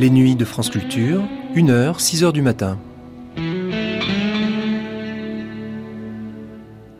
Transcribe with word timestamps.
Les 0.00 0.08
nuits 0.08 0.34
de 0.34 0.46
France 0.46 0.70
Culture, 0.70 1.20
1h, 1.54 1.98
6h 1.98 2.32
du 2.32 2.40
matin. 2.40 2.78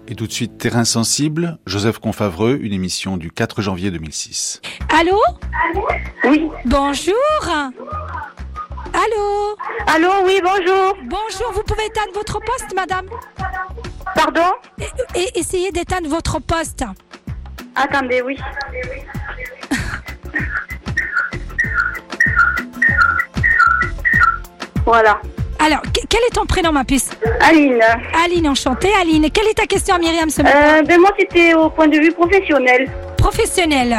Et 0.07 0.15
tout 0.15 0.27
de 0.27 0.33
suite, 0.33 0.59
Terrain 0.59 0.85
sensible, 0.85 1.59
Joseph 1.65 1.99
Confavreux, 1.99 2.59
une 2.61 2.75
émission 2.75 3.17
du 3.17 3.31
4 3.31 3.63
janvier 3.63 3.91
2006. 3.91 4.61
Allô? 4.91 5.19
Oui. 6.25 6.51
Bonjour 6.67 7.15
Allô? 8.93 9.57
Allô, 9.87 10.11
oui, 10.27 10.39
bonjour. 10.45 10.95
Bonjour, 11.05 11.53
vous 11.55 11.63
pouvez 11.63 11.87
éteindre 11.87 12.13
votre 12.13 12.39
poste, 12.39 12.75
madame? 12.77 13.07
Pardon? 14.15 14.53
Et, 14.79 15.21
et 15.21 15.39
essayez 15.39 15.73
d'éteindre 15.73 16.11
votre 16.11 16.39
poste. 16.39 16.85
Attendez, 17.75 18.21
oui. 18.21 18.37
Voilà. 24.87 25.21
Alors, 25.59 25.83
que- 25.83 26.07
quel 26.09 26.21
est 26.29 26.35
ton 26.35 26.47
prénom, 26.47 26.73
ma 26.73 26.85
puce 26.85 27.11
Aline, 27.41 27.81
Aline, 28.25 28.49
enchantée. 28.49 28.89
Aline, 29.01 29.31
quelle 29.31 29.47
est 29.49 29.55
ta 29.59 29.67
question 29.67 29.95
à 29.95 29.99
Myriam 29.99 30.31
ce 30.31 30.41
matin 30.43 30.59
euh, 30.79 30.83
ben 30.83 30.99
moi 30.99 31.11
c'était 31.19 31.53
au 31.55 31.69
point 31.69 31.87
de 31.87 31.99
vue 31.99 32.13
professionnel. 32.13 32.91
Professionnelle. 33.19 33.97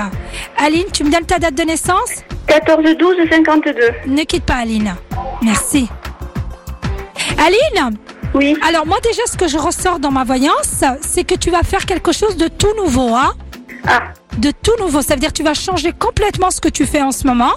Aline, 0.57 0.85
tu 0.91 1.03
me 1.03 1.11
donnes 1.11 1.25
ta 1.25 1.37
date 1.37 1.53
de 1.53 1.63
naissance 1.63 2.23
14 2.47 2.83
12 2.97 3.15
52. 3.29 3.73
Ne 4.07 4.23
quitte 4.23 4.43
pas, 4.45 4.55
Aline. 4.55 4.95
Merci. 5.43 5.87
Aline 7.37 7.95
Oui. 8.33 8.57
Alors 8.67 8.85
moi 8.87 8.97
déjà 9.03 9.21
ce 9.31 9.37
que 9.37 9.47
je 9.47 9.57
ressors 9.57 9.99
dans 9.99 10.11
ma 10.11 10.23
voyance, 10.23 10.83
c'est 11.01 11.23
que 11.23 11.35
tu 11.35 11.51
vas 11.51 11.63
faire 11.63 11.85
quelque 11.85 12.11
chose 12.11 12.37
de 12.37 12.47
tout 12.47 12.73
nouveau, 12.77 13.13
hein 13.15 13.33
Ah, 13.87 14.01
De 14.37 14.51
tout 14.51 14.73
nouveau. 14.79 15.01
Ça 15.01 15.13
veut 15.13 15.19
dire 15.19 15.29
que 15.29 15.37
tu 15.37 15.43
vas 15.43 15.53
changer 15.53 15.91
complètement 15.97 16.49
ce 16.51 16.59
que 16.61 16.69
tu 16.69 16.85
fais 16.85 17.01
en 17.01 17.11
ce 17.11 17.27
moment. 17.27 17.51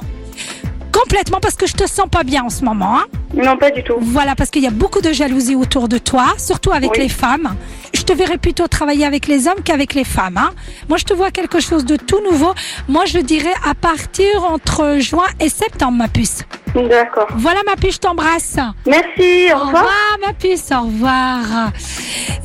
Complètement 0.96 1.40
parce 1.40 1.54
que 1.56 1.66
je 1.66 1.74
te 1.74 1.88
sens 1.88 2.08
pas 2.08 2.22
bien 2.22 2.44
en 2.44 2.50
ce 2.50 2.64
moment, 2.64 2.98
hein 2.98 3.04
non, 3.34 3.56
pas 3.56 3.72
du 3.72 3.82
tout. 3.82 3.94
Voilà, 4.00 4.36
parce 4.36 4.50
qu'il 4.50 4.62
y 4.62 4.66
a 4.68 4.70
beaucoup 4.70 5.00
de 5.00 5.12
jalousie 5.12 5.56
autour 5.56 5.88
de 5.88 5.98
toi, 5.98 6.26
surtout 6.38 6.70
avec 6.70 6.92
Oui. 6.92 6.98
les 7.00 7.08
femmes. 7.08 7.56
Je 7.92 8.02
te 8.02 8.12
verrais 8.12 8.38
plutôt 8.38 8.68
travailler 8.68 9.04
avec 9.04 9.26
les 9.26 9.48
hommes 9.48 9.60
qu'avec 9.64 9.94
les 9.94 10.04
femmes. 10.04 10.36
Hein. 10.36 10.50
Moi, 10.88 10.98
je 10.98 11.04
te 11.04 11.12
vois 11.14 11.32
quelque 11.32 11.58
chose 11.58 11.84
de 11.84 11.96
tout 11.96 12.20
nouveau. 12.30 12.54
Moi, 12.86 13.06
je 13.06 13.18
dirais 13.18 13.52
à 13.68 13.74
partir 13.74 14.44
entre 14.44 14.98
juin 15.00 15.26
et 15.40 15.48
septembre, 15.48 15.98
ma 15.98 16.06
puce. 16.06 16.42
D'accord. 16.76 17.26
Voilà, 17.36 17.58
ma 17.66 17.74
puce, 17.74 17.94
je 17.96 17.98
t'embrasse. 18.00 18.56
Merci, 18.86 19.48
au 19.52 19.56
Au 19.56 19.60
revoir. 19.66 19.82
revoir, 19.82 20.18
ma 20.24 20.32
puce, 20.32 20.70
au 20.70 20.82
revoir. 20.84 21.72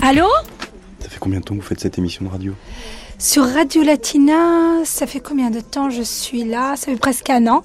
Allô? 0.02 0.28
Ça 1.00 1.10
fait 1.10 1.20
combien 1.20 1.40
de 1.40 1.44
temps 1.46 1.56
que 1.56 1.62
vous 1.62 1.68
faites 1.68 1.82
cette 1.82 2.00
émission 2.00 2.26
de 2.26 2.32
radio? 2.32 2.54
Sur 3.20 3.44
Radio 3.48 3.84
Latina, 3.84 4.84
ça 4.86 5.06
fait 5.06 5.20
combien 5.20 5.52
de 5.52 5.60
temps 5.60 5.92
je 5.92 6.02
suis 6.02 6.46
là? 6.46 6.76
Ça 6.78 6.88
fait 6.88 6.98
presque 7.00 7.30
un 7.30 7.46
an. 7.46 7.64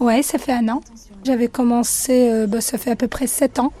Ouais, 0.00 0.22
ça 0.22 0.38
fait 0.38 0.52
un 0.52 0.68
an. 0.68 0.80
J'avais 1.24 1.48
commencé, 1.48 2.28
euh, 2.30 2.46
bah, 2.46 2.60
ça 2.60 2.78
fait 2.78 2.90
à 2.90 2.96
peu 2.96 3.08
près 3.08 3.26
sept 3.26 3.58
ans. 3.58 3.72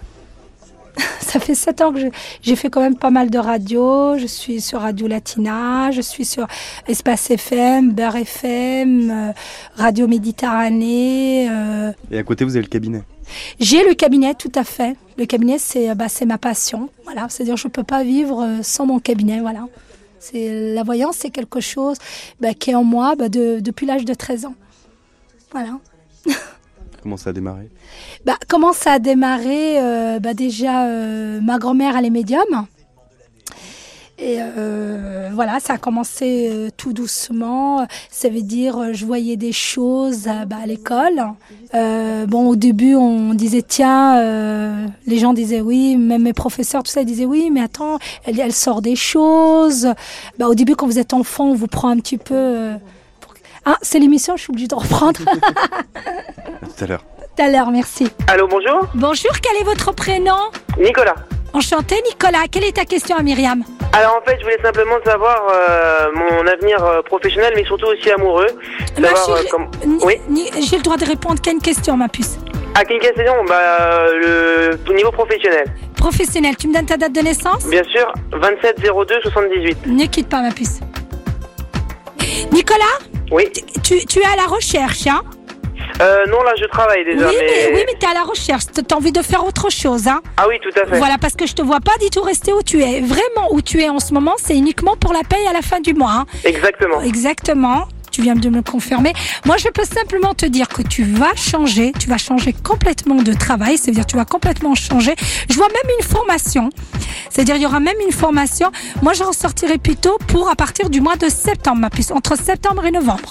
ça 1.20 1.40
fait 1.40 1.56
sept 1.56 1.80
ans 1.80 1.92
que 1.92 1.98
j'ai 2.40 2.54
fait 2.56 2.70
quand 2.70 2.80
même 2.80 2.96
pas 2.96 3.10
mal 3.10 3.28
de 3.28 3.38
radio. 3.38 4.16
Je 4.16 4.26
suis 4.26 4.60
sur 4.60 4.80
Radio 4.80 5.08
Latina, 5.08 5.90
je 5.90 6.00
suis 6.00 6.24
sur 6.24 6.46
Espace 6.86 7.30
FM, 7.32 7.92
Beurre 7.92 8.16
FM, 8.16 9.10
euh, 9.10 9.32
Radio 9.74 10.06
Méditerranée. 10.06 11.48
euh, 11.50 11.92
Et 12.12 12.18
à 12.18 12.22
côté, 12.22 12.44
vous 12.44 12.54
avez 12.56 12.62
le 12.64 12.68
cabinet. 12.70 13.02
j'ai 13.58 13.82
le 13.86 13.94
cabinet, 13.94 14.34
tout 14.34 14.52
à 14.54 14.62
fait. 14.64 14.96
Le 15.18 15.26
cabinet, 15.26 15.58
c'est 15.58 15.92
bah, 15.96 16.08
c'est 16.08 16.26
ma 16.26 16.38
passion. 16.38 16.88
Voilà, 17.04 17.26
c'est-à-dire 17.28 17.56
je 17.56 17.66
peux 17.68 17.82
pas 17.84 18.04
vivre 18.04 18.58
sans 18.62 18.86
mon 18.86 19.00
cabinet. 19.00 19.40
Voilà, 19.40 19.66
c'est 20.20 20.72
la 20.74 20.84
voyance, 20.84 21.16
c'est 21.18 21.30
quelque 21.30 21.60
chose 21.60 21.98
bah, 22.40 22.54
qui 22.54 22.70
est 22.70 22.74
en 22.76 22.84
moi 22.84 23.14
bah, 23.16 23.28
de- 23.28 23.58
depuis 23.60 23.84
l'âge 23.86 24.04
de 24.04 24.14
13 24.14 24.44
ans. 24.46 24.54
Voilà. 25.52 25.78
Comment 27.04 27.18
ça 27.18 27.30
a 27.30 27.32
démarré? 27.34 27.68
Bah, 28.24 28.38
comment 28.48 28.72
ça 28.72 28.92
a 28.92 28.98
démarré 28.98 29.78
Euh, 29.78 30.20
bah, 30.20 30.32
Déjà, 30.32 30.86
euh, 30.86 31.38
ma 31.42 31.58
grand-mère, 31.58 31.98
elle 31.98 32.06
est 32.06 32.10
médium. 32.10 32.66
Et 34.16 34.38
euh, 34.38 35.28
voilà, 35.34 35.60
ça 35.60 35.74
a 35.74 35.76
commencé 35.76 36.70
tout 36.78 36.94
doucement. 36.94 37.86
Ça 38.10 38.30
veut 38.30 38.40
dire, 38.40 38.94
je 38.94 39.04
voyais 39.04 39.36
des 39.36 39.52
choses 39.52 40.30
bah, 40.46 40.56
à 40.62 40.66
l'école. 40.66 41.20
Bon, 42.26 42.48
au 42.48 42.56
début, 42.56 42.94
on 42.94 43.34
disait, 43.34 43.60
tiens, 43.60 44.88
les 45.06 45.18
gens 45.18 45.34
disaient 45.34 45.60
oui, 45.60 45.98
même 45.98 46.22
mes 46.22 46.32
professeurs, 46.32 46.84
tout 46.84 46.90
ça, 46.90 47.02
ils 47.02 47.06
disaient 47.06 47.26
oui, 47.26 47.50
mais 47.52 47.60
attends, 47.60 47.98
elle, 48.24 48.40
elle 48.40 48.54
sort 48.54 48.80
des 48.80 48.96
choses. 48.96 49.88
Bah, 50.38 50.48
au 50.48 50.54
début, 50.54 50.74
quand 50.74 50.86
vous 50.86 50.98
êtes 50.98 51.12
enfant, 51.12 51.50
on 51.50 51.54
vous 51.54 51.66
prend 51.66 51.90
un 51.90 51.98
petit 51.98 52.16
peu. 52.16 52.76
Ah, 53.66 53.76
c'est 53.82 53.98
l'émission, 53.98 54.36
je 54.36 54.42
suis 54.42 54.50
obligée 54.50 54.68
de 54.68 54.74
reprendre. 54.74 55.20
À 55.28 56.66
tout 56.76 56.84
à 56.84 56.86
l'heure. 56.86 57.04
Tout 57.36 57.42
à 57.42 57.48
l'heure, 57.48 57.70
merci. 57.70 58.08
Allô, 58.28 58.46
bonjour 58.46 58.86
Bonjour, 58.94 59.32
quel 59.42 59.60
est 59.60 59.64
votre 59.64 59.92
prénom? 59.92 60.36
Nicolas. 60.78 61.14
Enchanté, 61.52 61.96
Nicolas. 62.08 62.44
Quelle 62.50 62.64
est 62.64 62.76
ta 62.76 62.84
question 62.84 63.16
à 63.16 63.22
Myriam? 63.22 63.62
Alors 63.92 64.18
en 64.20 64.28
fait, 64.28 64.36
je 64.38 64.42
voulais 64.44 64.60
simplement 64.62 64.96
savoir 65.04 65.42
euh, 65.52 66.10
mon 66.14 66.46
avenir 66.46 66.84
euh, 66.84 67.00
professionnel, 67.02 67.52
mais 67.56 67.64
surtout 67.64 67.86
aussi 67.86 68.10
amoureux. 68.10 68.46
Ma 68.98 69.08
Savoir 69.08 69.30
euh, 69.30 69.36
chérie, 69.36 69.48
comme- 69.48 69.70
Ni- 69.86 69.98
Oui. 70.04 70.14
Ni- 70.28 70.50
J'ai 70.62 70.76
le 70.76 70.82
droit 70.82 70.96
de 70.96 71.04
répondre 71.04 71.40
qu'à 71.40 71.52
une 71.52 71.62
question, 71.62 71.96
ma 71.96 72.08
puce. 72.08 72.36
À 72.74 72.84
quelle 72.84 72.98
question? 72.98 73.32
Bah, 73.48 73.54
euh, 73.54 74.76
le 74.86 74.94
niveau 74.94 75.12
professionnel. 75.12 75.64
Professionnel, 75.96 76.56
tu 76.56 76.66
me 76.68 76.74
donnes 76.74 76.86
ta 76.86 76.96
date 76.96 77.12
de 77.12 77.20
naissance? 77.20 77.66
Bien 77.68 77.84
sûr, 77.84 78.12
27 78.32 78.80
02 78.80 79.20
78. 79.22 79.86
Ne 79.86 80.06
quitte 80.06 80.28
pas, 80.28 80.42
ma 80.42 80.50
puce. 80.50 80.80
Nicolas, 82.52 82.98
Oui. 83.34 83.50
tu, 83.82 84.04
tu 84.06 84.18
es 84.20 84.24
à 84.24 84.36
la 84.36 84.46
recherche, 84.46 85.06
hein? 85.06 85.22
Euh, 86.00 86.24
non, 86.28 86.42
là, 86.42 86.52
je 86.58 86.64
travaille 86.66 87.04
déjà, 87.04 87.28
Oui, 87.28 87.34
mais... 87.38 87.46
mais, 87.46 87.76
oui, 87.76 87.82
mais 87.86 87.94
tu 87.98 88.06
es 88.06 88.10
à 88.10 88.14
la 88.14 88.22
recherche. 88.22 88.64
T'as 88.86 88.96
envie 88.96 89.12
de 89.12 89.22
faire 89.22 89.44
autre 89.46 89.70
chose, 89.70 90.08
hein? 90.08 90.20
Ah 90.36 90.46
oui, 90.48 90.56
tout 90.60 90.70
à 90.80 90.86
fait. 90.86 90.98
Voilà, 90.98 91.16
parce 91.20 91.34
que 91.34 91.46
je 91.46 91.54
te 91.54 91.62
vois 91.62 91.80
pas 91.80 91.96
du 92.00 92.10
tout 92.10 92.22
rester 92.22 92.52
où 92.52 92.62
tu 92.62 92.80
es. 92.82 93.00
Vraiment, 93.00 93.52
où 93.52 93.60
tu 93.60 93.80
es 93.82 93.88
en 93.88 93.98
ce 94.00 94.12
moment, 94.14 94.34
c'est 94.38 94.56
uniquement 94.56 94.96
pour 94.96 95.12
la 95.12 95.20
paye 95.28 95.46
à 95.46 95.52
la 95.52 95.62
fin 95.62 95.80
du 95.80 95.94
mois. 95.94 96.12
hein? 96.12 96.26
Exactement. 96.44 97.00
Exactement. 97.02 97.84
Tu 98.14 98.22
viens 98.22 98.36
de 98.36 98.48
me 98.48 98.58
le 98.58 98.62
confirmer. 98.62 99.12
Moi, 99.44 99.56
je 99.56 99.66
peux 99.70 99.82
simplement 99.84 100.34
te 100.34 100.46
dire 100.46 100.68
que 100.68 100.82
tu 100.82 101.02
vas 101.02 101.34
changer, 101.34 101.90
tu 101.98 102.08
vas 102.08 102.16
changer 102.16 102.52
complètement 102.52 103.16
de 103.16 103.32
travail, 103.32 103.76
c'est-à-dire 103.76 104.06
tu 104.06 104.14
vas 104.14 104.24
complètement 104.24 104.76
changer. 104.76 105.16
Je 105.50 105.56
vois 105.56 105.66
même 105.66 105.96
une 105.98 106.06
formation, 106.06 106.70
c'est-à-dire 107.28 107.56
il 107.56 107.62
y 107.62 107.66
aura 107.66 107.80
même 107.80 107.96
une 108.06 108.12
formation. 108.12 108.70
Moi, 109.02 109.14
je 109.14 109.24
ressortirai 109.24 109.78
plutôt 109.78 110.16
pour 110.28 110.48
à 110.48 110.54
partir 110.54 110.90
du 110.90 111.00
mois 111.00 111.16
de 111.16 111.28
septembre, 111.28 111.78
ma 111.78 111.90
puce, 111.90 112.12
entre 112.12 112.38
septembre 112.38 112.84
et 112.84 112.92
novembre. 112.92 113.30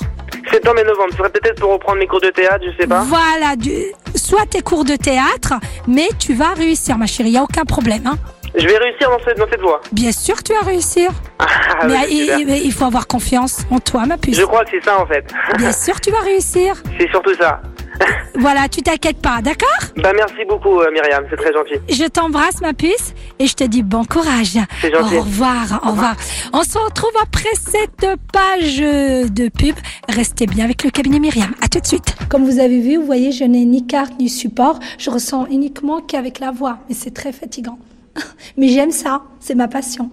Septembre 0.51 0.79
et 0.81 0.83
novembre, 0.83 1.11
ce 1.11 1.17
serait 1.17 1.29
peut-être 1.29 1.61
pour 1.61 1.71
reprendre 1.71 1.99
mes 1.99 2.07
cours 2.07 2.19
de 2.19 2.31
théâtre, 2.31 2.65
je 2.69 2.81
sais 2.81 2.85
pas. 2.85 3.03
Voilà, 3.03 3.55
du, 3.55 3.71
soit 4.15 4.45
tes 4.47 4.61
cours 4.61 4.83
de 4.83 4.97
théâtre, 4.97 5.53
mais 5.87 6.09
tu 6.19 6.33
vas 6.33 6.53
réussir, 6.55 6.97
ma 6.97 7.07
chérie, 7.07 7.29
il 7.29 7.33
n'y 7.33 7.37
a 7.37 7.43
aucun 7.43 7.63
problème. 7.63 8.05
Hein. 8.05 8.17
Je 8.55 8.67
vais 8.67 8.77
réussir 8.77 9.09
dans 9.09 9.19
cette, 9.25 9.37
dans 9.37 9.47
cette 9.49 9.61
voie. 9.61 9.81
Bien 9.91 10.11
sûr 10.11 10.35
que 10.35 10.43
tu 10.43 10.53
vas 10.53 10.65
réussir, 10.65 11.09
Ah, 11.39 11.87
mais 11.87 12.07
il, 12.09 12.71
faut 12.71 12.85
avoir 12.85 13.07
confiance 13.07 13.65
en 13.71 13.79
toi, 13.79 14.05
ma 14.05 14.17
puce. 14.17 14.37
Je 14.37 14.43
crois 14.43 14.63
que 14.63 14.71
c'est 14.71 14.83
ça 14.83 14.99
en 14.99 15.05
fait. 15.05 15.25
Bien 15.57 15.71
sûr 15.71 15.95
que 15.95 16.01
tu 16.01 16.11
vas 16.11 16.19
réussir. 16.19 16.75
c'est 16.99 17.09
surtout 17.09 17.33
ça. 17.35 17.61
Voilà, 18.35 18.67
tu 18.67 18.81
t'inquiètes 18.81 19.21
pas, 19.21 19.41
d'accord? 19.43 19.69
Bah 19.97 20.11
merci 20.15 20.43
beaucoup 20.49 20.81
euh, 20.81 20.89
Myriam, 20.91 21.23
c'est 21.29 21.35
très 21.35 21.53
gentil. 21.53 21.75
Je 21.87 22.05
t'embrasse, 22.05 22.61
ma 22.61 22.73
puce, 22.73 23.13
et 23.37 23.45
je 23.45 23.53
te 23.53 23.63
dis 23.63 23.83
bon 23.83 24.03
courage. 24.05 24.57
C'est 24.81 24.91
gentil. 24.91 25.17
Au 25.17 25.21
revoir, 25.21 25.79
au 25.85 25.91
revoir. 25.91 26.15
On 26.51 26.63
se 26.63 26.77
retrouve 26.79 27.11
après 27.21 27.53
cette 27.53 28.07
page 28.31 28.79
de 28.79 29.49
pub. 29.49 29.75
Restez 30.09 30.47
bien 30.47 30.65
avec 30.65 30.83
le 30.83 30.89
cabinet 30.89 31.19
Myriam. 31.19 31.53
À 31.61 31.67
tout 31.67 31.79
de 31.79 31.85
suite. 31.85 32.15
Comme 32.29 32.43
vous 32.43 32.59
avez 32.59 32.81
vu, 32.81 32.97
vous 32.97 33.05
voyez, 33.05 33.31
je 33.31 33.43
n'ai 33.43 33.65
ni 33.65 33.85
carte 33.85 34.13
ni 34.19 34.29
support. 34.29 34.79
Je 34.97 35.11
ressens 35.11 35.45
uniquement 35.51 36.01
qu'avec 36.01 36.39
la 36.39 36.49
voix, 36.51 36.79
et 36.89 36.95
c'est 36.95 37.13
très 37.13 37.31
fatigant. 37.31 37.77
Mais 38.57 38.67
j'aime 38.69 38.91
ça, 38.91 39.23
c'est 39.39 39.55
ma 39.55 39.67
passion. 39.67 40.09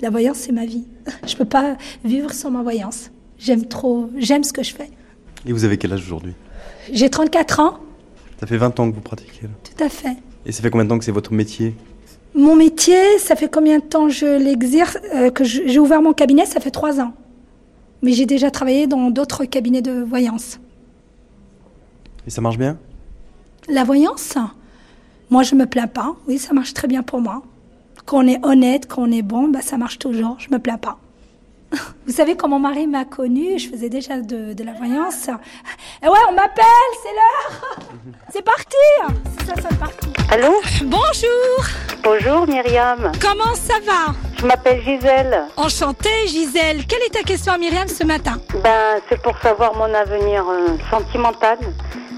La 0.00 0.10
voyance, 0.10 0.38
c'est 0.38 0.52
ma 0.52 0.64
vie. 0.66 0.84
Je 1.26 1.36
peux 1.36 1.44
pas 1.44 1.76
vivre 2.04 2.32
sans 2.32 2.50
ma 2.50 2.62
voyance. 2.62 3.10
J'aime 3.38 3.66
trop, 3.66 4.10
j'aime 4.16 4.44
ce 4.44 4.52
que 4.52 4.62
je 4.62 4.74
fais. 4.74 4.90
Et 5.46 5.52
vous 5.52 5.64
avez 5.64 5.78
quel 5.78 5.92
âge 5.92 6.02
aujourd'hui? 6.02 6.34
J'ai 6.92 7.08
34 7.10 7.60
ans, 7.60 7.78
Ça 8.38 8.46
fait 8.46 8.56
20 8.58 8.78
ans 8.80 8.90
que 8.90 8.94
vous 8.94 9.00
pratiquez. 9.00 9.42
là. 9.44 9.48
tout 9.64 9.84
à 9.84 9.88
fait. 9.88 10.16
Et 10.46 10.52
ça 10.52 10.62
fait 10.62 10.70
combien 10.70 10.84
de 10.84 10.90
temps 10.90 10.98
que 10.98 11.04
c'est 11.04 11.12
votre 11.12 11.32
métier? 11.32 11.74
Mon 12.34 12.54
métier, 12.56 13.18
ça 13.18 13.36
fait 13.36 13.50
combien 13.50 13.78
de 13.78 13.84
temps 13.84 14.08
je 14.08 14.26
l'exerce 14.38 14.98
euh, 15.14 15.30
Que 15.30 15.42
j'ai 15.44 15.78
ouvert 15.78 16.00
mon 16.02 16.12
cabinet, 16.12 16.46
ça 16.46 16.60
fait 16.60 16.70
trois 16.70 17.00
ans. 17.00 17.12
Mais 18.02 18.12
j'ai 18.12 18.24
déjà 18.26 18.50
travaillé 18.50 18.86
dans 18.86 19.10
d'autres 19.10 19.44
cabinets 19.44 19.82
de 19.82 20.00
voyance. 20.02 20.58
Et 22.26 22.30
ça 22.30 22.40
marche 22.40 22.56
bien? 22.58 22.78
La 23.68 23.84
voyance? 23.84 24.36
Moi, 25.30 25.42
je 25.44 25.54
me 25.54 25.66
plains 25.66 25.86
pas. 25.86 26.14
Oui, 26.26 26.38
ça 26.38 26.52
marche 26.52 26.74
très 26.74 26.88
bien 26.88 27.02
pour 27.02 27.20
moi. 27.20 27.42
Quand 28.04 28.18
on 28.24 28.26
est 28.26 28.44
honnête, 28.44 28.88
quand 28.88 29.02
on 29.02 29.12
est 29.12 29.22
bon, 29.22 29.48
bah, 29.48 29.60
ça 29.62 29.76
marche 29.76 29.98
toujours. 29.98 30.36
Je 30.40 30.48
me 30.50 30.58
plains 30.58 30.78
pas. 30.78 30.98
Vous 32.06 32.12
savez, 32.12 32.36
quand 32.36 32.48
mon 32.48 32.58
mari 32.58 32.88
m'a 32.88 33.04
connue, 33.04 33.56
je 33.58 33.68
faisais 33.70 33.88
déjà 33.88 34.20
de, 34.20 34.52
de 34.54 34.64
la 34.64 34.72
voyance. 34.72 35.28
Et 36.02 36.08
ouais, 36.08 36.18
on 36.28 36.32
m'appelle, 36.32 36.64
c'est 37.02 37.12
l'heure. 37.12 37.76
C'est 38.32 38.42
parti. 38.42 38.76
C'est 39.38 39.46
ça, 39.46 39.54
c'est 39.68 39.78
parti. 39.78 40.08
Allô? 40.30 40.52
Bonjour. 40.84 41.64
Bonjour 42.04 42.46
Myriam. 42.46 43.10
Comment 43.20 43.54
ça 43.54 43.74
va? 43.84 44.14
Je 44.38 44.46
m'appelle 44.46 44.80
Gisèle. 44.82 45.42
Enchantée, 45.56 46.26
Gisèle. 46.28 46.86
Quelle 46.86 47.02
est 47.02 47.12
ta 47.12 47.22
question 47.22 47.52
à 47.52 47.58
Myriam 47.58 47.86
ce 47.88 48.04
matin? 48.04 48.36
Ben, 48.62 49.00
c'est 49.08 49.20
pour 49.22 49.36
savoir 49.38 49.74
mon 49.76 49.92
avenir 49.92 50.44
euh, 50.48 50.76
sentimental. 50.90 51.58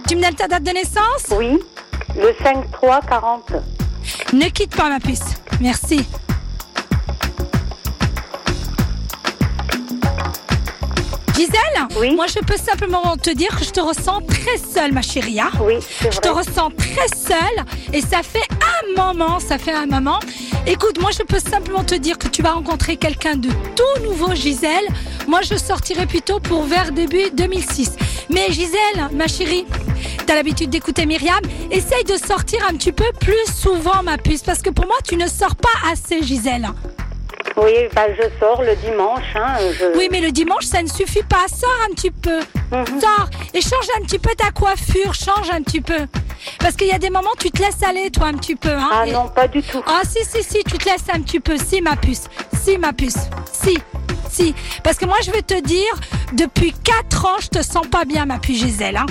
Tu 0.09 0.17
me 0.17 0.23
donnes 0.23 0.35
ta 0.35 0.49
date 0.49 0.63
de 0.65 0.71
naissance? 0.73 1.27
Oui. 1.37 1.59
Le 2.17 2.33
5-3-40. 2.45 3.63
Ne 4.35 4.49
quitte 4.49 4.75
pas 4.77 4.89
ma 4.89 5.01
puce. 5.01 5.21
Merci. 5.61 6.05
Gisèle 11.35 11.87
Oui. 11.99 12.15
Moi, 12.15 12.27
je 12.27 12.39
peux 12.41 12.57
simplement 12.57 13.17
te 13.17 13.31
dire 13.31 13.49
que 13.59 13.65
je 13.65 13.71
te 13.71 13.81
ressens 13.81 14.21
très 14.29 14.59
seule, 14.59 14.93
ma 14.93 15.03
chérie. 15.03 15.41
hein. 15.41 15.51
Oui, 15.61 15.75
c'est 15.81 16.13
Je 16.13 16.19
te 16.21 16.29
ressens 16.29 16.71
très 16.77 17.09
seule 17.17 17.65
et 17.93 18.01
ça 18.01 18.23
fait 18.23 18.47
un 18.51 19.03
moment, 19.03 19.41
ça 19.41 19.59
fait 19.59 19.73
un 19.73 19.87
moment. 19.87 20.19
Écoute, 20.67 21.01
moi 21.01 21.11
je 21.11 21.23
peux 21.25 21.41
simplement 21.41 21.83
te 21.85 21.95
dire 21.97 22.19
que 22.19 22.29
tu 22.29 22.43
vas 22.43 22.53
rencontrer 22.53 22.97
quelqu'un 22.97 23.35
de 23.35 23.49
tout 23.49 24.03
nouveau, 24.05 24.35
Gisèle. 24.35 24.87
Moi 25.27 25.41
je 25.43 25.57
sortirai 25.57 26.07
plutôt 26.07 26.39
pour 26.39 26.65
vers 26.65 26.93
début 26.93 27.31
2006. 27.33 27.93
Mais 28.31 28.47
Gisèle, 28.51 29.09
ma 29.13 29.27
chérie, 29.27 29.65
t'as 30.27 30.35
l'habitude 30.35 30.71
d'écouter 30.71 31.07
Myriam, 31.07 31.41
essaye 31.71 32.05
de 32.05 32.17
sortir 32.17 32.61
un 32.71 32.75
petit 32.77 32.93
peu 32.93 33.11
plus 33.21 33.47
souvent, 33.55 34.03
ma 34.03 34.19
puce, 34.19 34.43
parce 34.43 34.63
que 34.63 34.71
pour 34.71 34.87
moi 34.87 34.97
tu 35.07 35.17
ne 35.17 35.27
sors 35.27 35.57
pas 35.57 35.69
assez, 35.93 36.23
Gisèle. 36.23 36.69
Oui, 37.57 37.73
bah, 37.95 38.07
je 38.17 38.23
sors 38.41 38.63
le 38.63 38.75
dimanche. 38.77 39.25
Hein, 39.35 39.57
je... 39.79 39.99
Oui, 39.99 40.09
mais 40.11 40.21
le 40.21 40.31
dimanche 40.33 40.65
ça 40.65 40.83
ne 40.83 40.89
suffit 40.89 41.23
pas. 41.23 41.45
Sors 41.49 41.69
un 41.91 41.93
petit 41.95 42.11
peu. 42.11 42.39
Mhm. 42.71 42.99
Sors 43.01 43.29
et 43.53 43.61
change 43.61 43.87
un 44.01 44.05
petit 44.05 44.19
peu 44.19 44.31
ta 44.37 44.51
coiffure, 44.53 45.13
change 45.13 45.51
un 45.53 45.61
petit 45.63 45.83
peu. 45.83 45.99
Parce 46.59 46.77
qu'il 46.77 46.87
y 46.87 46.93
a 46.93 46.99
des 46.99 47.11
moments, 47.11 47.31
tu 47.39 47.51
te 47.51 47.61
laisses 47.61 47.83
aller, 47.83 48.11
toi, 48.11 48.29
un 48.29 48.35
petit 48.35 48.57
peu. 48.57 48.71
Hein, 48.71 48.89
Ah 48.91 49.07
Et- 49.07 49.13
non, 49.13 49.29
pas 49.29 49.49
du 49.49 49.63
tout. 49.63 49.83
Ah 49.87 50.01
si 50.09 50.25
si 50.25 50.43
si, 50.43 50.65
tu 50.65 50.79
te 50.79 50.85
laisses 50.89 51.05
un 51.13 51.21
petit 51.21 51.41
peu. 51.41 51.59
Si 51.59 51.83
ma 51.83 51.95
puce, 51.97 52.25
si 52.65 52.79
ma 52.79 52.95
puce, 52.95 53.19
si, 53.53 53.77
si. 54.31 54.55
Parce 54.83 54.97
que 54.97 55.05
moi 55.05 55.17
je 55.23 55.31
vais 55.31 55.43
te 55.43 55.61
dire, 55.61 55.93
depuis 56.33 56.73
4 56.73 57.27
ans, 57.27 57.37
je 57.41 57.49
te 57.49 57.63
sens 57.63 57.87
pas 57.87 58.07
bien 58.07 58.25
ma 58.25 58.39
puce 58.39 58.61
Gisèle. 58.61 58.97
Hein. 58.97 59.07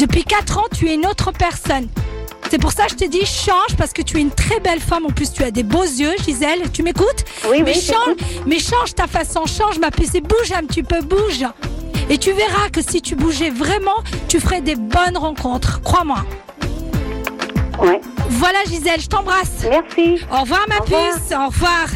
Depuis 0.00 0.24
4 0.24 0.56
ans, 0.58 0.64
tu 0.74 0.88
es 0.88 0.94
une 0.94 1.04
autre 1.04 1.30
personne. 1.30 1.86
C'est 2.50 2.58
pour 2.58 2.72
ça 2.72 2.86
que 2.86 2.92
je 2.92 2.96
te 2.96 3.04
dis 3.04 3.26
change 3.26 3.76
parce 3.76 3.92
que 3.92 4.00
tu 4.00 4.16
es 4.16 4.20
une 4.22 4.30
très 4.30 4.58
belle 4.58 4.80
femme. 4.80 5.04
En 5.04 5.10
plus, 5.10 5.30
tu 5.30 5.44
as 5.44 5.50
des 5.50 5.62
beaux 5.62 5.82
yeux, 5.84 6.14
Gisèle. 6.24 6.70
Tu 6.72 6.82
m'écoutes? 6.82 7.24
Oui, 7.50 7.62
mais 7.62 7.74
oui, 7.74 7.80
change, 7.82 8.16
mais 8.46 8.58
change 8.58 8.94
ta 8.94 9.06
façon, 9.06 9.44
change 9.44 9.78
ma 9.78 9.90
puce 9.90 10.14
et 10.14 10.22
bouge 10.22 10.52
un 10.56 10.64
petit 10.64 10.82
peu, 10.82 11.02
bouge. 11.02 11.44
Et 12.08 12.16
tu 12.16 12.32
verras 12.32 12.70
que 12.72 12.80
si 12.80 13.02
tu 13.02 13.14
bougeais 13.14 13.50
vraiment, 13.50 13.96
tu 14.26 14.40
ferais 14.40 14.62
des 14.62 14.74
bonnes 14.74 15.18
rencontres. 15.18 15.82
Crois-moi. 15.82 16.24
Ouais. 17.78 18.00
Voilà 18.30 18.58
Gisèle, 18.68 19.00
je 19.02 19.06
t'embrasse. 19.06 19.66
Merci. 19.68 20.24
Au 20.32 20.40
revoir 20.40 20.64
ma 20.66 20.78
Au 20.78 20.82
revoir. 20.82 21.12
puce, 21.12 21.36
au 21.36 21.46
revoir. 21.46 21.86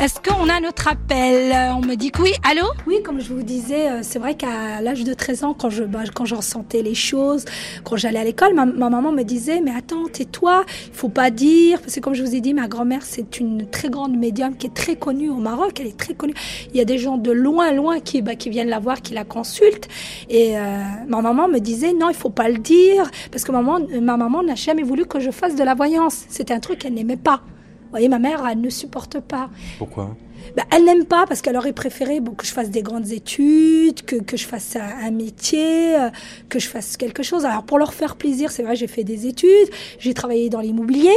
Est-ce 0.00 0.20
qu'on 0.20 0.48
a 0.48 0.60
notre 0.60 0.86
appel? 0.86 1.50
Euh, 1.50 1.74
On 1.74 1.80
me 1.80 1.96
dit 1.96 2.12
que 2.12 2.22
oui. 2.22 2.30
Allô? 2.48 2.68
Oui, 2.86 3.02
comme 3.04 3.20
je 3.20 3.34
vous 3.34 3.42
disais, 3.42 3.90
euh, 3.90 3.98
c'est 4.02 4.20
vrai 4.20 4.36
qu'à 4.36 4.80
l'âge 4.80 5.02
de 5.02 5.12
13 5.12 5.42
ans, 5.42 5.54
quand 5.54 5.70
je, 5.70 5.82
bah, 5.82 6.04
quand 6.14 6.24
les 6.72 6.94
choses, 6.94 7.44
quand 7.82 7.96
j'allais 7.96 8.20
à 8.20 8.22
l'école, 8.22 8.54
ma, 8.54 8.64
ma 8.64 8.90
maman 8.90 9.10
me 9.10 9.24
disait, 9.24 9.60
mais 9.60 9.72
attends, 9.76 10.06
tais-toi, 10.06 10.64
il 10.86 10.94
faut 10.94 11.08
pas 11.08 11.30
dire. 11.30 11.80
Parce 11.80 11.96
que 11.96 12.00
comme 12.00 12.14
je 12.14 12.22
vous 12.22 12.36
ai 12.36 12.40
dit, 12.40 12.54
ma 12.54 12.68
grand-mère, 12.68 13.02
c'est 13.02 13.40
une 13.40 13.68
très 13.68 13.90
grande 13.90 14.16
médium 14.16 14.56
qui 14.56 14.68
est 14.68 14.74
très 14.74 14.94
connue 14.94 15.30
au 15.30 15.38
Maroc. 15.38 15.80
Elle 15.80 15.88
est 15.88 15.98
très 15.98 16.14
connue. 16.14 16.34
Il 16.70 16.76
y 16.76 16.80
a 16.80 16.84
des 16.84 16.98
gens 16.98 17.16
de 17.18 17.32
loin, 17.32 17.72
loin 17.72 17.98
qui, 17.98 18.22
bah, 18.22 18.36
qui 18.36 18.50
viennent 18.50 18.68
la 18.68 18.78
voir, 18.78 19.02
qui 19.02 19.14
la 19.14 19.24
consultent. 19.24 19.88
Et 20.30 20.56
euh, 20.56 20.80
ma 21.08 21.22
maman 21.22 21.48
me 21.48 21.58
disait, 21.58 21.92
non, 21.92 22.08
il 22.08 22.14
faut 22.14 22.30
pas 22.30 22.48
le 22.48 22.58
dire. 22.58 23.10
Parce 23.32 23.42
que 23.42 23.50
maman, 23.50 23.80
ma 24.00 24.16
maman 24.16 24.44
n'a 24.44 24.54
jamais 24.54 24.84
voulu 24.84 25.06
que 25.06 25.18
je 25.18 25.32
fasse 25.32 25.56
de 25.56 25.64
la 25.64 25.74
voyance. 25.74 26.24
C'était 26.28 26.54
un 26.54 26.60
truc 26.60 26.78
qu'elle 26.78 26.94
n'aimait 26.94 27.16
pas. 27.16 27.42
Vous 27.88 27.92
voyez, 27.92 28.08
ma 28.08 28.18
mère, 28.18 28.46
elle 28.50 28.60
ne 28.60 28.68
supporte 28.70 29.18
pas. 29.20 29.48
Pourquoi? 29.78 30.14
Bah, 30.56 30.64
elle 30.70 30.84
n'aime 30.84 31.04
pas 31.04 31.24
parce 31.26 31.42
qu'elle 31.42 31.56
aurait 31.56 31.72
préféré 31.72 32.20
bon, 32.20 32.32
que 32.32 32.46
je 32.46 32.52
fasse 32.52 32.70
des 32.70 32.82
grandes 32.82 33.10
études, 33.10 34.02
que, 34.04 34.16
que 34.16 34.36
je 34.36 34.46
fasse 34.46 34.76
un, 34.76 35.06
un 35.06 35.10
métier, 35.10 35.96
euh, 35.96 36.10
que 36.48 36.58
je 36.58 36.68
fasse 36.68 36.96
quelque 36.96 37.22
chose. 37.22 37.44
Alors 37.44 37.64
pour 37.64 37.78
leur 37.78 37.92
faire 37.94 38.16
plaisir, 38.16 38.50
c'est 38.50 38.62
vrai, 38.62 38.76
j'ai 38.76 38.86
fait 38.86 39.04
des 39.04 39.26
études, 39.26 39.68
j'ai 39.98 40.14
travaillé 40.14 40.48
dans 40.48 40.60
l'immobilier. 40.60 41.16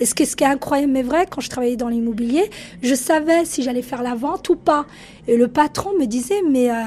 Et 0.00 0.06
ce 0.06 0.14
qui, 0.14 0.22
est, 0.22 0.26
ce 0.26 0.36
qui 0.36 0.44
est 0.44 0.48
incroyable 0.48 0.92
mais 0.92 1.02
vrai, 1.02 1.26
quand 1.28 1.40
je 1.40 1.50
travaillais 1.50 1.76
dans 1.76 1.88
l'immobilier, 1.88 2.50
je 2.82 2.94
savais 2.94 3.44
si 3.44 3.62
j'allais 3.62 3.82
faire 3.82 4.02
la 4.02 4.14
vente 4.14 4.48
ou 4.48 4.56
pas. 4.56 4.86
Et 5.26 5.36
le 5.36 5.48
patron 5.48 5.90
me 5.98 6.06
disait, 6.06 6.40
mais 6.48 6.70
euh, 6.70 6.84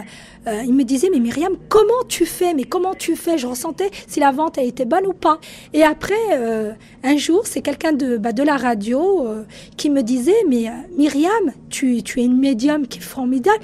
euh, 0.50 0.64
il 0.66 0.74
me 0.74 0.84
disait, 0.84 1.10
mais 1.12 1.20
Myriam, 1.20 1.54
comment 1.70 2.04
tu 2.08 2.26
fais? 2.26 2.54
Mais 2.54 2.64
comment 2.64 2.94
tu 2.94 3.16
fais? 3.16 3.38
Je 3.38 3.48
ressentais 3.48 3.90
si 4.08 4.20
la 4.20 4.32
vente 4.32 4.58
a 4.58 4.64
été 4.64 4.86
bonne 4.86 5.06
ou 5.08 5.14
pas. 5.14 5.40
Et 5.74 5.84
après, 5.84 6.14
euh, 6.34 6.74
un 7.04 7.18
jour, 7.18 7.42
c'est 7.46 7.62
quelqu'un 7.62 7.94
de, 7.94 8.18
bah, 8.18 8.32
de 8.32 8.44
la 8.44 8.58
radio 8.58 9.26
euh, 9.26 9.44
qui 9.78 9.90
me 9.90 10.02
disait, 10.02 10.44
mais 10.48 10.66
Myriam, 10.98 11.54
tu, 11.70 12.04
tu 12.04 12.22
es 12.22 12.26
une 12.26 12.38
médium 12.38 12.88
qui 12.88 13.00
est 13.00 13.04
formidable. 13.04 13.60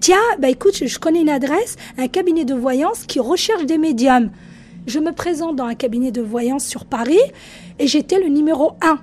Tiens, 0.00 0.16
bah 0.38 0.48
écoute, 0.48 0.76
je, 0.76 0.86
je 0.86 0.98
connais 1.00 1.22
une 1.22 1.28
adresse, 1.28 1.76
un 1.96 2.06
cabinet 2.06 2.44
de 2.44 2.54
voyance 2.54 3.04
qui 3.04 3.18
recherche 3.18 3.66
des 3.66 3.78
médiums. 3.78 4.30
Je 4.86 5.00
me 5.00 5.12
présente 5.12 5.56
dans 5.56 5.64
un 5.64 5.74
cabinet 5.74 6.12
de 6.12 6.22
voyance 6.22 6.64
sur 6.64 6.84
Paris 6.84 7.18
et 7.78 7.86
j'étais 7.86 8.20
le 8.20 8.28
numéro 8.28 8.72
un. 8.80 9.00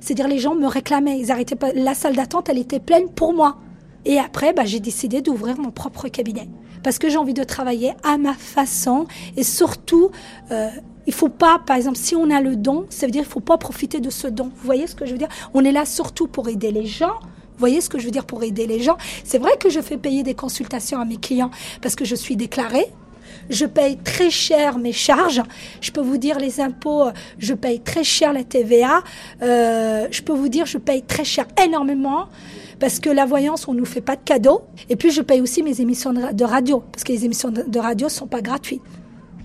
C'est-à-dire 0.00 0.28
les 0.28 0.38
gens 0.38 0.54
me 0.54 0.66
réclamaient, 0.66 1.18
ils 1.18 1.32
arrêtaient 1.32 1.56
pas. 1.56 1.72
La 1.74 1.94
salle 1.94 2.14
d'attente, 2.14 2.48
elle 2.50 2.58
était 2.58 2.78
pleine 2.78 3.08
pour 3.08 3.32
moi. 3.32 3.56
Et 4.04 4.18
après, 4.18 4.52
bah, 4.52 4.64
j'ai 4.64 4.80
décidé 4.80 5.22
d'ouvrir 5.22 5.58
mon 5.58 5.70
propre 5.70 6.08
cabinet 6.08 6.48
parce 6.82 6.98
que 6.98 7.08
j'ai 7.08 7.16
envie 7.16 7.34
de 7.34 7.44
travailler 7.44 7.94
à 8.02 8.18
ma 8.18 8.34
façon 8.34 9.06
et 9.36 9.42
surtout, 9.42 10.10
euh, 10.50 10.68
il 11.06 11.14
faut 11.14 11.28
pas, 11.28 11.58
par 11.58 11.76
exemple, 11.76 11.96
si 11.96 12.14
on 12.14 12.30
a 12.30 12.40
le 12.40 12.56
don, 12.56 12.86
ça 12.90 13.06
veut 13.06 13.12
dire 13.12 13.22
qu'il 13.22 13.32
faut 13.32 13.40
pas 13.40 13.58
profiter 13.58 14.00
de 14.00 14.10
ce 14.10 14.28
don. 14.28 14.44
Vous 14.44 14.64
voyez 14.64 14.86
ce 14.86 14.94
que 14.94 15.06
je 15.06 15.12
veux 15.12 15.18
dire? 15.18 15.28
On 15.54 15.64
est 15.64 15.72
là 15.72 15.84
surtout 15.86 16.26
pour 16.26 16.48
aider 16.48 16.70
les 16.70 16.86
gens. 16.86 17.14
Vous 17.20 17.60
voyez 17.60 17.80
ce 17.80 17.88
que 17.88 17.98
je 17.98 18.04
veux 18.04 18.10
dire 18.10 18.26
pour 18.26 18.42
aider 18.42 18.66
les 18.66 18.80
gens? 18.80 18.96
C'est 19.24 19.38
vrai 19.38 19.52
que 19.58 19.70
je 19.70 19.80
fais 19.80 19.96
payer 19.96 20.22
des 20.22 20.34
consultations 20.34 21.00
à 21.00 21.04
mes 21.04 21.16
clients 21.16 21.50
parce 21.80 21.94
que 21.94 22.04
je 22.04 22.14
suis 22.14 22.36
déclarée. 22.36 22.86
Je 23.50 23.66
paye 23.66 23.98
très 23.98 24.30
cher 24.30 24.78
mes 24.78 24.92
charges. 24.92 25.42
Je 25.80 25.90
peux 25.90 26.00
vous 26.00 26.16
dire 26.16 26.38
les 26.38 26.60
impôts, 26.60 27.04
euh, 27.04 27.12
je 27.38 27.54
paye 27.54 27.80
très 27.80 28.04
cher 28.04 28.32
la 28.32 28.44
TVA. 28.44 29.02
Euh, 29.42 30.06
je 30.10 30.22
peux 30.22 30.32
vous 30.32 30.48
dire, 30.48 30.66
je 30.66 30.78
paye 30.78 31.02
très 31.02 31.24
cher 31.24 31.46
énormément 31.62 32.28
parce 32.80 32.98
que 33.00 33.10
la 33.10 33.26
voyance, 33.26 33.68
on 33.68 33.74
nous 33.74 33.84
fait 33.84 34.00
pas 34.00 34.16
de 34.16 34.22
cadeaux. 34.24 34.62
Et 34.88 34.96
puis, 34.96 35.10
je 35.10 35.22
paye 35.22 35.40
aussi 35.40 35.62
mes 35.62 35.80
émissions 35.80 36.12
de 36.12 36.20
ra- 36.22 36.32
de 36.32 36.44
radio 36.44 36.82
parce 36.92 37.04
que 37.04 37.12
les 37.12 37.24
émissions 37.24 37.50
de 37.50 37.62
de 37.62 37.78
radio 37.78 38.08
sont 38.08 38.26
pas 38.26 38.40
gratuites. 38.40 38.82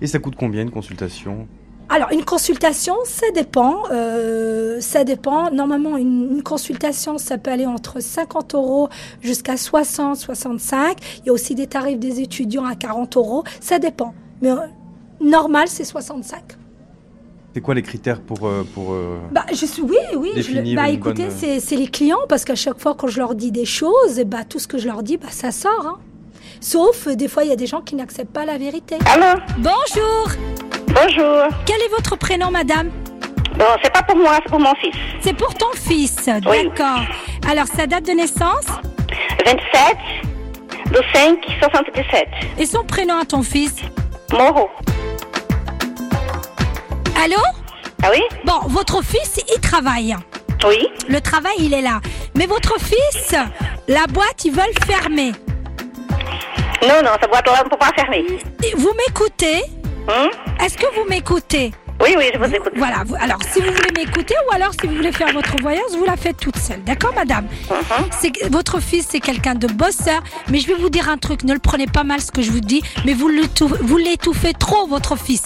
Et 0.02 0.06
ça 0.06 0.18
coûte 0.18 0.34
combien 0.38 0.62
une 0.62 0.70
consultation? 0.70 1.46
Alors, 1.92 2.12
une 2.12 2.24
consultation, 2.24 2.94
ça 3.04 3.26
dépend. 3.34 3.82
euh, 3.90 4.80
ça 4.80 5.02
dépend. 5.02 5.50
Normalement, 5.50 5.96
une, 5.96 6.28
une 6.36 6.42
consultation, 6.42 7.18
ça 7.18 7.36
peut 7.36 7.50
aller 7.50 7.66
entre 7.66 8.00
50 8.00 8.54
euros 8.54 8.88
jusqu'à 9.20 9.56
60, 9.56 10.16
65. 10.16 10.96
Il 11.18 11.26
y 11.26 11.30
a 11.30 11.32
aussi 11.32 11.54
des 11.56 11.66
tarifs 11.66 11.98
des 11.98 12.20
étudiants 12.20 12.64
à 12.64 12.76
40 12.76 13.16
euros. 13.16 13.42
Ça 13.60 13.78
dépend. 13.80 14.14
Mais 14.40 14.50
euh, 14.50 14.56
normal, 15.20 15.66
c'est 15.66 15.84
65. 15.84 16.40
C'est 17.54 17.60
quoi 17.60 17.74
les 17.74 17.82
critères 17.82 18.20
pour... 18.20 18.46
euh, 18.46 18.64
pour 18.74 18.92
euh, 18.92 19.18
Bah, 19.32 19.44
je 19.50 19.66
suis, 19.66 19.82
oui, 19.82 19.96
oui. 20.16 20.30
Je, 20.36 20.52
le- 20.52 20.76
bah, 20.76 20.88
écoutez, 20.88 21.24
bonne- 21.24 21.32
c'est, 21.36 21.58
c'est 21.58 21.74
les 21.76 21.88
clients 21.88 22.20
parce 22.28 22.44
qu'à 22.44 22.54
chaque 22.54 22.78
fois, 22.78 22.94
quand 22.96 23.08
je 23.08 23.18
leur 23.18 23.34
dis 23.34 23.50
des 23.50 23.64
choses, 23.64 24.20
bah, 24.26 24.44
tout 24.48 24.58
ce 24.60 24.68
que 24.68 24.78
je 24.78 24.86
leur 24.86 25.02
dis, 25.02 25.16
bah, 25.16 25.26
ça 25.30 25.50
sort. 25.50 25.84
hein. 25.84 25.98
Sauf, 26.60 27.06
euh, 27.08 27.16
des 27.16 27.26
fois, 27.26 27.42
il 27.42 27.50
y 27.50 27.52
a 27.52 27.56
des 27.56 27.66
gens 27.66 27.80
qui 27.80 27.96
n'acceptent 27.96 28.32
pas 28.32 28.44
la 28.44 28.56
vérité. 28.56 28.96
Allô 29.06 29.40
Bonjour 29.58 30.28
Bonjour. 30.88 31.48
Quel 31.66 31.80
est 31.80 31.88
votre 31.90 32.16
prénom, 32.16 32.50
madame? 32.50 32.90
Bon, 33.58 33.64
c'est 33.82 33.92
pas 33.92 34.02
pour 34.04 34.16
moi, 34.16 34.38
c'est 34.42 34.48
pour 34.50 34.60
mon 34.60 34.74
fils. 34.76 34.94
C'est 35.20 35.36
pour 35.36 35.52
ton 35.54 35.72
fils, 35.74 36.16
Oui. 36.48 36.68
d'accord. 36.68 37.00
Alors, 37.50 37.66
sa 37.66 37.86
date 37.86 38.06
de 38.06 38.12
naissance? 38.12 38.66
27 39.44 39.96
de 40.92 41.00
5 41.12 41.38
77. 41.60 42.26
et 42.58 42.66
son 42.66 42.84
prénom 42.84 43.14
à 43.18 43.24
ton 43.24 43.42
fils? 43.42 43.74
Moreau. 44.32 44.68
Allô 47.22 47.36
Ah 48.02 48.08
oui 48.10 48.22
Bon, 48.46 48.60
votre 48.68 49.02
fils, 49.04 49.40
il 49.54 49.60
travaille. 49.60 50.16
Oui. 50.66 50.88
Le 51.06 51.20
travail, 51.20 51.52
il 51.58 51.74
est 51.74 51.82
là. 51.82 52.00
Mais 52.34 52.46
votre 52.46 52.80
fils, 52.80 53.34
la 53.88 54.06
boîte, 54.06 54.46
ils 54.46 54.52
veulent 54.52 54.86
fermer. 54.86 55.32
Non, 56.82 57.02
non, 57.04 57.10
sa 57.20 57.26
boîte 57.26 57.46
on 57.46 57.64
ne 57.64 57.68
peut 57.68 57.76
pas 57.76 57.90
fermer. 57.94 58.24
Vous 58.74 58.92
m'écoutez 58.96 59.62
Hum 60.08 60.30
Est-ce 60.64 60.78
que 60.78 60.86
vous 60.94 61.06
m'écoutez 61.10 61.72
Oui, 62.02 62.14
oui, 62.16 62.30
je 62.32 62.38
vous 62.38 62.54
écoute. 62.54 62.72
Voilà, 62.76 63.04
alors 63.20 63.38
si 63.52 63.60
vous 63.60 63.70
voulez 63.70 63.92
m'écouter 63.94 64.34
ou 64.48 64.54
alors 64.54 64.72
si 64.80 64.86
vous 64.86 64.94
voulez 64.94 65.12
faire 65.12 65.30
votre 65.34 65.60
voyance, 65.60 65.94
vous 65.94 66.06
la 66.06 66.16
faites 66.16 66.38
toute 66.38 66.56
seule. 66.56 66.82
D'accord, 66.84 67.12
madame 67.14 67.46
que 67.68 68.48
Votre 68.50 68.80
fils, 68.80 69.06
c'est 69.10 69.20
quelqu'un 69.20 69.56
de 69.56 69.66
bosseur, 69.66 70.22
mais 70.48 70.58
je 70.58 70.68
vais 70.68 70.74
vous 70.74 70.88
dire 70.88 71.10
un 71.10 71.18
truc, 71.18 71.44
ne 71.44 71.52
le 71.52 71.58
prenez 71.58 71.86
pas 71.86 72.04
mal 72.04 72.22
ce 72.22 72.30
que 72.32 72.40
je 72.40 72.50
vous 72.50 72.60
dis, 72.60 72.82
mais 73.04 73.12
vous 73.12 73.28
l'étouffez 73.28 74.54
trop, 74.54 74.86
votre 74.86 75.16
fils. 75.18 75.42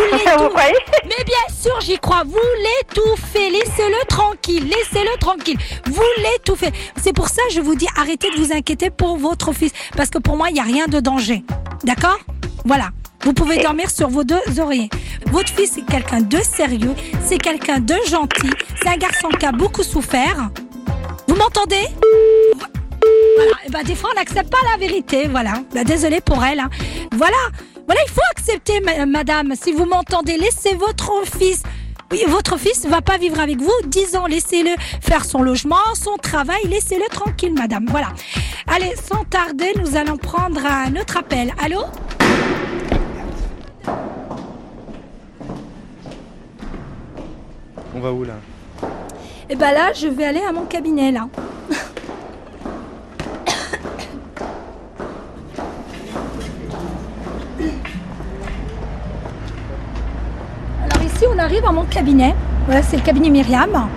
Vous 0.00 0.16
l'étouffez. 0.16 0.72
Mais 1.04 1.24
bien 1.24 1.54
sûr, 1.62 1.78
j'y 1.80 1.98
crois. 1.98 2.22
Vous 2.26 2.38
l'étouffez. 2.58 3.50
Laissez-le 3.50 4.06
tranquille. 4.08 4.64
Laissez-le 4.68 5.18
tranquille. 5.18 5.58
Vous 5.86 6.02
l'étouffez. 6.18 6.70
C'est 7.02 7.12
pour 7.12 7.28
ça 7.28 7.42
que 7.48 7.54
je 7.54 7.60
vous 7.60 7.74
dis 7.74 7.86
arrêtez 7.96 8.30
de 8.30 8.36
vous 8.36 8.52
inquiéter 8.52 8.90
pour 8.90 9.16
votre 9.18 9.52
fils. 9.52 9.72
Parce 9.96 10.10
que 10.10 10.18
pour 10.18 10.36
moi, 10.36 10.48
il 10.50 10.54
n'y 10.54 10.60
a 10.60 10.64
rien 10.64 10.86
de 10.86 11.00
danger. 11.00 11.44
D'accord? 11.84 12.18
Voilà. 12.64 12.90
Vous 13.22 13.34
pouvez 13.34 13.58
dormir 13.58 13.90
sur 13.90 14.08
vos 14.08 14.24
deux 14.24 14.40
oreillers. 14.58 14.88
Votre 15.26 15.50
fils, 15.50 15.72
c'est 15.74 15.84
quelqu'un 15.84 16.20
de 16.22 16.38
sérieux. 16.38 16.94
C'est 17.22 17.38
quelqu'un 17.38 17.78
de 17.78 17.94
gentil. 18.08 18.50
C'est 18.82 18.88
un 18.88 18.96
garçon 18.96 19.28
qui 19.28 19.44
a 19.44 19.52
beaucoup 19.52 19.82
souffert. 19.82 20.48
Vous 21.28 21.36
m'entendez? 21.36 21.84
Voilà. 23.36 23.52
Et 23.66 23.70
ben, 23.70 23.82
des 23.82 23.94
fois, 23.94 24.10
on 24.12 24.18
n'accepte 24.18 24.50
pas 24.50 24.58
la 24.72 24.78
vérité. 24.78 25.28
Voilà. 25.28 25.52
Ben, 25.74 25.84
désolé 25.84 26.20
pour 26.20 26.42
elle. 26.44 26.60
hein. 26.60 26.70
Voilà. 27.12 27.36
Voilà, 27.90 28.02
il 28.06 28.12
faut 28.12 28.20
accepter, 28.30 28.78
ma- 28.78 29.04
madame. 29.04 29.52
Si 29.60 29.72
vous 29.72 29.84
m'entendez, 29.84 30.36
laissez 30.36 30.74
votre 30.76 31.10
fils. 31.26 31.64
Oui, 32.12 32.22
votre 32.28 32.56
fils 32.56 32.84
ne 32.84 32.88
va 32.88 33.00
pas 33.00 33.18
vivre 33.18 33.40
avec 33.40 33.60
vous 33.60 33.72
10 33.84 34.14
ans. 34.14 34.26
Laissez-le 34.26 34.70
faire 35.00 35.24
son 35.24 35.42
logement, 35.42 35.74
son 35.94 36.16
travail. 36.16 36.60
Laissez-le 36.68 37.08
tranquille, 37.10 37.52
madame. 37.52 37.86
Voilà. 37.90 38.10
Allez, 38.68 38.94
sans 38.94 39.24
tarder, 39.24 39.72
nous 39.82 39.96
allons 39.96 40.18
prendre 40.18 40.64
un 40.64 40.94
autre 40.94 41.16
appel. 41.16 41.52
Allô? 41.60 41.80
On 47.92 47.98
va 47.98 48.12
où 48.12 48.22
là? 48.22 48.34
Eh 49.48 49.56
ben 49.56 49.72
là, 49.72 49.92
je 49.92 50.06
vais 50.06 50.26
aller 50.26 50.42
à 50.48 50.52
mon 50.52 50.64
cabinet, 50.64 51.10
là. 51.10 51.28
Alors 60.82 61.02
ici, 61.20 61.28
on 61.34 61.38
arrive 61.38 61.64
à 61.66 61.72
mon 61.72 61.84
cabinet. 61.84 62.34
Voilà, 62.66 62.82
c'est 62.82 62.96
le 62.96 63.02
cabinet 63.02 63.28
Myriam. 63.28 63.88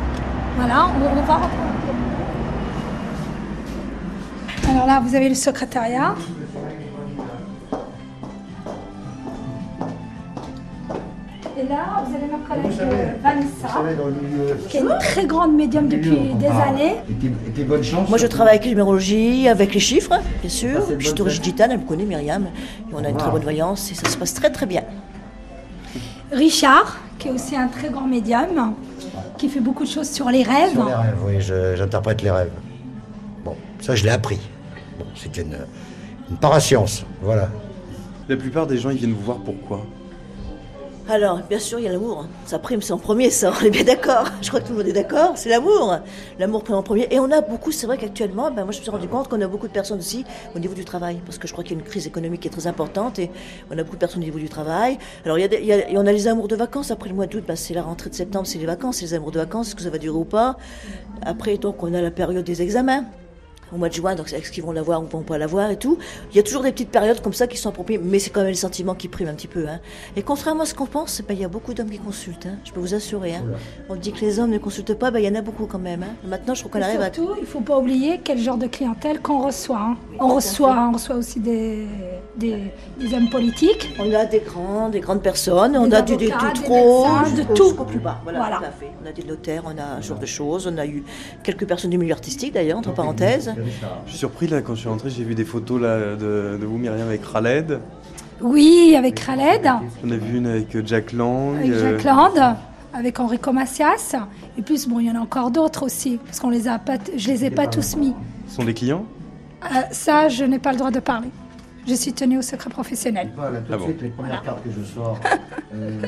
Voilà, 0.57 0.87
on, 0.87 1.19
on 1.19 1.21
va 1.23 1.33
rentrer. 1.35 1.57
Alors 4.69 4.87
là, 4.87 5.01
vous 5.05 5.15
avez 5.15 5.29
le 5.29 5.35
secrétariat. 5.35 6.15
Et 11.55 11.67
là, 11.69 12.03
vous 12.05 12.15
avez 12.15 12.25
ma 12.25 12.39
collègue 12.39 12.77
euh, 12.81 13.13
Vanessa, 13.21 13.67
qui 14.67 14.77
est 14.77 14.81
une 14.81 14.97
très 14.99 15.25
grande 15.25 15.55
médium 15.55 15.87
depuis 15.87 16.33
des 16.33 16.47
années. 16.47 16.95
Et. 17.57 17.63
Moi, 18.09 18.17
je 18.17 18.27
travaille 18.27 18.55
avec 18.55 18.65
les 18.65 18.71
numérologies, 18.71 19.47
avec 19.47 19.73
les 19.73 19.79
chiffres, 19.79 20.19
bien 20.41 20.49
sûr. 20.49 20.81
Je 20.97 21.05
suis 21.05 21.13
d'origine 21.13 21.43
gitane, 21.43 21.71
elle 21.71 21.79
me 21.79 21.85
connaît, 21.85 22.05
Myriam. 22.05 22.47
Et 22.91 22.93
on 22.93 23.03
a 23.03 23.09
une 23.09 23.17
très 23.17 23.31
bonne 23.31 23.43
voyance 23.43 23.91
et 23.91 23.95
ça 23.95 24.09
se 24.09 24.17
passe 24.17 24.33
très 24.33 24.49
très 24.49 24.65
bien. 24.65 24.81
Richard, 26.31 26.97
qui 27.23 27.29
est 27.29 27.31
aussi 27.31 27.55
un 27.55 27.69
très 27.69 27.89
grand 27.89 28.05
médium, 28.05 28.75
qui 29.37 29.47
fait 29.47 29.61
beaucoup 29.61 29.85
de 29.85 29.89
choses 29.89 30.09
sur 30.09 30.29
les 30.29 30.43
rêves. 30.43 30.73
Sur 30.73 30.85
les 30.85 30.93
rêves, 30.93 31.17
oui, 31.25 31.35
j'interprète 31.77 32.21
les 32.21 32.31
rêves. 32.31 32.51
Bon, 33.45 33.55
ça 33.79 33.95
je 33.95 34.03
l'ai 34.03 34.09
appris. 34.09 34.41
Bon, 34.99 35.05
c'est 35.15 35.37
une, 35.37 35.57
une 36.29 36.35
parascience, 36.35 37.05
voilà. 37.21 37.49
La 38.27 38.35
plupart 38.35 38.67
des 38.67 38.77
gens, 38.77 38.89
ils 38.89 38.97
viennent 38.97 39.13
vous 39.13 39.23
voir 39.23 39.37
pourquoi? 39.37 39.85
Alors, 41.09 41.41
bien 41.49 41.59
sûr, 41.59 41.79
il 41.79 41.85
y 41.85 41.87
a 41.89 41.91
l'amour. 41.91 42.27
Ça 42.45 42.59
prime, 42.59 42.81
c'est 42.81 42.93
en 42.93 42.97
premier, 42.97 43.29
ça, 43.29 43.51
on 43.59 43.65
est 43.65 43.69
bien 43.69 43.83
d'accord. 43.83 44.25
Je 44.41 44.47
crois 44.47 44.61
que 44.61 44.67
tout 44.67 44.71
le 44.71 44.79
monde 44.79 44.87
est 44.87 44.93
d'accord, 44.93 45.33
c'est 45.35 45.49
l'amour. 45.49 45.97
L'amour 46.39 46.63
prime 46.63 46.77
en 46.77 46.83
premier. 46.83 47.07
Et 47.11 47.19
on 47.19 47.29
a 47.29 47.41
beaucoup, 47.41 47.73
c'est 47.73 47.85
vrai 47.85 47.97
qu'actuellement, 47.97 48.51
ben, 48.51 48.63
moi 48.63 48.71
je 48.71 48.77
me 48.77 48.83
suis 48.83 48.89
rendu 48.89 49.09
compte 49.09 49.27
qu'on 49.27 49.41
a 49.41 49.47
beaucoup 49.47 49.67
de 49.67 49.73
personnes 49.73 49.99
aussi 49.99 50.23
au 50.55 50.59
niveau 50.59 50.73
du 50.73 50.85
travail. 50.85 51.19
Parce 51.25 51.37
que 51.37 51.47
je 51.47 51.51
crois 51.51 51.65
qu'il 51.65 51.73
y 51.73 51.79
a 51.79 51.83
une 51.83 51.85
crise 51.85 52.07
économique 52.07 52.41
qui 52.41 52.47
est 52.47 52.51
très 52.51 52.67
importante 52.67 53.19
et 53.19 53.29
on 53.69 53.77
a 53.77 53.83
beaucoup 53.83 53.97
de 53.97 53.99
personnes 53.99 54.21
au 54.21 54.25
niveau 54.25 54.39
du 54.39 54.47
travail. 54.47 54.97
Alors, 55.25 55.37
il 55.37 55.41
y 55.41 55.73
a, 55.73 55.89
y 55.91 55.97
on 55.97 56.05
a 56.05 56.11
les 56.11 56.27
amours 56.29 56.47
de 56.47 56.55
vacances. 56.55 56.89
Après 56.89 57.09
le 57.09 57.15
mois 57.15 57.27
d'août, 57.27 57.43
ben, 57.45 57.57
c'est 57.57 57.73
la 57.73 57.83
rentrée 57.83 58.09
de 58.09 58.15
septembre, 58.15 58.47
c'est 58.47 58.59
les 58.59 58.65
vacances, 58.65 58.97
c'est 58.97 59.05
les 59.05 59.13
amours 59.13 59.31
de 59.31 59.39
vacances. 59.39 59.67
Est-ce 59.67 59.75
que 59.75 59.83
ça 59.83 59.89
va 59.89 59.97
durer 59.97 60.17
ou 60.17 60.25
pas? 60.25 60.55
Après, 61.25 61.57
donc, 61.57 61.83
on 61.83 61.93
a 61.93 62.01
la 62.01 62.11
période 62.11 62.45
des 62.45 62.61
examens 62.61 63.03
au 63.73 63.77
mois 63.77 63.89
de 63.89 63.93
juin, 63.93 64.15
donc 64.15 64.31
est-ce 64.31 64.51
qu'ils 64.51 64.63
vont 64.63 64.71
l'avoir 64.71 65.01
ou 65.01 65.07
vont 65.07 65.21
pas 65.23 65.37
l'avoir 65.37 65.71
et 65.71 65.77
tout. 65.77 65.97
Il 66.31 66.37
y 66.37 66.39
a 66.39 66.43
toujours 66.43 66.63
des 66.63 66.71
petites 66.71 66.89
périodes 66.89 67.21
comme 67.21 67.33
ça 67.33 67.47
qui 67.47 67.57
sont 67.57 67.69
appropriées, 67.69 67.99
mais 68.03 68.19
c'est 68.19 68.29
quand 68.29 68.41
même 68.41 68.49
les 68.49 68.55
sentiments 68.55 68.95
qui 68.95 69.07
priment 69.07 69.29
un 69.29 69.33
petit 69.33 69.47
peu. 69.47 69.67
Hein. 69.67 69.79
Et 70.15 70.21
contrairement 70.21 70.63
à 70.63 70.65
ce 70.65 70.73
qu'on 70.73 70.85
pense, 70.85 71.21
ben, 71.27 71.33
il 71.33 71.41
y 71.41 71.45
a 71.45 71.47
beaucoup 71.47 71.73
d'hommes 71.73 71.89
qui 71.89 71.97
consultent, 71.99 72.45
hein. 72.45 72.57
je 72.65 72.71
peux 72.71 72.79
vous 72.79 72.93
assurer. 72.93 73.35
Hein. 73.35 73.43
On 73.89 73.95
dit 73.95 74.11
que 74.11 74.21
les 74.21 74.39
hommes 74.39 74.51
ne 74.51 74.57
consultent 74.57 74.93
pas, 74.93 75.11
ben, 75.11 75.19
il 75.19 75.25
y 75.25 75.29
en 75.29 75.35
a 75.35 75.41
beaucoup 75.41 75.65
quand 75.65 75.79
même. 75.79 76.03
Hein. 76.03 76.15
Maintenant, 76.27 76.53
je 76.53 76.59
trouve 76.61 76.71
qu'on 76.73 76.81
arrive 76.81 77.01
à... 77.01 77.11
surtout, 77.13 77.33
il 77.37 77.41
ne 77.41 77.45
faut 77.47 77.61
pas 77.61 77.77
oublier 77.79 78.19
quel 78.23 78.37
genre 78.39 78.57
de 78.57 78.67
clientèle 78.67 79.19
qu'on 79.21 79.41
reçoit. 79.45 79.79
hein. 79.79 79.97
On 80.19 80.35
reçoit, 80.35 80.75
on 80.89 80.93
reçoit 80.93 81.15
aussi 81.15 81.39
des, 81.39 81.87
des, 82.37 82.57
des 82.99 83.13
hommes 83.15 83.29
politiques. 83.29 83.93
On 83.99 84.13
a 84.13 84.25
des 84.25 84.39
grands, 84.39 84.89
des 84.89 84.99
grandes 84.99 85.21
personnes, 85.23 85.75
on 85.77 85.91
a 85.91 86.01
du, 86.01 86.15
des 86.17 86.31
avocats, 86.31 86.51
tout 86.53 86.61
des 86.61 86.67
trop, 86.67 87.07
médecins, 87.19 87.43
de 87.43 87.53
tout. 87.55 87.73
plus 87.85 87.99
bas. 87.99 88.19
Voilà, 88.23 88.39
Voilà. 88.39 88.57
tout 88.57 88.63
à 88.65 88.71
fait. 88.71 88.91
On 89.03 89.07
a 89.09 89.11
des 89.11 89.23
notaires, 89.23 89.63
on 89.65 89.71
a 89.77 90.01
ce 90.01 90.07
genre 90.07 90.19
de 90.19 90.25
choses, 90.25 90.67
on 90.71 90.77
a 90.77 90.85
eu 90.85 91.03
quelques 91.43 91.65
personnes 91.65 91.89
du 91.91 91.97
milieu 91.97 92.13
artistique 92.13 92.53
d'ailleurs, 92.53 92.77
entre 92.77 92.93
parenthèses. 92.93 93.53
Je 94.05 94.09
suis 94.09 94.19
surpris 94.19 94.47
là, 94.47 94.61
quand 94.61 94.75
je 94.75 94.81
suis 94.81 94.89
rentré, 94.89 95.09
j'ai 95.09 95.23
vu 95.23 95.35
des 95.35 95.45
photos 95.45 95.81
là, 95.81 96.15
de, 96.15 96.57
de 96.59 96.65
vous, 96.65 96.77
Myriam, 96.77 97.07
avec 97.07 97.21
Khaled. 97.31 97.79
Oui, 98.41 98.95
avec 98.97 99.23
Khaled, 99.25 99.69
On 100.03 100.11
a 100.11 100.15
vu 100.17 100.37
une 100.37 100.47
avec 100.47 100.75
euh, 100.75 100.81
Jack 100.85 101.13
Lang. 101.13 101.55
avec 101.57 101.69
euh, 101.71 101.97
Jacques 101.99 102.03
Land, 102.03 102.55
avec 102.93 103.19
Enrico 103.19 103.51
Macias. 103.53 104.15
Et 104.57 104.61
puis, 104.61 104.83
bon, 104.87 104.99
il 104.99 105.07
y 105.07 105.11
en 105.11 105.15
a 105.15 105.19
encore 105.19 105.49
d'autres 105.51 105.83
aussi, 105.83 106.19
parce 106.25 106.39
qu'on 106.39 106.49
les 106.49 106.67
a 106.67 106.77
pas, 106.79 106.97
je 107.15 107.27
les 107.29 107.45
ai 107.45 107.49
pas 107.51 107.67
tous 107.67 107.95
mis. 107.95 108.13
Ce 108.49 108.55
sont 108.55 108.63
des 108.65 108.73
clients? 108.73 109.05
Euh, 109.63 109.67
ça, 109.91 110.27
je 110.29 110.43
n'ai 110.43 110.59
pas 110.59 110.71
le 110.73 110.77
droit 110.77 110.91
de 110.91 110.99
parler. 110.99 111.29
Je 111.87 111.93
suis 111.93 112.13
tenue 112.13 112.37
au 112.37 112.41
secret 112.41 112.69
professionnel. 112.69 113.29
Voilà, 113.35 113.59
tout 113.59 113.65
Ah 113.69 113.73
de 113.73 113.77
bon. 113.79 113.85
suite, 113.85 114.01
les 114.01 114.09
premières 114.09 114.41
cartes 114.41 114.63
que 114.63 114.69
je 114.71 114.83
sors, 114.93 115.19
euh, 115.75 116.01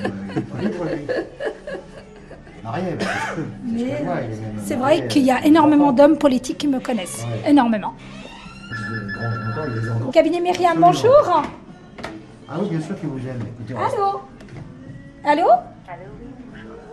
Marié. 2.65 2.97
C'est 4.65 4.75
vrai 4.75 5.07
qu'il 5.07 5.23
y 5.23 5.31
a 5.31 5.45
énormément 5.45 5.91
d'hommes 5.91 6.17
politiques 6.17 6.57
qui 6.57 6.67
me 6.67 6.79
connaissent. 6.79 7.23
Ouais. 7.43 7.51
Énormément. 7.51 7.93
Grand. 9.99 10.11
Cabinet 10.11 10.39
Myriam, 10.41 10.77
bonjour. 10.79 11.43
Ah 12.49 12.55
oui, 12.59 12.69
bien 12.69 12.81
sûr 12.81 12.99
qu'il 12.99 13.09
vous 13.09 13.19
aime. 13.27 13.39
Écoutez, 13.41 13.73
on 13.75 13.83
reste- 13.83 13.95
Allô 13.95 15.43
Allô 15.47 15.47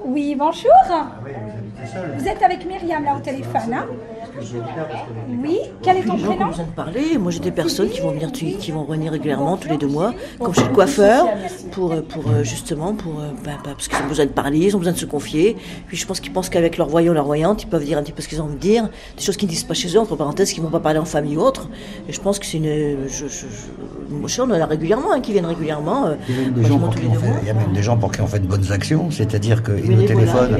Oui, 0.05 0.35
bonjour. 0.39 0.71
Ah 0.91 1.07
oui, 1.25 1.31
vous 1.35 1.59
habitez 1.59 1.93
seul. 1.93 2.13
Vous 2.19 2.29
êtes 2.29 2.43
avec 2.43 2.67
Myriam 2.67 3.05
là 3.05 3.17
au 3.17 3.21
téléphone, 3.21 3.73
hein 3.75 3.87
que 4.33 4.39
parce 4.39 4.51
que 4.51 5.31
les- 5.31 5.49
Oui. 5.49 5.59
Quel 5.83 5.97
est 5.99 6.03
ton 6.03 6.15
les 6.15 6.19
gens 6.21 6.27
qui 6.27 6.33
ont 6.33 6.37
prénom 6.37 6.51
besoin 6.51 6.65
de 6.65 6.71
parler, 6.71 7.19
moi 7.19 7.31
j'ai 7.33 7.41
des 7.41 7.51
personnes 7.51 7.89
qui 7.89 8.01
vont 8.01 8.11
venir 8.11 8.31
qui 8.33 8.71
vont 8.73 8.85
régulièrement 8.85 9.57
tous 9.57 9.69
les 9.69 9.77
deux 9.77 9.87
mois, 9.89 10.13
comme 10.41 10.55
chez 10.55 10.63
le 10.63 10.69
coiffeur, 10.75 11.27
pour, 11.73 11.93
euh, 11.93 12.01
pour 12.03 12.25
euh, 12.31 12.43
justement 12.45 12.95
pour 12.95 13.21
euh, 13.21 13.29
bah, 13.45 13.53
bah, 13.65 13.71
parce 13.75 13.89
qu'ils 13.89 13.99
ont 14.05 14.09
besoin 14.09 14.27
de 14.27 14.31
parler, 14.31 14.59
ils 14.59 14.75
ont 14.77 14.79
besoin 14.79 14.93
de 14.93 14.99
se 14.99 15.07
confier. 15.07 15.57
Puis 15.89 15.97
je 15.97 16.07
pense 16.07 16.21
qu'ils 16.21 16.33
pensent 16.33 16.49
qu'avec 16.49 16.77
leur 16.79 16.89
voyant, 16.89 17.13
leur 17.13 17.25
voyante, 17.25 17.63
ils 17.63 17.67
peuvent 17.67 17.85
dire 17.85 17.99
un 17.99 18.03
petit 18.03 18.13
peu 18.13 18.23
ce 18.23 18.29
qu'ils 18.29 18.41
ont 18.41 18.45
envie 18.45 18.55
de 18.55 18.61
dire, 18.61 18.89
des 19.17 19.23
choses 19.23 19.37
qu'ils 19.37 19.49
ne 19.49 19.53
disent 19.53 19.65
pas 19.65 19.75
chez 19.75 19.89
eux, 19.95 19.99
entre 20.01 20.17
parenthèses, 20.17 20.53
qu'ils 20.53 20.63
vont 20.63 20.71
pas 20.71 20.81
parler 20.81 20.99
en 20.99 21.05
famille 21.05 21.37
ou 21.37 21.41
autre. 21.41 21.69
Et 22.09 22.13
je 22.13 22.21
pense 22.21 22.39
que 22.39 22.47
c'est 22.47 22.59
une, 22.59 23.07
je, 23.09 23.27
je, 23.27 23.27
je, 23.29 24.15
moi, 24.15 24.29
je 24.29 24.35
sais, 24.35 24.41
on 24.43 24.45
en 24.45 24.51
a 24.53 24.67
régulièrement, 24.67 25.13
hein, 25.13 25.21
qui 25.21 25.33
viennent 25.33 25.47
régulièrement. 25.47 26.07
Il 26.29 26.35
y 26.37 26.39
a 26.39 26.43
même 26.43 26.53
des 26.55 26.65
gens 26.65 26.79
pour 26.79 26.95
qui 26.95 27.03
les 27.03 27.09
on 27.09 27.15
fait, 27.15 27.27
mois. 27.27 27.37
il 27.43 27.47
y 27.49 27.51
a 27.51 27.55
même 27.55 27.73
des 27.73 27.83
gens 27.83 27.97
pour 27.97 28.13
qui 28.13 28.21
on 28.21 28.27
fait 28.27 28.41
de 28.41 28.47
bonnes 28.47 28.71
actions, 28.73 29.11
c'est-à-dire 29.11 29.63
qu'ils 29.63 29.91
nous 29.91 30.07
téléphonent, 30.07 30.57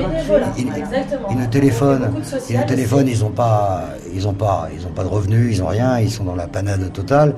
ils 0.59 1.37
nous 1.37 1.47
téléphonent, 1.47 2.11
ils 2.51 2.57
nous 2.59 2.65
téléphonent, 2.67 3.09
ils 3.09 3.21
n'ont 3.21 3.31
pas, 3.31 3.62
ils 4.15 4.27
ont 4.29 4.33
pas, 4.35 4.69
ils 4.77 4.87
ont 4.87 4.91
pas 4.91 5.03
de 5.05 5.09
revenus, 5.09 5.57
ils 5.57 5.63
ont 5.63 5.67
rien, 5.67 5.99
ils 5.99 6.11
sont 6.11 6.25
dans 6.25 6.35
la 6.35 6.47
panade 6.47 6.93
totale. 6.93 7.35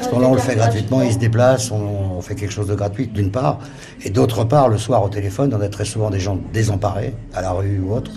À 0.00 0.02
ce 0.02 0.08
moment-là, 0.10 0.28
on 0.28 0.34
le 0.34 0.40
fait 0.40 0.54
gratuitement, 0.56 1.02
ils 1.02 1.12
se 1.12 1.18
déplacent, 1.18 1.70
on, 1.70 2.16
on 2.18 2.20
fait 2.20 2.34
quelque 2.34 2.52
chose 2.52 2.66
de 2.68 2.74
gratuit 2.74 3.06
d'une 3.06 3.30
part, 3.30 3.58
et 4.04 4.10
d'autre 4.10 4.44
part, 4.44 4.68
le 4.68 4.78
soir 4.78 5.02
au 5.02 5.08
téléphone, 5.08 5.54
on 5.56 5.60
a 5.60 5.68
très 5.68 5.84
souvent 5.84 6.10
des 6.10 6.20
gens 6.20 6.38
désemparés 6.52 7.14
à 7.34 7.42
la 7.42 7.50
rue 7.52 7.80
ou 7.80 7.92
autre. 7.94 8.10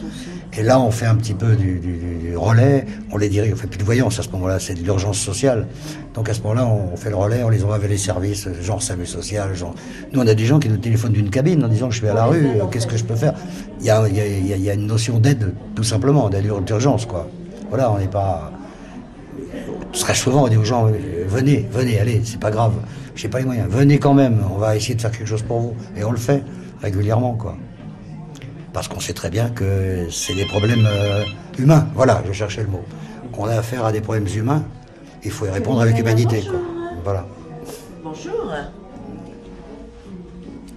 Et 0.58 0.64
là, 0.64 0.80
on 0.80 0.90
fait 0.92 1.06
un 1.06 1.16
petit 1.16 1.34
peu 1.34 1.56
du, 1.56 1.80
du- 1.80 1.98
du- 1.98 2.16
du 2.30 2.38
relais, 2.38 2.86
on 3.12 3.18
les 3.18 3.30
dirige, 3.30 3.52
on 3.54 3.58
fait 3.58 3.68
plus 3.68 3.78
de 3.78 3.84
voyance 3.84 4.18
à 4.18 4.24
ce 4.24 4.30
moment-là, 4.30 4.60
c'est 4.60 4.74
de 4.74 4.80
l'urgence 4.84 5.20
sociale. 5.20 5.68
Donc 6.16 6.30
à 6.30 6.34
ce 6.34 6.42
moment-là, 6.42 6.66
on 6.66 6.96
fait 6.98 7.10
le 7.10 7.16
relais, 7.16 7.44
on 7.44 7.50
les 7.50 7.64
envoie 7.64 7.78
vers 7.78 7.90
les 7.90 7.98
services, 7.98 8.48
genre 8.64 8.82
SAMU 8.82 9.06
social, 9.06 9.54
genre... 9.56 9.76
Nous, 10.14 10.20
on 10.20 10.26
a 10.26 10.34
des 10.34 10.46
gens 10.46 10.58
qui 10.58 10.70
nous 10.70 10.78
téléphonent 10.78 11.12
d'une 11.12 11.30
cabine 11.30 11.64
en 11.64 11.68
disant, 11.68 11.92
je 11.92 11.98
suis 12.00 12.08
à 12.08 12.14
la 12.14 12.26
rue, 12.26 12.48
qu'est-ce 12.72 12.88
que 12.88 12.98
je 12.98 13.04
peux 13.04 13.16
faire? 13.16 13.34
Il 13.82 13.86
y, 13.86 13.90
a, 13.92 14.08
il 14.08 14.16
y 14.16 14.22
a- 14.22 14.26
il 14.28 14.48
y 14.48 14.54
a- 14.54 14.56
il 14.56 14.64
y 14.64 14.70
a 14.70 14.74
une 14.74 14.88
notion 14.88 15.20
d'aide, 15.20 15.54
tout 15.76 15.84
simplement, 15.84 16.28
d'aide 16.30 16.50
d'urgence, 16.66 17.06
quoi. 17.06 17.28
Voilà, 17.70 17.92
on 17.92 17.98
n'est 17.98 18.08
pas... 18.08 18.52
Très 19.94 20.16
souvent, 20.16 20.46
on 20.46 20.48
dit 20.48 20.58
aux 20.58 20.64
gens, 20.64 20.88
euh, 20.88 20.94
venez, 21.28 21.68
venez, 21.72 22.00
allez, 22.00 22.22
c'est 22.24 22.40
pas 22.40 22.52
grave, 22.52 22.74
j'ai 23.16 23.28
pas 23.28 23.40
les 23.40 23.46
moyens, 23.46 23.68
venez 23.70 24.00
quand 24.00 24.14
même, 24.14 24.44
on 24.54 24.58
va 24.58 24.76
essayer 24.76 24.96
de 24.96 25.02
faire 25.02 25.12
quelque 25.12 25.28
chose 25.28 25.44
pour 25.44 25.60
vous. 25.60 25.76
Et 25.96 26.04
on 26.04 26.12
le 26.12 26.18
fait 26.18 26.44
régulièrement, 26.82 27.34
quoi 27.34 27.56
parce 28.78 28.88
qu'on 28.88 29.00
sait 29.00 29.14
très 29.14 29.32
bien 29.32 29.50
que 29.50 30.06
c'est 30.12 30.36
des 30.36 30.46
problèmes 30.46 30.86
euh, 30.86 31.24
humains. 31.58 31.88
Voilà, 31.96 32.22
je 32.28 32.32
cherchais 32.32 32.62
le 32.62 32.68
mot. 32.68 32.84
On 33.36 33.46
a 33.46 33.56
affaire 33.56 33.84
à 33.84 33.92
des 33.92 34.02
problèmes 34.02 34.28
humains, 34.28 34.64
il 35.24 35.32
faut 35.32 35.48
y 35.48 35.50
répondre 35.50 35.82
avec 35.82 35.98
humanité. 35.98 36.44
Quoi. 36.48 36.60
Voilà. 37.04 37.26
Bonjour. 38.04 38.54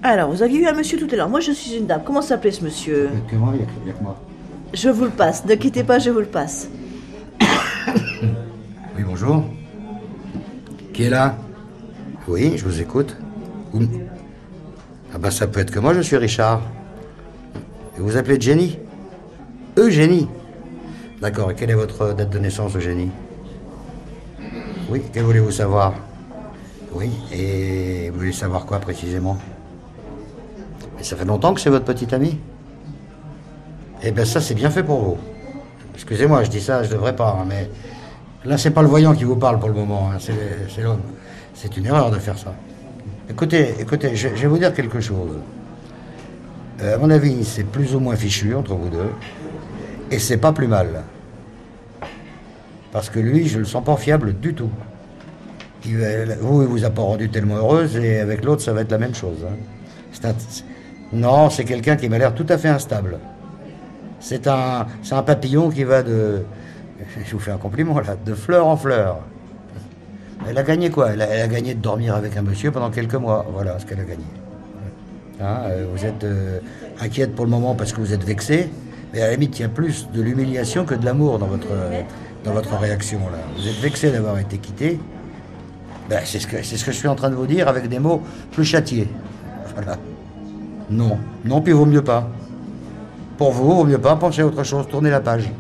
Alors, 0.02 0.30
vous 0.30 0.42
aviez 0.42 0.60
eu 0.60 0.66
un 0.66 0.72
monsieur 0.72 0.98
tout 0.98 1.08
à 1.12 1.16
l'heure. 1.16 1.28
Moi, 1.28 1.40
je 1.40 1.52
suis 1.52 1.76
une 1.76 1.86
dame. 1.86 2.00
Comment 2.02 2.22
s'appelait 2.22 2.52
ce 2.52 2.64
monsieur? 2.64 3.10
Que 3.30 3.36
moi, 3.36 3.52
il 3.52 3.84
n'y 3.84 3.90
a, 3.90 3.92
que 3.92 4.02
moi. 4.02 4.16
Je 4.72 4.88
vous 4.88 5.04
le 5.04 5.10
passe. 5.10 5.44
Ne 5.44 5.54
quittez 5.56 5.84
pas, 5.84 5.98
je 5.98 6.08
vous 6.08 6.20
le 6.20 6.24
passe. 6.24 6.70
Oui, 8.96 9.02
bonjour. 9.04 9.44
Qui 10.92 11.04
est 11.04 11.10
là? 11.10 11.36
Oui, 12.28 12.54
je 12.56 12.64
vous 12.64 12.80
écoute. 12.80 13.16
Vous- 13.72 13.86
Ah 15.14 15.18
ben 15.18 15.30
ça 15.30 15.46
peut 15.46 15.60
être 15.60 15.70
que 15.70 15.78
moi, 15.80 15.94
je 15.94 16.00
suis 16.00 16.16
Richard. 16.16 16.60
Et 17.96 18.00
vous 18.00 18.16
appelez 18.16 18.40
Jenny 18.40 18.78
Eugénie 19.76 20.28
D'accord, 21.20 21.50
et 21.50 21.54
quelle 21.54 21.70
est 21.70 21.74
votre 21.74 22.14
date 22.14 22.30
de 22.30 22.38
naissance, 22.38 22.74
Eugénie? 22.76 23.10
Oui, 24.88 25.02
que 25.12 25.20
voulez-vous 25.20 25.50
savoir? 25.50 25.94
Oui, 26.94 27.10
et 27.32 28.10
vous 28.10 28.18
voulez 28.18 28.32
savoir 28.32 28.66
quoi 28.66 28.78
précisément? 28.78 29.36
Et 30.98 31.04
ça 31.04 31.16
fait 31.16 31.24
longtemps 31.24 31.54
que 31.54 31.60
c'est 31.60 31.70
votre 31.70 31.84
petite 31.84 32.12
amie 32.12 32.38
Eh 34.02 34.10
bien 34.12 34.24
ça, 34.24 34.40
c'est 34.40 34.54
bien 34.54 34.70
fait 34.70 34.82
pour 34.82 35.00
vous. 35.02 35.18
Excusez-moi, 35.94 36.44
je 36.44 36.50
dis 36.50 36.60
ça, 36.60 36.82
je 36.82 36.90
devrais 36.90 37.14
pas, 37.14 37.36
hein, 37.40 37.44
mais 37.48 37.68
là, 38.44 38.56
c'est 38.58 38.70
pas 38.70 38.82
le 38.82 38.88
voyant 38.88 39.14
qui 39.14 39.24
vous 39.24 39.36
parle 39.36 39.58
pour 39.58 39.68
le 39.68 39.74
moment, 39.74 40.10
hein, 40.12 40.18
c'est 40.18 40.82
l'homme. 40.82 41.00
C'est 41.54 41.76
une 41.76 41.86
erreur 41.86 42.10
de 42.10 42.18
faire 42.18 42.38
ça. 42.38 42.54
Écoutez, 43.28 43.74
écoutez, 43.78 44.16
je, 44.16 44.28
vais 44.28 44.46
vous 44.46 44.58
dire 44.58 44.72
quelque 44.72 45.00
chose. 45.00 45.36
Euh, 46.82 46.94
à 46.94 46.98
mon 46.98 47.10
avis, 47.10 47.44
c'est 47.44 47.64
plus 47.64 47.94
ou 47.94 48.00
moins 48.00 48.16
fichu 48.16 48.54
entre 48.54 48.74
vous 48.74 48.88
deux. 48.88 49.10
Et 50.10 50.18
c'est 50.18 50.38
pas 50.38 50.52
plus 50.52 50.66
mal. 50.66 51.02
Parce 52.92 53.10
que 53.10 53.20
lui, 53.20 53.46
je 53.46 53.58
le 53.58 53.64
sens 53.64 53.84
pas 53.84 53.96
fiable 53.96 54.32
du 54.40 54.54
tout. 54.54 54.70
Il 55.84 55.98
va- 55.98 56.34
vous, 56.40 56.62
il 56.62 56.68
vous 56.68 56.84
a 56.84 56.90
pas 56.90 57.02
rendu 57.02 57.28
tellement 57.30 57.56
heureuse 57.56 57.96
et 57.96 58.18
avec 58.20 58.44
l'autre, 58.44 58.62
ça 58.62 58.72
va 58.72 58.80
être 58.80 58.90
la 58.90 58.98
même 58.98 59.14
chose. 59.14 59.44
hein. 59.46 60.32
Non, 61.12 61.50
c'est 61.50 61.64
quelqu'un 61.64 61.96
qui 61.96 62.08
m'a 62.08 62.18
l'air 62.18 62.34
tout 62.34 62.46
à 62.48 62.58
fait 62.58 62.68
instable. 62.68 63.18
C'est 64.20 64.46
un, 64.46 64.86
un 65.10 65.22
papillon 65.22 65.70
qui 65.70 65.84
va 65.84 66.02
de. 66.02 66.42
Je 67.26 67.32
vous 67.32 67.38
fais 67.40 67.50
un 67.50 67.56
compliment 67.56 67.98
là, 68.00 68.16
de 68.24 68.34
fleur 68.34 68.66
en 68.66 68.76
fleur. 68.76 69.18
Elle 70.48 70.56
a 70.56 70.62
gagné 70.62 70.90
quoi? 70.90 71.10
Elle 71.12 71.22
a, 71.22 71.48
gagné 71.48 71.74
de 71.74 71.80
dormir 71.80 72.14
avec 72.14 72.36
un 72.36 72.42
monsieur 72.42 72.70
pendant 72.70 72.90
quelques 72.90 73.14
mois. 73.14 73.46
Voilà 73.52 73.78
ce 73.78 73.86
qu'elle 73.86 74.00
a 74.00 74.04
gagné. 74.04 74.24
Hein, 75.42 75.56
euh, 75.68 75.86
vous 75.94 76.04
êtes 76.04 76.24
euh, 76.24 76.60
inquiète 77.00 77.34
pour 77.34 77.44
le 77.46 77.50
moment 77.50 77.74
parce 77.74 77.92
que 77.92 78.00
vous 78.00 78.12
êtes 78.12 78.24
vexé, 78.24 78.68
mais 79.12 79.20
à 79.22 79.26
la 79.28 79.32
limite, 79.32 79.58
il 79.58 79.62
y 79.62 79.64
a 79.64 79.68
plus 79.68 80.08
de 80.12 80.20
l'humiliation 80.22 80.84
que 80.84 80.94
de 80.94 81.04
l'amour 81.04 81.38
dans 81.38 81.46
votre, 81.46 81.66
dans 82.44 82.52
votre 82.52 82.74
réaction. 82.76 83.18
Là. 83.20 83.38
Vous 83.56 83.66
êtes 83.68 83.80
vexé 83.80 84.10
d'avoir 84.10 84.38
été 84.38 84.58
quitté. 84.58 84.98
Ben, 86.08 86.20
c'est 86.24 86.40
ce, 86.40 86.46
que- 86.46 86.62
c'est 86.62 86.76
ce 86.76 86.84
que 86.84 86.92
je 86.92 86.96
suis 86.96 87.08
en 87.08 87.14
train 87.14 87.30
de 87.30 87.34
vous 87.36 87.46
dire 87.46 87.68
avec 87.68 87.88
des 87.88 87.98
mots 87.98 88.22
plus 88.52 88.64
châtiés. 88.64 89.08
Voilà. 89.74 89.96
Non, 90.90 91.18
non, 91.44 91.60
puis 91.60 91.72
vaut 91.72 91.86
mieux 91.86 92.02
pas. 92.02 92.28
Pour 93.40 93.52
vous, 93.52 93.74
vaut 93.74 93.84
mieux 93.84 93.96
pas, 93.96 94.16
pensez 94.16 94.42
à 94.42 94.46
autre 94.46 94.64
chose, 94.64 94.86
tournez 94.86 95.08
la 95.08 95.20
page. 95.20 95.50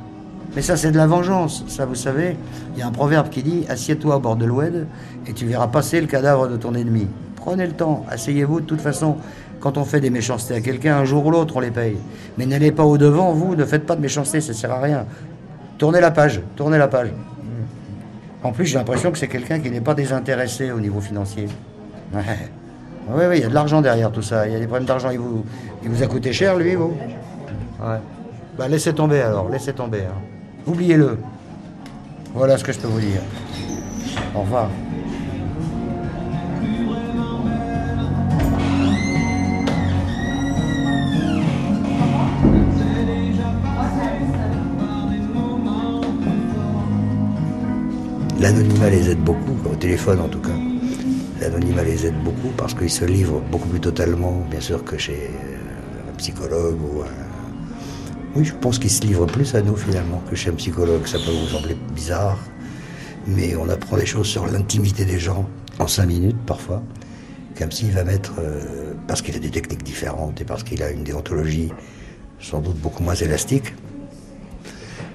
Mais 0.54 0.60
ça, 0.60 0.76
c'est 0.76 0.90
de 0.90 0.98
la 0.98 1.06
vengeance. 1.06 1.64
Ça, 1.66 1.86
vous 1.86 1.94
savez, 1.94 2.36
il 2.74 2.78
y 2.78 2.82
a 2.82 2.86
un 2.86 2.90
proverbe 2.90 3.30
qui 3.30 3.42
dit 3.42 3.64
Assieds-toi 3.70 4.16
au 4.16 4.20
bord 4.20 4.36
de 4.36 4.44
l'oued 4.44 4.86
et 5.26 5.32
tu 5.32 5.46
verras 5.46 5.66
passer 5.68 5.98
le 5.98 6.06
cadavre 6.06 6.46
de 6.46 6.58
ton 6.58 6.74
ennemi. 6.74 7.06
Prenez 7.36 7.66
le 7.66 7.72
temps, 7.72 8.04
asseyez-vous. 8.10 8.60
De 8.60 8.66
toute 8.66 8.82
façon, 8.82 9.16
quand 9.60 9.78
on 9.78 9.86
fait 9.86 10.00
des 10.00 10.10
méchancetés 10.10 10.52
à 10.52 10.60
quelqu'un, 10.60 10.98
un 10.98 11.06
jour 11.06 11.24
ou 11.24 11.30
l'autre, 11.30 11.56
on 11.56 11.60
les 11.60 11.70
paye. 11.70 11.96
Mais 12.36 12.44
n'allez 12.44 12.70
pas 12.70 12.84
au-devant, 12.84 13.32
vous, 13.32 13.56
ne 13.56 13.64
faites 13.64 13.86
pas 13.86 13.96
de 13.96 14.02
méchanceté, 14.02 14.42
ça 14.42 14.52
sert 14.52 14.72
à 14.72 14.80
rien. 14.82 15.06
Tournez 15.78 16.02
la 16.02 16.10
page, 16.10 16.42
tournez 16.56 16.76
la 16.76 16.88
page. 16.88 17.08
En 18.42 18.52
plus, 18.52 18.66
j'ai 18.66 18.76
l'impression 18.76 19.10
que 19.10 19.16
c'est 19.16 19.28
quelqu'un 19.28 19.58
qui 19.58 19.70
n'est 19.70 19.80
pas 19.80 19.94
désintéressé 19.94 20.70
au 20.70 20.80
niveau 20.80 21.00
financier. 21.00 21.48
Oui, 22.12 23.24
oui, 23.26 23.38
il 23.38 23.40
y 23.40 23.44
a 23.44 23.48
de 23.48 23.54
l'argent 23.54 23.80
derrière 23.80 24.12
tout 24.12 24.20
ça. 24.20 24.46
Il 24.46 24.52
y 24.52 24.56
a 24.56 24.58
des 24.58 24.66
problèmes 24.66 24.86
d'argent. 24.86 25.08
Il 25.08 25.18
vous, 25.18 25.46
il 25.82 25.88
vous 25.88 26.02
a 26.02 26.06
coûté 26.06 26.34
cher, 26.34 26.58
lui, 26.58 26.74
vous? 26.74 26.94
Ouais. 27.80 27.98
Bah, 28.58 28.68
laissez 28.68 28.92
tomber 28.92 29.20
alors, 29.20 29.48
laissez 29.48 29.72
tomber. 29.72 30.00
hein. 30.02 30.20
Oubliez-le. 30.66 31.18
Voilà 32.34 32.58
ce 32.58 32.64
que 32.64 32.72
je 32.72 32.78
peux 32.78 32.88
vous 32.88 33.00
dire. 33.00 33.22
Au 34.34 34.40
revoir. 34.40 34.68
L'anonymat 48.40 48.88
les 48.90 49.10
aide 49.10 49.18
beaucoup, 49.22 49.56
au 49.70 49.74
téléphone 49.74 50.20
en 50.20 50.28
tout 50.28 50.40
cas. 50.40 50.56
L'anonymat 51.40 51.84
les 51.84 52.06
aide 52.06 52.18
beaucoup 52.24 52.48
parce 52.56 52.74
qu'ils 52.74 52.90
se 52.90 53.04
livrent 53.04 53.40
beaucoup 53.50 53.68
plus 53.68 53.80
totalement, 53.80 54.42
bien 54.50 54.60
sûr, 54.60 54.82
que 54.84 54.96
chez 54.96 55.30
euh, 55.30 56.10
un 56.10 56.16
psychologue 56.16 56.78
ou 56.82 57.02
un... 57.02 57.29
Oui, 58.36 58.44
je 58.44 58.54
pense 58.54 58.78
qu'ils 58.78 58.90
se 58.90 59.02
livrent 59.02 59.26
plus 59.26 59.56
à 59.56 59.62
nous 59.62 59.74
finalement 59.74 60.22
que 60.30 60.36
chez 60.36 60.50
un 60.50 60.54
psychologue. 60.54 61.04
Ça 61.06 61.18
peut 61.18 61.32
vous 61.32 61.48
sembler 61.48 61.76
bizarre, 61.94 62.38
mais 63.26 63.56
on 63.56 63.68
apprend 63.68 63.96
des 63.96 64.06
choses 64.06 64.28
sur 64.28 64.46
l'intimité 64.46 65.04
des 65.04 65.18
gens 65.18 65.48
en 65.80 65.88
cinq 65.88 66.06
minutes 66.06 66.36
parfois, 66.46 66.80
qu'un 67.56 67.66
psy 67.68 67.90
va 67.90 68.04
mettre, 68.04 68.34
euh, 68.38 68.92
parce 69.08 69.20
qu'il 69.22 69.34
a 69.34 69.40
des 69.40 69.50
techniques 69.50 69.82
différentes 69.82 70.40
et 70.40 70.44
parce 70.44 70.62
qu'il 70.62 70.82
a 70.82 70.90
une 70.90 71.02
déontologie 71.02 71.72
sans 72.38 72.60
doute 72.60 72.76
beaucoup 72.76 73.02
moins 73.02 73.14
élastique. 73.14 73.74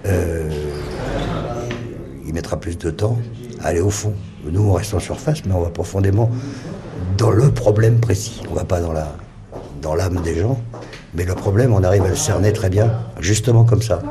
Euh, 0.05 0.49
il 2.27 2.33
mettra 2.33 2.59
plus 2.59 2.77
de 2.77 2.89
temps 2.91 3.17
à 3.61 3.67
aller 3.67 3.81
au 3.81 3.89
fond. 3.89 4.13
Nous, 4.43 4.61
on 4.61 4.73
reste 4.73 4.93
en 4.93 4.99
surface, 4.99 5.45
mais 5.45 5.53
on 5.53 5.61
va 5.61 5.69
profondément 5.69 6.29
dans 7.17 7.31
le 7.31 7.49
problème 7.49 7.99
précis. 7.99 8.41
On 8.51 8.53
va 8.53 8.65
pas 8.65 8.81
dans 8.81 8.91
la 8.91 9.15
dans 9.81 9.93
l'âme 9.93 10.21
des 10.23 10.39
gens, 10.39 10.59
mais 11.15 11.25
le 11.25 11.36
problème, 11.36 11.73
on 11.73 11.84
arrive 11.84 12.04
à 12.04 12.10
le 12.10 12.15
cerner 12.15 12.54
très 12.54 12.69
bien, 12.69 12.91
justement 13.19 13.63
comme 13.63 13.82
ça. 13.82 14.01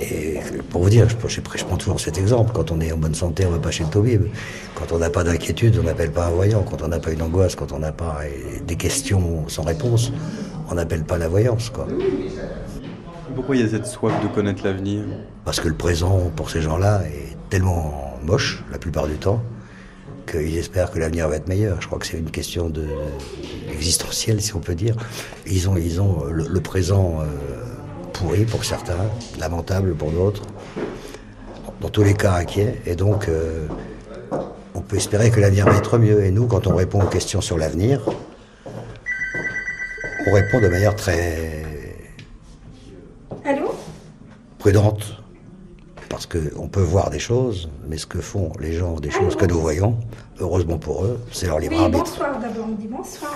Et 0.00 0.40
pour 0.70 0.82
vous 0.82 0.90
dire, 0.90 1.08
je, 1.08 1.28
je, 1.28 1.40
je 1.56 1.64
prends 1.64 1.76
toujours 1.76 2.00
cet 2.00 2.18
exemple. 2.18 2.52
Quand 2.54 2.70
on 2.70 2.80
est 2.80 2.90
en 2.92 2.96
bonne 2.96 3.14
santé, 3.14 3.44
on 3.46 3.50
va 3.50 3.58
pas 3.58 3.70
chez 3.70 3.84
le 3.84 3.90
tabib. 3.90 4.22
Quand 4.74 4.92
on 4.92 4.98
n'a 4.98 5.10
pas 5.10 5.24
d'inquiétude, 5.24 5.78
on 5.78 5.84
n'appelle 5.84 6.10
pas 6.10 6.26
un 6.26 6.30
voyant. 6.30 6.62
Quand 6.62 6.82
on 6.82 6.88
n'a 6.88 6.98
pas 6.98 7.10
une 7.12 7.22
angoisse, 7.22 7.54
quand 7.54 7.72
on 7.72 7.78
n'a 7.78 7.92
pas 7.92 8.20
des 8.66 8.76
questions 8.76 9.48
sans 9.48 9.62
réponse, 9.62 10.12
on 10.70 10.74
n'appelle 10.74 11.04
pas 11.04 11.18
la 11.18 11.28
voyance, 11.28 11.70
quoi. 11.70 11.86
Pourquoi 13.34 13.56
il 13.56 13.62
y 13.62 13.64
a 13.64 13.68
cette 13.68 13.86
soif 13.86 14.12
de 14.22 14.28
connaître 14.28 14.64
l'avenir? 14.64 15.04
Parce 15.44 15.60
que 15.60 15.68
le 15.68 15.74
présent, 15.74 16.30
pour 16.34 16.50
ces 16.50 16.62
gens-là, 16.62 17.02
est 17.04 17.36
tellement 17.48 18.18
moche, 18.24 18.64
la 18.72 18.78
plupart 18.78 19.06
du 19.06 19.14
temps, 19.14 19.42
qu'ils 20.30 20.56
espèrent 20.56 20.90
que 20.90 20.98
l'avenir 20.98 21.28
va 21.28 21.36
être 21.36 21.48
meilleur. 21.48 21.80
Je 21.80 21.86
crois 21.86 21.98
que 21.98 22.06
c'est 22.06 22.18
une 22.18 22.30
question 22.30 22.68
de, 22.68 22.86
existentielle, 23.72 24.40
si 24.40 24.54
on 24.54 24.60
peut 24.60 24.74
dire. 24.74 24.96
Ils 25.46 25.68
ont, 25.68 25.76
ils 25.76 26.00
ont 26.00 26.24
le, 26.24 26.46
le 26.48 26.60
présent 26.60 27.18
euh, 27.20 27.24
pourri 28.12 28.44
pour 28.44 28.64
certains, 28.64 29.10
lamentable 29.38 29.94
pour 29.94 30.10
d'autres, 30.10 30.42
dans 31.80 31.88
tous 31.88 32.02
les 32.02 32.14
cas 32.14 32.34
inquiets. 32.34 32.80
Et 32.86 32.94
donc, 32.94 33.28
euh, 33.28 33.66
on 34.74 34.80
peut 34.80 34.96
espérer 34.96 35.30
que 35.30 35.40
l'avenir 35.40 35.66
va 35.66 35.76
être 35.76 35.98
mieux. 35.98 36.24
Et 36.24 36.30
nous, 36.30 36.46
quand 36.46 36.66
on 36.66 36.76
répond 36.76 37.02
aux 37.02 37.08
questions 37.08 37.40
sur 37.40 37.58
l'avenir, 37.58 38.00
on 40.26 40.32
répond 40.32 40.60
de 40.60 40.68
manière 40.68 40.94
très 40.94 41.64
Allô? 43.44 43.74
prudente. 44.58 45.19
Parce 46.10 46.26
qu'on 46.26 46.68
peut 46.68 46.82
voir 46.82 47.08
des 47.08 47.18
choses, 47.20 47.70
mais 47.88 47.96
ce 47.96 48.04
que 48.06 48.20
font 48.20 48.52
les 48.60 48.72
gens 48.72 48.98
des 48.98 49.10
choses 49.10 49.36
que 49.36 49.46
nous 49.46 49.60
voyons, 49.60 49.96
heureusement 50.40 50.76
pour 50.76 51.04
eux, 51.04 51.18
c'est 51.32 51.46
leur 51.46 51.60
libre 51.60 51.76
Oui, 51.76 51.82
arbitre. 51.84 52.02
bonsoir 52.04 52.38
d'abord, 52.40 52.66
on 52.68 52.74
dit 52.74 52.88
bonsoir. 52.88 53.32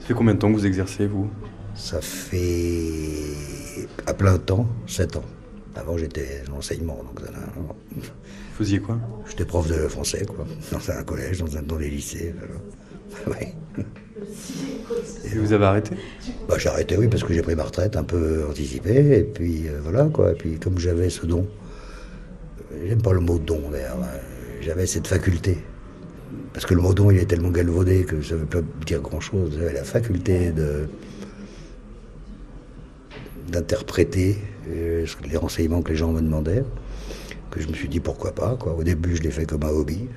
Ça 0.00 0.06
fait 0.06 0.14
combien 0.14 0.32
de 0.34 0.38
temps 0.38 0.48
que 0.48 0.54
vous 0.54 0.66
exercez, 0.66 1.06
vous? 1.06 1.28
Ça 1.74 2.00
fait 2.00 3.86
à 4.06 4.14
plein 4.14 4.38
temps, 4.38 4.66
7 4.86 5.16
ans. 5.16 5.22
Avant 5.76 5.96
j'étais 5.98 6.42
en 6.52 6.56
enseignement, 6.58 6.96
donc 6.96 7.20
Vous 7.94 8.02
faisiez 8.56 8.80
quoi? 8.80 8.98
J'étais 9.28 9.44
prof 9.44 9.68
de 9.68 9.86
français, 9.86 10.26
quoi, 10.26 10.44
dans 10.72 10.90
un 10.90 11.02
collège, 11.04 11.38
dans, 11.40 11.56
un, 11.56 11.62
dans 11.62 11.76
les 11.76 11.90
lycées. 11.90 12.34
voilà. 12.36 12.60
Ouais. 13.38 13.54
Et 15.24 15.38
vous 15.38 15.52
avez 15.52 15.64
arrêté 15.64 15.94
Bah, 16.48 16.56
j'ai 16.58 16.68
arrêté, 16.68 16.96
oui, 16.96 17.08
parce 17.08 17.22
que 17.22 17.32
j'ai 17.32 17.42
pris 17.42 17.54
ma 17.54 17.64
retraite 17.64 17.96
un 17.96 18.04
peu 18.04 18.44
anticipée, 18.48 19.18
et 19.18 19.22
puis 19.24 19.68
euh, 19.68 19.80
voilà, 19.82 20.06
quoi. 20.06 20.32
Et 20.32 20.34
puis 20.34 20.58
comme 20.58 20.78
j'avais 20.78 21.10
ce 21.10 21.26
don, 21.26 21.46
j'aime 22.86 23.02
pas 23.02 23.12
le 23.12 23.20
mot 23.20 23.38
don 23.38 23.70
d'ailleurs, 23.70 23.98
hein, 24.02 24.18
j'avais 24.60 24.86
cette 24.86 25.06
faculté. 25.06 25.58
Parce 26.52 26.66
que 26.66 26.74
le 26.74 26.80
mot 26.80 26.94
don, 26.94 27.10
il 27.10 27.18
est 27.18 27.26
tellement 27.26 27.50
galvaudé 27.50 28.04
que 28.04 28.22
ça 28.22 28.34
ne 28.34 28.40
veut 28.40 28.46
pas 28.46 28.60
dire 28.84 29.00
grand-chose. 29.00 29.56
J'avais 29.58 29.74
la 29.74 29.84
faculté 29.84 30.50
de 30.50 30.88
d'interpréter 33.48 34.36
euh, 34.68 35.06
les 35.24 35.36
renseignements 35.38 35.80
que 35.80 35.90
les 35.90 35.96
gens 35.96 36.12
me 36.12 36.20
demandaient, 36.20 36.64
que 37.50 37.60
je 37.60 37.68
me 37.68 37.72
suis 37.72 37.88
dit 37.88 38.00
pourquoi 38.00 38.32
pas. 38.32 38.56
Quoi. 38.56 38.74
Au 38.74 38.82
début, 38.82 39.16
je 39.16 39.22
l'ai 39.22 39.30
fait 39.30 39.46
comme 39.46 39.62
un 39.62 39.68
hobby. 39.68 40.08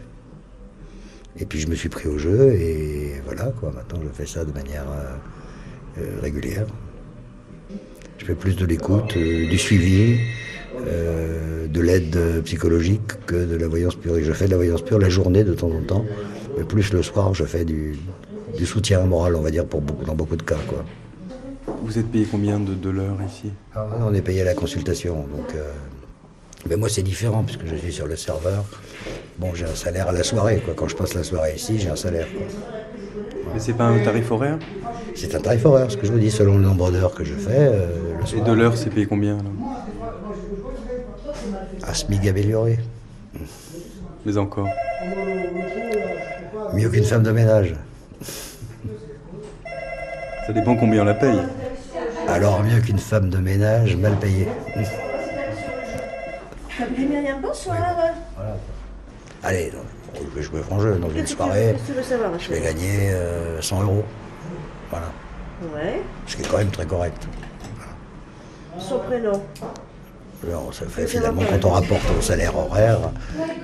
Et 1.39 1.45
puis 1.45 1.59
je 1.59 1.67
me 1.67 1.75
suis 1.75 1.89
pris 1.89 2.07
au 2.07 2.17
jeu 2.17 2.53
et 2.53 3.21
voilà 3.25 3.45
quoi. 3.59 3.71
Maintenant 3.71 3.99
je 4.03 4.09
fais 4.09 4.25
ça 4.25 4.45
de 4.45 4.51
manière 4.51 4.85
euh, 4.91 6.01
euh, 6.01 6.19
régulière. 6.21 6.67
Je 8.17 8.25
fais 8.25 8.35
plus 8.35 8.55
de 8.55 8.65
l'écoute, 8.65 9.15
euh, 9.17 9.49
du 9.49 9.57
suivi, 9.57 10.19
euh, 10.85 11.67
de 11.67 11.81
l'aide 11.81 12.43
psychologique 12.43 13.25
que 13.25 13.45
de 13.45 13.55
la 13.55 13.67
voyance 13.67 13.95
pure. 13.95 14.17
Et 14.17 14.23
je 14.23 14.33
fais 14.33 14.45
de 14.45 14.51
la 14.51 14.57
voyance 14.57 14.83
pure 14.83 14.99
la 14.99 15.09
journée 15.09 15.43
de 15.43 15.53
temps 15.53 15.71
en 15.71 15.81
temps, 15.81 16.05
mais 16.57 16.63
plus 16.63 16.93
le 16.93 17.01
soir 17.01 17.33
je 17.33 17.45
fais 17.45 17.65
du, 17.65 17.95
du 18.57 18.65
soutien 18.65 19.01
moral, 19.05 19.35
on 19.35 19.41
va 19.41 19.51
dire, 19.51 19.65
pour 19.65 19.81
beaucoup, 19.81 20.05
dans 20.05 20.15
beaucoup 20.15 20.35
de 20.35 20.43
cas 20.43 20.59
quoi. 20.67 20.83
Vous 21.83 21.97
êtes 21.97 22.11
payé 22.11 22.27
combien 22.29 22.59
de, 22.59 22.73
de 22.75 22.89
l'heure 22.89 23.17
ici? 23.27 23.51
Ah, 23.73 23.87
on 24.01 24.13
est 24.13 24.21
payé 24.21 24.41
à 24.41 24.45
la 24.45 24.53
consultation, 24.53 25.15
donc. 25.15 25.55
Mais 26.69 26.75
moi 26.75 26.89
c'est 26.89 27.03
différent 27.03 27.43
puisque 27.43 27.65
je 27.65 27.75
suis 27.75 27.93
sur 27.93 28.07
le 28.07 28.15
serveur. 28.15 28.63
Bon, 29.37 29.53
j'ai 29.53 29.65
un 29.65 29.75
salaire 29.75 30.09
à 30.09 30.11
la 30.11 30.23
soirée 30.23 30.61
quoi. 30.63 30.73
Quand 30.75 30.87
je 30.87 30.95
passe 30.95 31.13
la 31.13 31.23
soirée 31.23 31.53
ici, 31.55 31.79
j'ai 31.79 31.89
un 31.89 31.95
salaire. 31.95 32.27
quoi. 32.31 32.45
Mais 33.53 33.59
c'est 33.59 33.73
pas 33.73 33.85
un 33.85 33.99
tarif 33.99 34.31
horaire 34.31 34.59
C'est 35.15 35.35
un 35.35 35.39
tarif 35.39 35.65
horaire, 35.65 35.91
ce 35.91 35.97
que 35.97 36.05
je 36.05 36.11
vous 36.11 36.19
dis, 36.19 36.31
selon 36.31 36.57
le 36.57 36.63
nombre 36.63 36.91
d'heures 36.91 37.13
que 37.13 37.23
je 37.23 37.33
fais. 37.33 37.49
euh, 37.51 37.87
le 38.17 38.23
Et 38.23 38.27
soir, 38.27 38.43
de 38.45 38.53
l'heure, 38.53 38.77
c'est 38.77 38.89
payé 38.89 39.05
combien 39.05 39.37
alors 39.39 39.51
un 41.87 41.93
SMIC 41.93 42.27
amélioré. 42.27 42.79
Mais 44.25 44.37
encore. 44.37 44.69
Mieux 46.73 46.89
qu'une 46.89 47.03
femme 47.03 47.23
de 47.23 47.31
ménage. 47.31 47.75
Ça 50.45 50.53
dépend 50.53 50.75
combien 50.75 51.01
on 51.01 51.05
la 51.05 51.15
paye. 51.15 51.39
Alors 52.27 52.63
mieux 52.63 52.79
qu'une 52.81 52.99
femme 52.99 53.29
de 53.29 53.37
ménage 53.37 53.95
mal 53.97 54.15
payée. 54.17 54.47
Myriam, 56.97 57.41
bonsoir. 57.41 57.77
Allez, 59.43 59.71
je 60.15 60.35
vais 60.35 60.41
jouer 60.41 60.61
franc 60.61 60.79
jeu. 60.79 60.95
Dans 60.95 61.09
une 61.09 61.27
soirée, 61.27 61.73
qu'est-ce 61.73 61.81
que 61.83 61.87
tu 61.87 61.93
veux 61.97 62.03
savoir, 62.03 62.31
ma 62.31 62.37
je 62.37 62.49
vais 62.49 62.61
gagner 62.61 63.11
euh, 63.11 63.61
100 63.61 63.83
euros. 63.83 64.03
Voilà. 64.89 65.07
Ouais. 65.73 66.01
Ce 66.27 66.35
qui 66.35 66.43
est 66.43 66.47
quand 66.47 66.57
même 66.57 66.71
très 66.71 66.85
correct. 66.85 67.27
Son 68.79 68.99
prénom. 68.99 69.41
Alors, 70.47 70.73
ça 70.73 70.85
fait 70.87 71.05
finalement, 71.07 71.41
quand 71.47 71.65
on 71.65 71.71
rapporte 71.71 72.01
au 72.17 72.21
salaire 72.21 72.55
horaire, 72.57 72.97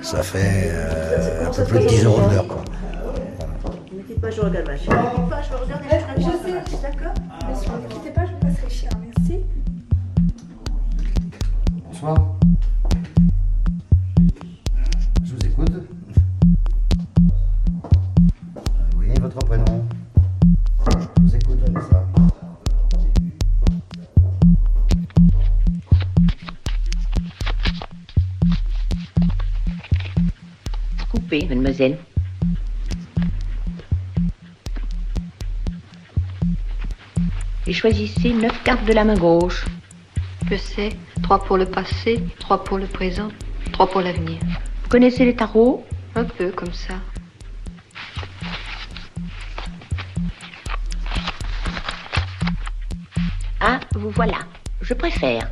ça 0.02 0.22
fait 0.22 0.70
euh, 0.70 1.46
un 1.48 1.50
peu 1.50 1.64
plus 1.64 1.78
de 1.80 1.86
10 1.86 2.04
euros 2.04 2.28
de 2.28 2.34
l'heure. 2.34 2.46
quoi. 2.46 2.62
Ne 3.92 4.02
quitte 4.02 4.20
pas, 4.20 4.30
je 4.30 4.40
regarde 4.40 4.66
ma 4.66 4.76
chérie. 4.76 4.96
Ne 4.96 5.16
quitte 5.16 5.28
pas, 5.28 5.42
je 5.42 5.48
vais 5.50 5.56
regarder. 5.56 5.86
Je 6.16 6.22
Je 6.22 6.70
sais. 6.70 6.82
D'accord 6.82 7.14
Ne 7.82 7.94
quittez 7.94 8.10
pas, 8.10 8.26
je 8.26 8.32
vous 8.32 8.38
passe 8.38 8.64
les 8.64 8.70
chiens. 8.70 8.90
Merci. 9.16 9.44
Bonsoir. 11.88 12.37
Votre 19.38 19.46
prénom. 19.46 19.84
Je 20.90 21.22
vous 21.22 21.36
écoute, 21.36 21.58
Vanessa. 21.60 22.06
Coupé, 31.10 31.46
mademoiselle. 31.48 31.98
Et 37.66 37.72
choisissez 37.72 38.32
neuf 38.32 38.62
cartes 38.64 38.84
de 38.86 38.92
la 38.92 39.04
main 39.04 39.16
gauche. 39.16 39.66
Je 40.50 40.56
sais. 40.56 40.90
Trois 41.22 41.44
pour 41.44 41.58
le 41.58 41.66
passé, 41.66 42.24
trois 42.38 42.64
pour 42.64 42.78
le 42.78 42.86
présent, 42.86 43.28
trois 43.72 43.86
pour 43.90 44.00
l'avenir. 44.00 44.38
Vous 44.82 44.88
connaissez 44.88 45.26
les 45.26 45.36
tarots? 45.36 45.84
Un 46.14 46.24
peu 46.24 46.50
comme 46.50 46.72
ça. 46.72 46.94
Vous 54.08 54.14
voilà. 54.14 54.38
Je 54.80 54.94
préfère. 54.94 55.50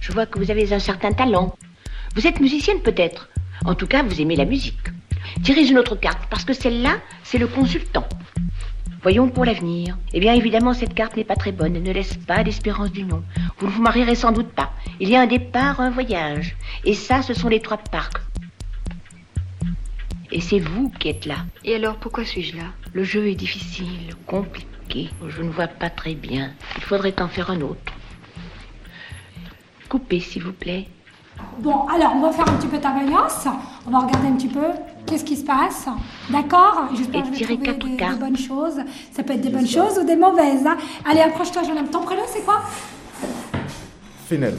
Je 0.00 0.12
vois 0.12 0.24
que 0.24 0.38
vous 0.38 0.50
avez 0.50 0.72
un 0.72 0.78
certain 0.78 1.12
talent. 1.12 1.54
Vous 2.14 2.26
êtes 2.26 2.40
musicienne 2.40 2.80
peut-être. 2.80 3.28
En 3.66 3.74
tout 3.74 3.86
cas, 3.86 4.02
vous 4.02 4.20
aimez 4.20 4.34
la 4.34 4.46
musique. 4.46 4.88
Tirez 5.42 5.66
une 5.66 5.78
autre 5.78 5.94
carte, 5.94 6.26
parce 6.30 6.44
que 6.46 6.54
celle-là, 6.54 7.00
c'est 7.22 7.36
le 7.36 7.46
consultant. 7.46 8.08
Voyons 9.02 9.28
pour 9.28 9.44
l'avenir. 9.44 9.98
Eh 10.14 10.20
bien, 10.20 10.32
évidemment, 10.32 10.72
cette 10.72 10.94
carte 10.94 11.16
n'est 11.18 11.24
pas 11.24 11.36
très 11.36 11.52
bonne 11.52 11.76
et 11.76 11.80
ne 11.80 11.92
laisse 11.92 12.16
pas 12.16 12.42
d'espérance 12.42 12.92
d'union. 12.92 13.22
Vous 13.58 13.66
ne 13.66 13.72
vous 13.72 13.82
marierez 13.82 14.14
sans 14.14 14.32
doute 14.32 14.52
pas. 14.52 14.72
Il 14.98 15.10
y 15.10 15.16
a 15.16 15.20
un 15.20 15.26
départ, 15.26 15.80
un 15.80 15.90
voyage. 15.90 16.56
Et 16.84 16.94
ça, 16.94 17.20
ce 17.20 17.34
sont 17.34 17.48
les 17.48 17.60
trois 17.60 17.76
parcs. 17.76 18.22
Et 20.32 20.40
c'est 20.40 20.60
vous 20.60 20.90
qui 20.98 21.10
êtes 21.10 21.26
là. 21.26 21.44
Et 21.64 21.74
alors, 21.74 21.96
pourquoi 21.96 22.24
suis-je 22.24 22.56
là? 22.56 22.72
Le 22.94 23.04
jeu 23.04 23.28
est 23.28 23.34
difficile, 23.34 24.14
compliqué. 24.26 24.77
Je 24.90 25.42
ne 25.42 25.50
vois 25.50 25.68
pas 25.68 25.90
très 25.90 26.14
bien. 26.14 26.52
Il 26.76 26.82
faudrait 26.82 27.20
en 27.20 27.28
faire 27.28 27.50
un 27.50 27.60
autre. 27.60 27.92
Coupez, 29.88 30.20
s'il 30.20 30.44
vous 30.44 30.52
plaît. 30.52 30.88
Bon, 31.60 31.86
alors, 31.86 32.12
on 32.16 32.20
va 32.20 32.32
faire 32.32 32.48
un 32.48 32.54
petit 32.56 32.66
peu 32.66 32.78
ta 32.78 32.90
voyance. 32.92 33.46
On 33.86 33.90
va 33.90 34.00
regarder 34.00 34.28
un 34.28 34.32
petit 34.32 34.48
peu 34.48 34.66
qu'est-ce 35.06 35.24
qui 35.24 35.36
se 35.36 35.44
passe. 35.44 35.86
D'accord 36.30 36.88
J'espère 36.94 37.20
Et 37.26 37.30
que 37.30 37.36
je 37.36 37.44
vais 37.44 37.56
trouver 37.56 37.96
quatre 37.96 38.14
des, 38.14 38.20
bonnes 38.24 38.36
choses. 38.36 38.80
Ça 39.12 39.22
peut 39.22 39.34
être 39.34 39.40
des 39.40 39.50
bonnes 39.50 39.66
choses 39.66 39.98
ou 39.98 40.04
des 40.04 40.16
mauvaises. 40.16 40.66
hein. 40.66 40.76
Allez, 41.08 41.20
approche-toi, 41.20 41.62
jeune 41.62 41.78
homme. 41.78 41.88
Ton 41.90 42.02
prénom, 42.02 42.22
c'est 42.26 42.44
quoi 42.44 42.62
Finel. 44.26 44.56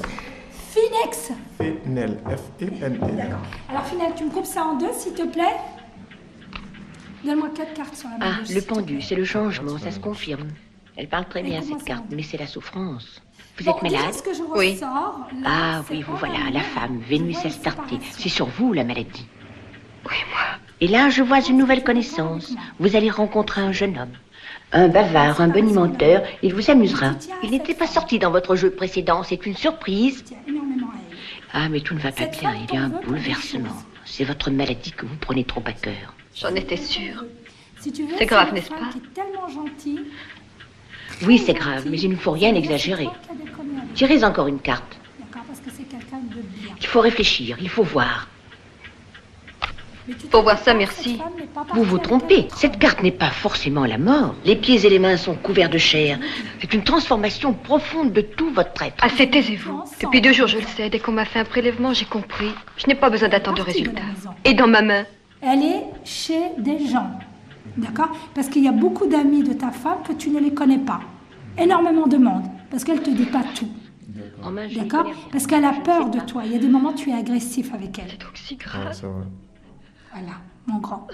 Phoenix. 0.72 1.32
Finel. 1.60 2.18
F-I-N-E. 2.28 3.00
D'accord. 3.16 3.40
Alors, 3.70 3.84
Finel, 3.86 4.14
tu 4.16 4.24
me 4.26 4.30
coupes 4.30 4.46
ça 4.46 4.64
en 4.64 4.76
deux, 4.78 4.92
s'il 4.94 5.14
te 5.14 5.24
plaît 5.24 5.56
Donne-moi 7.24 7.50
quatre 7.56 7.74
cartes 7.74 7.96
sur 7.96 8.10
la 8.10 8.18
main 8.18 8.26
Ah, 8.38 8.40
gauche, 8.42 8.56
le 8.56 8.62
pendu, 8.62 9.02
c'est 9.02 9.16
le 9.16 9.26
changement, 9.26 9.78
ça 9.78 9.92
se 9.92 10.00
confirme. 10.00 10.48
Elle 10.96 11.08
parle 11.08 11.26
très 11.28 11.44
bien, 11.44 11.62
cette 11.62 11.84
carte, 11.84 12.06
mais 12.12 12.24
c'est 12.24 12.38
la 12.38 12.48
souffrance. 12.48 13.22
Vous 13.58 13.66
Bon, 13.66 13.76
êtes 13.76 13.82
malade 13.84 14.14
ce 14.14 14.22
que 14.24 14.34
je 14.34 14.42
Oui. 14.56 14.72
ressors, 14.74 15.28
là, 15.42 15.46
Ah 15.46 15.84
oui, 15.92 16.02
vous 16.02 16.16
voilà, 16.16 16.50
la 16.52 16.62
femme, 16.62 17.00
Vénus 17.08 17.46
Astarté. 17.46 17.98
C'est 18.12 18.30
sur 18.30 18.46
vous 18.48 18.74
la 18.74 18.84
maladie. 18.84 19.28
Oui, 20.06 20.16
moi. 20.32 20.40
Et 20.82 20.88
là, 20.88 21.10
je 21.10 21.22
vois 21.22 21.42
une 21.42 21.58
nouvelle 21.58 21.84
connaissance. 21.84 22.54
Vous 22.80 22.96
allez 22.96 23.10
rencontrer 23.10 23.62
un 23.62 23.74
jeune 23.74 23.98
homme. 23.98 24.14
Un 24.72 24.88
bavard, 24.88 25.42
un 25.42 25.48
bonimenteur, 25.50 26.22
il 26.42 26.54
vous 26.54 26.70
amusera. 26.72 27.12
Il 27.44 27.52
n'était 27.52 27.74
pas 27.74 27.88
sorti 27.88 28.18
dans 28.20 28.32
votre 28.32 28.56
jeu 28.56 28.70
précédent, 28.72 29.24
c'est 29.24 29.46
une 29.46 29.56
surprise. 29.56 30.24
Tiens 30.26 30.38
énormément 30.48 30.88
à 30.88 30.94
elle. 31.12 31.18
Ah, 31.52 31.70
mais 31.70 31.80
tout 31.82 31.96
ne 31.96 32.00
va 32.00 32.12
pas 32.12 32.28
bien, 32.28 32.54
il 32.70 32.74
y 32.74 32.78
a 32.78 32.84
un 32.84 32.90
bouleversement. 32.90 33.76
C'est 34.06 34.24
votre 34.24 34.52
maladie 34.52 34.92
que 34.92 35.06
vous 35.06 35.16
prenez 35.18 35.44
trop 35.44 35.64
à 35.66 35.74
cœur. 35.74 36.14
J'en 36.40 36.56
étais 36.56 36.78
sûre. 36.78 37.26
Si 37.80 37.92
tu 37.92 38.04
veux, 38.04 38.16
C'est 38.18 38.26
grave, 38.26 38.54
n'est-ce 38.54 38.70
pas 38.70 38.78
qui 38.92 39.00
est 39.00 39.14
tellement 39.14 39.48
gentille. 39.50 40.06
Oui, 41.24 41.38
c'est 41.38 41.54
grave, 41.54 41.86
mais 41.90 42.00
il 42.00 42.10
ne 42.10 42.16
faut 42.16 42.32
rien 42.32 42.56
exagérer. 42.56 43.10
Tirez 43.94 44.24
encore 44.24 44.48
une 44.48 44.60
carte. 44.60 44.98
D'accord, 45.20 45.44
parce 45.48 45.60
que 45.60 45.70
c'est 45.70 45.84
quelqu'un 45.84 46.20
de 46.20 46.42
bien. 46.42 46.74
Il 46.80 46.88
faut 46.88 47.02
réfléchir, 47.02 47.58
il 47.60 47.68
faut 47.70 47.84
voir. 47.84 48.30
Pour 50.32 50.44
voir 50.44 50.58
ça, 50.58 50.74
merci. 50.74 51.20
Vous 51.74 51.84
vous 51.84 52.00
trompez. 52.00 52.48
Cette 52.56 52.80
carte 52.80 53.04
n'est 53.04 53.12
pas 53.12 53.30
forcément 53.30 53.86
la 53.86 53.98
mort. 53.98 54.34
Les 54.46 54.56
pieds 54.56 54.86
et 54.86 54.90
les 54.90 54.98
mains 54.98 55.18
sont 55.18 55.36
couverts 55.36 55.70
de 55.70 55.78
chair. 55.78 56.20
C'est 56.62 56.74
une 56.74 56.84
transformation 56.84 57.54
profonde 57.54 58.14
de 58.14 58.22
tout 58.22 58.50
votre 58.52 58.82
être. 58.82 59.04
Assez 59.04 59.30
taisez-vous. 59.30 59.84
Depuis 60.02 60.22
deux 60.22 60.34
jours, 60.34 60.48
je 60.48 60.58
le 60.58 60.64
sais. 60.64 60.90
Dès 60.90 61.00
qu'on 61.00 61.12
m'a 61.12 61.26
fait 61.26 61.40
un 61.40 61.46
prélèvement, 61.46 61.94
j'ai 61.94 62.06
compris. 62.06 62.52
Je 62.78 62.88
n'ai 62.88 62.96
pas 62.96 63.10
besoin 63.10 63.28
d'attendre 63.30 63.58
de 63.58 63.64
résultats. 63.64 64.02
Et 64.46 64.54
dans 64.54 64.68
ma 64.68 64.82
main 64.82 65.06
Elle 65.42 65.64
est 65.64 65.86
chez 66.04 66.52
des 66.58 66.86
gens. 66.86 67.12
D'accord? 67.78 68.10
Parce 68.34 68.50
qu'il 68.50 68.64
y 68.64 68.68
a 68.68 68.74
beaucoup 68.74 69.08
d'amis 69.08 69.44
de 69.44 69.54
ta 69.54 69.72
femme 69.72 70.00
que 70.08 70.14
tu 70.14 70.30
ne 70.30 70.40
les 70.40 70.54
connais 70.54 70.80
pas. 70.80 71.00
Énormément 71.58 72.08
de 72.08 72.18
monde. 72.18 72.44
Parce 72.70 72.84
qu'elle 72.84 73.00
ne 73.00 73.04
te 73.04 73.10
dit 73.10 73.26
pas 73.26 73.44
tout. 73.56 73.68
D'accord. 74.76 75.06
Parce 75.32 75.48
qu'elle 75.48 75.66
a 75.66 75.74
peur 75.74 76.10
de 76.10 76.20
toi. 76.20 76.44
Il 76.46 76.52
y 76.52 76.56
a 76.56 76.60
des 76.60 76.68
moments 76.68 76.90
où 76.90 76.96
tu 76.96 77.10
es 77.10 77.14
agressif 77.14 77.74
avec 77.74 78.00
elle. 78.00 78.18
C'est. 78.34 78.58
Voilà, 80.12 80.34
mon 80.68 80.80
grand. 80.80 81.08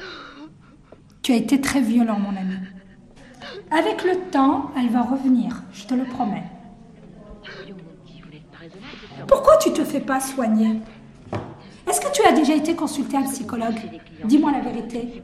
Tu 1.21 1.33
as 1.33 1.35
été 1.35 1.59
très 1.59 1.81
violent, 1.81 2.19
mon 2.19 2.35
ami. 2.37 2.55
Avec 3.71 4.03
le 4.03 4.29
temps, 4.31 4.71
elle 4.77 4.89
va 4.89 5.01
revenir, 5.01 5.63
je 5.73 5.85
te 5.85 5.93
le 5.93 6.03
promets. 6.03 6.43
Pourquoi 9.27 9.57
tu 9.57 9.71
te 9.73 9.83
fais 9.83 9.99
pas 9.99 10.19
soigner? 10.19 10.79
Est-ce 11.89 12.01
que 12.01 12.11
tu 12.11 12.21
as 12.27 12.31
déjà 12.31 12.55
été 12.55 12.75
consulté 12.75 13.15
un 13.17 13.23
psychologue 13.23 13.75
Dis-moi 14.25 14.51
la 14.51 14.61
Je 14.61 14.69
vérité. 14.69 15.23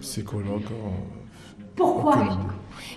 Psychologue. 0.00 0.62
euh, 0.70 0.90
Pourquoi. 1.76 2.16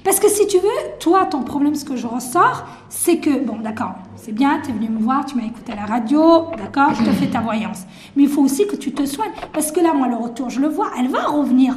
Parce 0.03 0.19
que 0.19 0.29
si 0.29 0.45
tu 0.47 0.57
veux, 0.57 0.69
toi, 0.99 1.25
ton 1.25 1.43
problème, 1.43 1.75
ce 1.75 1.85
que 1.85 1.95
je 1.95 2.05
ressors, 2.07 2.65
c'est 2.89 3.17
que, 3.19 3.39
bon, 3.43 3.57
d'accord, 3.59 3.93
c'est 4.15 4.31
bien, 4.33 4.59
tu 4.63 4.71
es 4.71 4.73
venu 4.73 4.89
me 4.89 4.99
voir, 4.99 5.25
tu 5.25 5.35
m'as 5.35 5.45
écouté 5.45 5.71
à 5.73 5.75
la 5.77 5.85
radio, 5.85 6.47
d'accord, 6.57 6.93
je 6.95 7.03
te 7.03 7.11
fais 7.11 7.27
ta 7.27 7.39
voyance. 7.41 7.83
Mais 8.15 8.23
il 8.23 8.29
faut 8.29 8.41
aussi 8.43 8.67
que 8.67 8.75
tu 8.75 8.91
te 8.91 9.05
soignes. 9.05 9.31
Parce 9.53 9.71
que 9.71 9.79
là, 9.79 9.93
moi, 9.93 10.07
le 10.07 10.15
retour, 10.15 10.49
je 10.49 10.59
le 10.59 10.67
vois, 10.67 10.89
elle 10.99 11.07
va 11.09 11.23
revenir. 11.27 11.75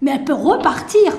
Mais 0.00 0.12
elle 0.12 0.24
peut 0.24 0.34
repartir. 0.34 1.12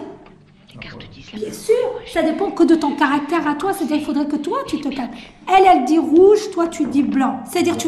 Bien 1.34 1.52
sûr, 1.52 1.74
ça 2.06 2.22
dépend 2.22 2.52
que 2.52 2.64
de 2.64 2.76
ton 2.76 2.96
caractère 2.96 3.48
à 3.48 3.56
toi. 3.56 3.74
C'est-à-dire 3.74 3.98
qu'il 3.98 4.06
faudrait 4.06 4.28
que 4.28 4.36
toi, 4.36 4.60
tu 4.68 4.80
te 4.80 4.88
calmes. 4.90 5.10
Elle, 5.48 5.66
elle 5.66 5.86
dit 5.86 5.98
rouge, 5.98 6.52
toi, 6.52 6.68
tu 6.68 6.86
dis 6.86 7.02
blanc. 7.02 7.40
C'est-à-dire, 7.46 7.76
tu. 7.76 7.88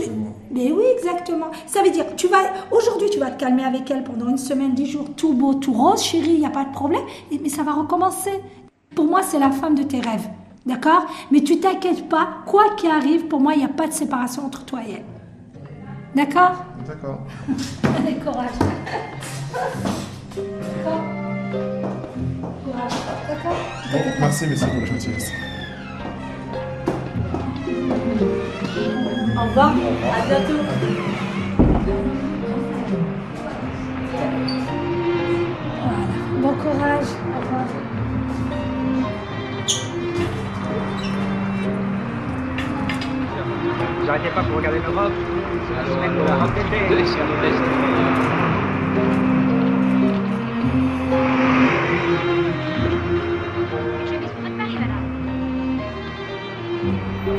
Mais 0.49 0.71
oui, 0.71 0.83
exactement. 0.97 1.51
Ça 1.67 1.83
veut 1.83 1.91
dire, 1.91 2.05
tu 2.15 2.27
vas. 2.27 2.39
Aujourd'hui, 2.71 3.09
tu 3.11 3.19
vas 3.19 3.29
te 3.29 3.39
calmer 3.39 3.63
avec 3.63 3.89
elle 3.91 4.03
pendant 4.03 4.29
une 4.29 4.39
semaine, 4.39 4.73
dix 4.73 4.87
jours, 4.87 5.05
tout 5.15 5.33
beau, 5.33 5.53
tout 5.53 5.73
rose, 5.73 6.01
chérie, 6.01 6.31
il 6.33 6.39
n'y 6.39 6.45
a 6.45 6.49
pas 6.49 6.65
de 6.65 6.71
problème. 6.71 7.03
Mais 7.31 7.49
ça 7.49 7.61
va 7.61 7.73
recommencer. 7.73 8.41
Pour 8.95 9.05
moi, 9.05 9.21
c'est 9.21 9.39
la 9.39 9.51
femme 9.51 9.75
de 9.75 9.83
tes 9.83 9.99
rêves. 9.99 10.27
D'accord? 10.65 11.05
Mais 11.29 11.41
tu 11.41 11.59
t'inquiètes 11.59 12.09
pas, 12.09 12.27
quoi 12.47 12.73
qu'il 12.75 12.89
arrive, 12.89 13.27
pour 13.27 13.39
moi, 13.39 13.53
il 13.53 13.59
n'y 13.59 13.65
a 13.65 13.69
pas 13.69 13.85
de 13.85 13.93
séparation 13.93 14.43
entre 14.45 14.65
toi 14.65 14.79
et 14.87 14.93
elle. 14.93 15.05
D'accord? 16.15 16.63
D'accord. 16.87 17.19
Allez, 17.97 18.15
courage. 18.15 18.49
D'accord. 20.33 21.01
D'accord 23.35 23.57
Bon, 23.91 23.99
merci, 24.19 24.45
la 24.45 24.85
gentillesse. 24.85 25.31
Au 29.37 29.43
revoir. 29.43 29.69
À 29.69 30.25
bientôt. 30.27 30.61
Voilà. 35.81 36.05
Bon 36.41 36.53
courage. 36.55 37.05
Au 37.05 37.39
revoir. 37.41 37.65
Vous 44.01 44.09
arrêtez 44.09 44.29
pas 44.29 44.43
pour 44.43 44.57
regarder 44.57 44.79
nos 44.79 44.99
robes 44.99 45.11
C'est 45.67 45.75
la 45.75 45.85
semaine 45.95 46.15
de 46.15 46.23
la 46.23 46.35
robe 46.35 46.53
d'été. 46.53 46.77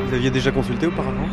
Vous 0.07 0.13
aviez 0.13 0.29
déjà 0.29 0.51
consulté 0.51 0.87
auparavant? 0.87 1.27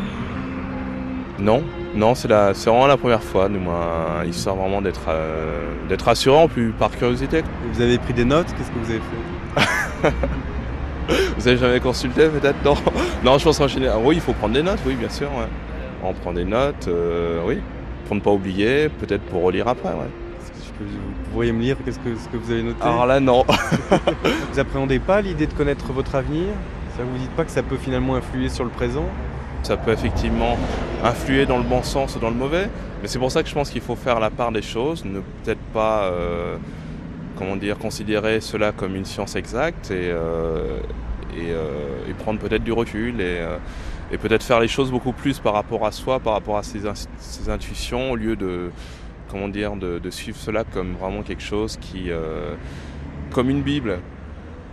Non, 1.39 1.63
non, 1.95 2.15
c'est 2.15 2.27
vraiment 2.27 2.87
la 2.87 2.97
première 2.97 3.23
fois, 3.23 3.49
du 3.49 3.57
moins, 3.57 4.23
histoire 4.25 4.55
vraiment 4.55 4.81
d'être, 4.81 5.07
euh, 5.09 5.63
d'être 5.89 6.03
rassurant, 6.03 6.47
plus 6.47 6.71
par 6.71 6.91
curiosité. 6.91 7.43
Vous 7.73 7.81
avez 7.81 7.97
pris 7.97 8.13
des 8.13 8.25
notes? 8.25 8.47
Qu'est-ce 8.57 8.71
que 8.71 8.79
vous 8.79 8.91
avez 8.91 8.99
fait? 8.99 10.11
Vous 11.37 11.47
avez 11.47 11.57
jamais 11.57 11.79
consulté 11.79 12.27
peut-être? 12.29 12.55
Non, 12.65 12.73
non, 13.23 13.37
je 13.37 13.43
pense 13.43 13.59
qu'en 13.59 13.67
général, 13.67 13.99
oui, 14.03 14.15
il 14.15 14.21
faut 14.21 14.33
prendre 14.33 14.55
des 14.55 14.63
notes, 14.63 14.79
oui, 14.87 14.95
bien 14.95 15.09
sûr. 15.09 15.27
ouais. 15.27 15.45
On 16.03 16.13
prend 16.13 16.33
des 16.33 16.45
notes, 16.45 16.87
euh, 16.87 17.41
oui, 17.45 17.59
pour 18.07 18.15
ne 18.15 18.21
pas 18.21 18.31
oublier, 18.31 18.89
peut-être 18.89 19.21
pour 19.23 19.43
relire 19.43 19.67
après, 19.67 19.89
ouais. 19.89 20.09
Vous 20.79 21.31
pourriez 21.31 21.51
me 21.51 21.61
lire 21.61 21.77
qu'est-ce 21.83 21.99
que, 21.99 22.15
ce 22.15 22.27
que 22.27 22.37
vous 22.37 22.51
avez 22.51 22.63
noté 22.63 22.81
Alors 22.81 23.05
là, 23.05 23.19
non. 23.19 23.45
Vous 24.51 24.59
appréhendez 24.59 24.99
pas 24.99 25.21
l'idée 25.21 25.47
de 25.47 25.53
connaître 25.53 25.91
votre 25.93 26.15
avenir? 26.15 26.47
Ça 26.97 27.03
vous 27.03 27.17
dites 27.17 27.31
pas 27.31 27.45
que 27.45 27.51
ça 27.51 27.63
peut 27.63 27.77
finalement 27.77 28.15
influer 28.15 28.49
sur 28.49 28.63
le 28.63 28.69
présent? 28.69 29.05
Ça 29.63 29.77
peut 29.77 29.91
effectivement 29.91 30.57
influer 31.03 31.45
dans 31.45 31.57
le 31.57 31.63
bon 31.63 31.81
sens 31.81 32.15
ou 32.15 32.19
dans 32.19 32.29
le 32.29 32.35
mauvais, 32.35 32.69
mais 33.01 33.07
c'est 33.07 33.19
pour 33.19 33.31
ça 33.31 33.41
que 33.41 33.49
je 33.49 33.53
pense 33.53 33.69
qu'il 33.69 33.81
faut 33.81 33.95
faire 33.95 34.19
la 34.19 34.29
part 34.29 34.51
des 34.51 34.61
choses, 34.61 35.03
ne 35.05 35.19
peut-être 35.19 35.63
pas, 35.73 36.03
euh, 36.03 36.57
comment 37.37 37.55
dire, 37.55 37.77
considérer 37.77 38.41
cela 38.41 38.71
comme 38.71 38.95
une 38.95 39.05
science 39.05 39.35
exacte 39.35 39.91
et, 39.91 40.09
euh, 40.11 40.77
et, 41.35 41.51
euh, 41.51 42.09
et 42.09 42.13
prendre 42.13 42.39
peut-être 42.39 42.63
du 42.63 42.73
recul 42.73 43.19
et, 43.21 43.43
et 44.11 44.17
peut-être 44.17 44.43
faire 44.43 44.59
les 44.59 44.67
choses 44.67 44.91
beaucoup 44.91 45.13
plus 45.13 45.39
par 45.39 45.53
rapport 45.53 45.85
à 45.85 45.91
soi, 45.91 46.19
par 46.19 46.33
rapport 46.33 46.57
à 46.57 46.63
ses 46.63 47.49
intuitions, 47.49 48.11
au 48.11 48.15
lieu 48.15 48.35
de, 48.35 48.69
comment 49.35 49.49
dire, 49.49 49.75
de, 49.75 49.99
de 49.99 50.09
suivre 50.09 50.37
cela 50.37 50.63
comme 50.63 50.93
vraiment 50.93 51.21
quelque 51.23 51.43
chose 51.43 51.77
qui, 51.77 52.09
euh, 52.09 52.55
comme 53.31 53.49
une 53.49 53.63
Bible, 53.63 53.99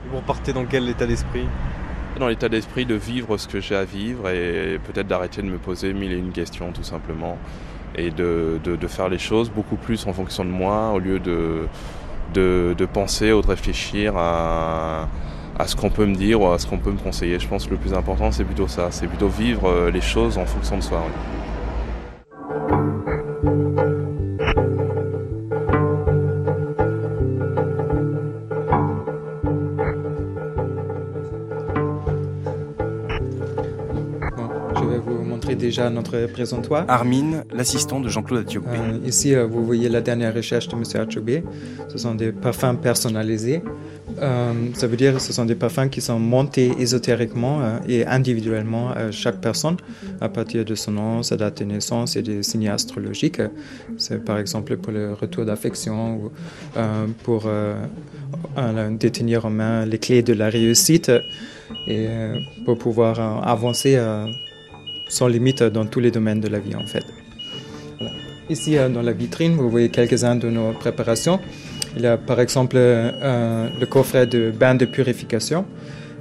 Vous 0.05 0.17
repartez 0.19 0.53
dans 0.53 0.67
quel 0.67 0.89
état 0.89 1.07
d'esprit? 1.07 1.49
Dans 2.17 2.29
l'état 2.29 2.49
d'esprit 2.49 2.85
de 2.87 2.95
vivre 2.95 3.39
ce 3.39 3.49
que 3.49 3.61
j'ai 3.61 3.75
à 3.75 3.85
vivre 3.85 4.29
et 4.29 4.79
peut-être 4.85 5.07
d'arrêter 5.09 5.41
de 5.43 5.47
me 5.49 5.59
poser 5.59 5.95
mille 5.95 6.13
et 6.13 6.19
une 6.19 6.33
questions 6.33 6.73
tout 6.73 6.83
simplement 6.83 7.39
et 7.95 8.11
de, 8.11 8.61
de- 8.63 8.77
de 8.77 8.87
faire 8.89 9.09
les 9.09 9.19
choses 9.19 9.51
beaucoup 9.51 9.77
plus 9.77 10.07
en 10.07 10.13
fonction 10.13 10.45
de 10.45 10.51
moi 10.51 10.93
au 10.93 10.99
lieu 10.99 11.21
de, 11.21 11.69
de, 12.35 12.75
penser 12.87 13.33
ou 13.33 13.41
de 13.43 13.47
réfléchir 13.47 14.15
à, 14.17 15.11
à 15.57 15.67
ce 15.67 15.77
qu'on 15.77 15.91
peut 15.91 16.07
me 16.07 16.15
dire 16.15 16.41
ou 16.43 16.49
à 16.49 16.59
ce 16.59 16.67
qu'on 16.67 16.79
peut 16.81 16.93
me 16.93 16.99
conseiller. 16.99 17.39
Je 17.41 17.49
pense 17.49 17.67
que 17.67 17.71
le 17.71 17.79
plus 17.79 17.95
important 17.95 18.31
c'est 18.31 18.45
plutôt 18.45 18.69
ça, 18.69 18.91
c'est 18.91 19.09
plutôt 19.09 19.29
vivre 19.29 19.67
euh, 19.69 19.91
les 19.91 20.03
choses 20.03 20.39
en 20.39 20.47
fonction 20.47 20.77
de 20.79 20.83
soi. 20.83 21.05
oui. 21.07 21.13
Vous 35.05 35.23
montrer 35.23 35.55
déjà 35.55 35.91
notre 35.91 36.27
présentoir. 36.27 36.85
Armin, 36.89 37.45
l'assistant 37.53 38.01
de 38.01 38.09
Jean-Claude 38.09 38.47
Atiopé. 38.47 38.77
Euh, 38.77 38.99
ici, 39.07 39.35
euh, 39.35 39.47
vous 39.47 39.65
voyez 39.65 39.89
la 39.89 40.01
dernière 40.01 40.35
recherche 40.35 40.69
de 40.69 40.75
M. 40.75 40.83
Achobé. 40.95 41.43
Ce 41.89 41.99
sont 41.99 42.15
des 42.15 42.33
parfums 42.33 42.77
personnalisés. 42.81 43.63
Euh, 44.21 44.53
ça 44.75 44.87
veut 44.87 44.97
dire 44.97 45.15
que 45.15 45.21
ce 45.21 45.33
sont 45.33 45.45
des 45.45 45.55
parfums 45.55 45.89
qui 45.91 46.01
sont 46.01 46.19
montés 46.19 46.73
ésotériquement 46.79 47.61
et 47.89 48.07
individuellement 48.07 48.91
à 48.91 49.11
chaque 49.11 49.41
personne 49.41 49.77
à 50.21 50.29
partir 50.29 50.65
de 50.65 50.75
son 50.75 50.93
nom, 50.93 51.23
sa 51.23 51.37
date 51.37 51.61
de 51.61 51.65
naissance 51.65 52.17
et 52.17 52.23
des 52.23 52.43
signes 52.43 52.69
astrologiques. 52.69 53.41
C'est 53.97 54.23
par 54.25 54.39
exemple 54.39 54.77
pour 54.77 54.93
le 54.93 55.15
retour 55.15 55.45
d'affection 55.45 56.17
ou 56.17 56.31
pour 57.23 57.49
détenir 58.99 59.47
en 59.47 59.51
main 59.51 59.87
les 59.87 59.99
clés 59.99 60.23
de 60.23 60.35
la 60.35 60.51
réussite 60.51 61.11
et 61.87 62.09
pour 62.65 62.77
pouvoir 62.77 63.47
avancer 63.47 63.99
sans 65.13 65.29
limite 65.29 65.63
dans 65.63 65.85
tous 65.85 66.01
les 66.01 66.11
domaines 66.11 66.41
de 66.41 66.49
la 66.49 66.59
vie 66.59 66.75
en 66.75 66.87
fait. 66.87 67.05
Ici 68.49 68.79
euh, 68.79 68.89
dans 68.89 69.03
la 69.03 69.13
vitrine, 69.13 69.55
vous 69.57 69.69
voyez 69.69 69.91
quelques-uns 69.91 70.37
de 70.37 70.49
nos 70.49 70.73
préparations. 70.73 71.39
Il 71.97 72.03
y 72.03 72.07
a 72.07 72.17
par 72.17 72.41
exemple 72.41 72.77
euh, 72.79 73.69
le 73.79 73.87
coffret 73.87 74.27
de 74.27 74.51
bain 74.51 74.75
de 74.75 74.87
purification. 74.87 75.67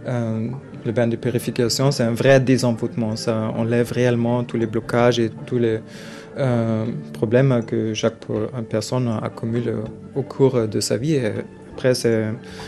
Euh, 0.07 0.49
le 0.83 0.91
bain 0.91 1.07
de 1.07 1.15
purification, 1.15 1.91
c'est 1.91 2.03
un 2.03 2.13
vrai 2.13 2.41
désenvoûtement. 2.41 3.15
Ça 3.15 3.53
enlève 3.55 3.91
réellement 3.93 4.43
tous 4.43 4.57
les 4.57 4.65
blocages 4.65 5.19
et 5.19 5.29
tous 5.45 5.59
les 5.59 5.79
euh, 6.37 6.85
problèmes 7.13 7.63
que 7.65 7.93
chaque 7.93 8.25
personne 8.69 9.07
accumule 9.23 9.73
au 10.15 10.23
cours 10.23 10.67
de 10.67 10.79
sa 10.81 10.97
vie. 10.97 11.17
Après, 11.73 11.93
c'est 11.93 12.25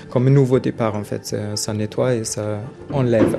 comme 0.09 0.27
un 0.27 0.29
nouveau 0.29 0.59
départ 0.59 0.95
en 0.95 1.03
fait. 1.03 1.35
Ça 1.55 1.73
nettoie 1.73 2.15
et 2.15 2.23
ça 2.23 2.61
enlève. 2.91 3.35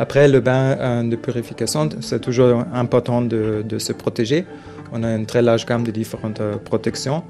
Après, 0.00 0.28
le 0.28 0.40
bain 0.40 0.76
euh, 0.78 1.02
de 1.02 1.16
purification, 1.16 1.88
c'est 2.00 2.20
toujours 2.20 2.62
important 2.72 3.20
de, 3.20 3.64
se 3.78 3.92
protéger. 3.92 4.46
On 4.92 5.02
a 5.02 5.14
une 5.14 5.26
très 5.26 5.42
large 5.42 5.66
gamme 5.66 5.82
de 5.82 5.90
différentes 5.90 6.40
euh, 6.40 6.56
protections. 6.56 7.22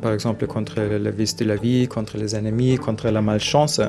Par 0.00 0.12
exemple, 0.12 0.46
contre 0.46 0.80
le 0.80 1.10
vice 1.10 1.36
de 1.36 1.44
la 1.44 1.56
vie, 1.56 1.86
contre 1.86 2.16
les 2.16 2.34
ennemis, 2.34 2.76
contre 2.76 3.08
la 3.08 3.22
malchance. 3.22 3.80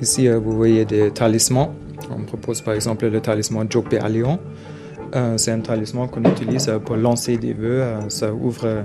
Ici, 0.00 0.28
euh, 0.28 0.38
vous 0.38 0.52
voyez 0.52 0.86
des 0.86 1.10
talismans. 1.10 1.74
On 2.10 2.22
propose 2.22 2.62
par 2.62 2.72
exemple 2.72 3.06
le 3.06 3.20
talisman 3.20 3.70
Jopé 3.70 3.98
à 3.98 4.08
Lyon. 4.08 4.38
C'est 5.36 5.50
un 5.50 5.58
talisman 5.58 6.08
qu'on 6.08 6.22
utilise 6.22 6.72
pour 6.84 6.96
lancer 6.96 7.36
des 7.36 7.52
vœux. 7.52 7.82
ça 8.08 8.32
ouvre 8.32 8.84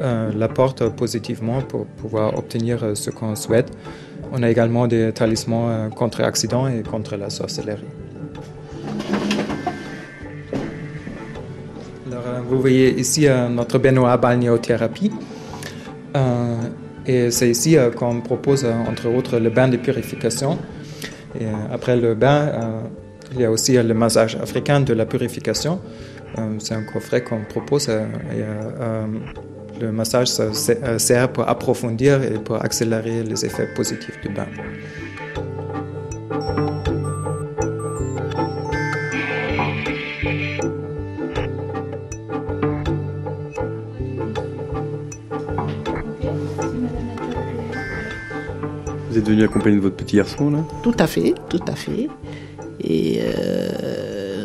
la 0.00 0.48
porte 0.48 0.88
positivement 0.90 1.62
pour 1.62 1.86
pouvoir 1.86 2.36
obtenir 2.36 2.84
ce 2.94 3.10
qu'on 3.10 3.36
souhaite. 3.36 3.70
On 4.32 4.42
a 4.42 4.50
également 4.50 4.86
des 4.86 5.12
talismans 5.12 5.90
contre 5.94 6.22
accidents 6.22 6.68
et 6.68 6.82
contre 6.82 7.16
la 7.16 7.30
sorcellerie. 7.30 7.84
Alors, 12.06 12.42
vous 12.48 12.60
voyez 12.60 12.98
ici 12.98 13.26
notre 13.50 13.78
baignoire 13.78 14.18
balnéothérapie. 14.18 15.10
Euh, 16.16 16.56
et 17.06 17.30
c'est 17.30 17.50
ici 17.50 17.76
euh, 17.76 17.90
qu'on 17.90 18.20
propose, 18.20 18.64
euh, 18.64 18.72
entre 18.88 19.08
autres, 19.08 19.38
le 19.38 19.50
bain 19.50 19.68
de 19.68 19.76
purification. 19.76 20.58
Après 21.72 21.96
le 21.96 22.16
bain, 22.16 22.82
il 23.32 23.40
y 23.40 23.44
a 23.44 23.52
aussi 23.52 23.80
le 23.80 23.94
massage 23.94 24.34
africain 24.34 24.80
de 24.80 24.92
la 24.92 25.06
purification. 25.06 25.78
c'est 26.58 26.74
un 26.74 26.82
coffret 26.82 27.22
qu'on 27.22 27.44
propose. 27.48 27.88
Le 29.80 29.92
massage 29.92 30.28
ça 30.28 30.52
sert 30.98 31.32
pour 31.32 31.48
approfondir 31.48 32.22
et 32.22 32.38
pour 32.38 32.62
accélérer 32.62 33.22
les 33.22 33.44
effets 33.44 33.68
positifs 33.74 34.20
du 34.20 34.28
bain. 34.28 34.46
Vous 49.08 49.18
êtes 49.18 49.28
venu 49.28 49.42
accompagner 49.42 49.76
de 49.76 49.82
votre 49.82 49.96
petit 49.96 50.16
garçon 50.16 50.50
là? 50.50 50.58
Tout 50.82 50.94
à 50.98 51.06
fait, 51.06 51.34
tout 51.48 51.60
à 51.66 51.74
fait. 51.74 52.08
Et 52.82 53.20
euh, 53.22 53.99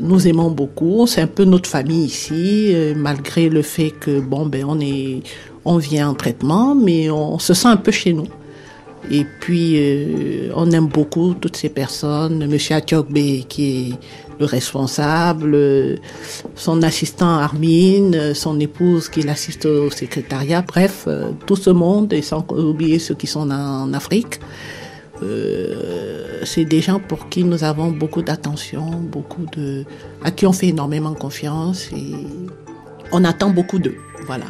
nous 0.05 0.27
aimons 0.27 0.49
beaucoup. 0.49 1.07
C'est 1.07 1.21
un 1.21 1.27
peu 1.27 1.45
notre 1.45 1.69
famille 1.69 2.05
ici, 2.05 2.71
euh, 2.73 2.93
malgré 2.95 3.49
le 3.49 3.61
fait 3.61 3.91
que 3.91 4.19
bon 4.19 4.45
ben 4.45 4.65
on 4.67 4.79
est, 4.79 5.21
on 5.65 5.77
vient 5.77 6.09
en 6.09 6.13
traitement, 6.13 6.75
mais 6.75 7.09
on 7.09 7.39
se 7.39 7.53
sent 7.53 7.67
un 7.67 7.77
peu 7.77 7.91
chez 7.91 8.13
nous. 8.13 8.27
Et 9.11 9.25
puis 9.41 9.73
euh, 9.75 10.51
on 10.55 10.71
aime 10.71 10.87
beaucoup 10.87 11.33
toutes 11.33 11.57
ces 11.57 11.69
personnes. 11.69 12.47
Monsieur 12.47 12.75
Atiokbe 12.75 13.45
qui 13.47 13.89
est 13.89 13.93
le 14.39 14.45
responsable, 14.45 15.57
son 16.55 16.83
assistant 16.83 17.37
Armin, 17.39 18.33
son 18.33 18.59
épouse 18.59 19.07
qui 19.07 19.21
l'assiste 19.21 19.65
au 19.65 19.89
secrétariat, 19.89 20.61
bref, 20.61 21.07
tout 21.45 21.55
ce 21.55 21.69
monde, 21.69 22.11
et 22.11 22.21
sans 22.21 22.45
oublier 22.51 22.99
ceux 22.99 23.15
qui 23.15 23.27
sont 23.27 23.49
en 23.49 23.93
Afrique. 23.93 24.41
Euh, 25.23 26.41
c'est 26.43 26.65
des 26.65 26.81
gens 26.81 26.99
pour 26.99 27.29
qui 27.29 27.43
nous 27.43 27.63
avons 27.63 27.91
beaucoup 27.91 28.21
d'attention, 28.21 28.89
beaucoup 28.91 29.45
de, 29.55 29.85
à 30.23 30.31
qui 30.31 30.45
on 30.45 30.51
fait 30.53 30.67
énormément 30.67 31.13
confiance 31.13 31.89
et 31.93 32.13
on 33.11 33.23
attend 33.23 33.49
beaucoup 33.49 33.79
d'eux. 33.79 33.95
Voilà. 34.25 34.45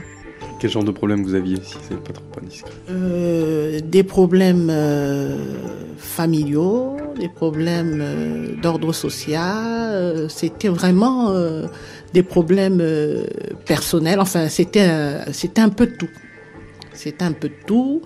Quel 0.59 0.69
genre 0.69 0.83
de 0.83 0.91
problème 0.91 1.23
vous 1.23 1.35
aviez 1.35 1.57
si 1.57 1.75
c'est 1.87 1.99
pas 1.99 2.13
trop 2.13 2.23
indiscret? 2.41 2.71
Euh, 2.89 3.79
Des 3.83 4.03
problèmes 4.03 4.69
euh, 4.71 5.37
familiaux, 5.97 6.95
des 7.19 7.29
problèmes 7.29 7.99
euh, 8.01 8.55
d'ordre 8.61 8.93
social. 8.93 10.29
c'était 10.29 10.69
vraiment 10.69 11.33
des 12.13 12.23
problèmes 12.23 12.81
personnels. 13.65 14.19
Enfin, 14.19 14.47
c'était 14.47 14.89
c'était 15.31 15.61
un 15.61 15.69
peu 15.69 15.87
tout. 15.87 16.09
C'était 16.93 17.25
un 17.25 17.33
peu 17.33 17.49
tout 17.67 18.01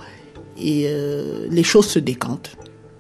et 0.62 0.86
euh, 0.88 1.48
les 1.50 1.64
choses 1.64 1.88
se 1.88 2.00
décantent. 2.00 2.56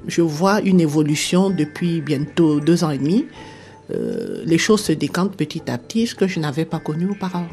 Je 0.08 0.22
vois 0.22 0.62
une 0.62 0.80
évolution 0.80 1.50
depuis 1.50 2.02
bientôt 2.02 2.60
deux 2.60 2.84
ans 2.84 2.90
et 2.90 2.98
demi. 2.98 3.26
Euh, 3.92 4.42
les 4.46 4.58
choses 4.58 4.82
se 4.82 4.92
décantent 4.92 5.36
petit 5.36 5.70
à 5.70 5.78
petit, 5.78 6.08
ce 6.08 6.16
que 6.16 6.28
je 6.28 6.40
n'avais 6.40 6.66
pas 6.66 6.80
connu 6.80 7.10
auparavant. 7.10 7.48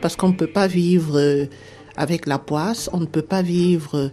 Parce 0.00 0.16
qu'on 0.16 0.28
ne 0.28 0.34
peut 0.34 0.48
pas 0.48 0.66
vivre 0.66 1.18
euh, 1.18 1.46
avec 1.96 2.26
la 2.26 2.38
poisse, 2.38 2.90
on 2.92 3.00
ne 3.00 3.06
peut 3.06 3.22
pas 3.22 3.42
vivre 3.42 4.10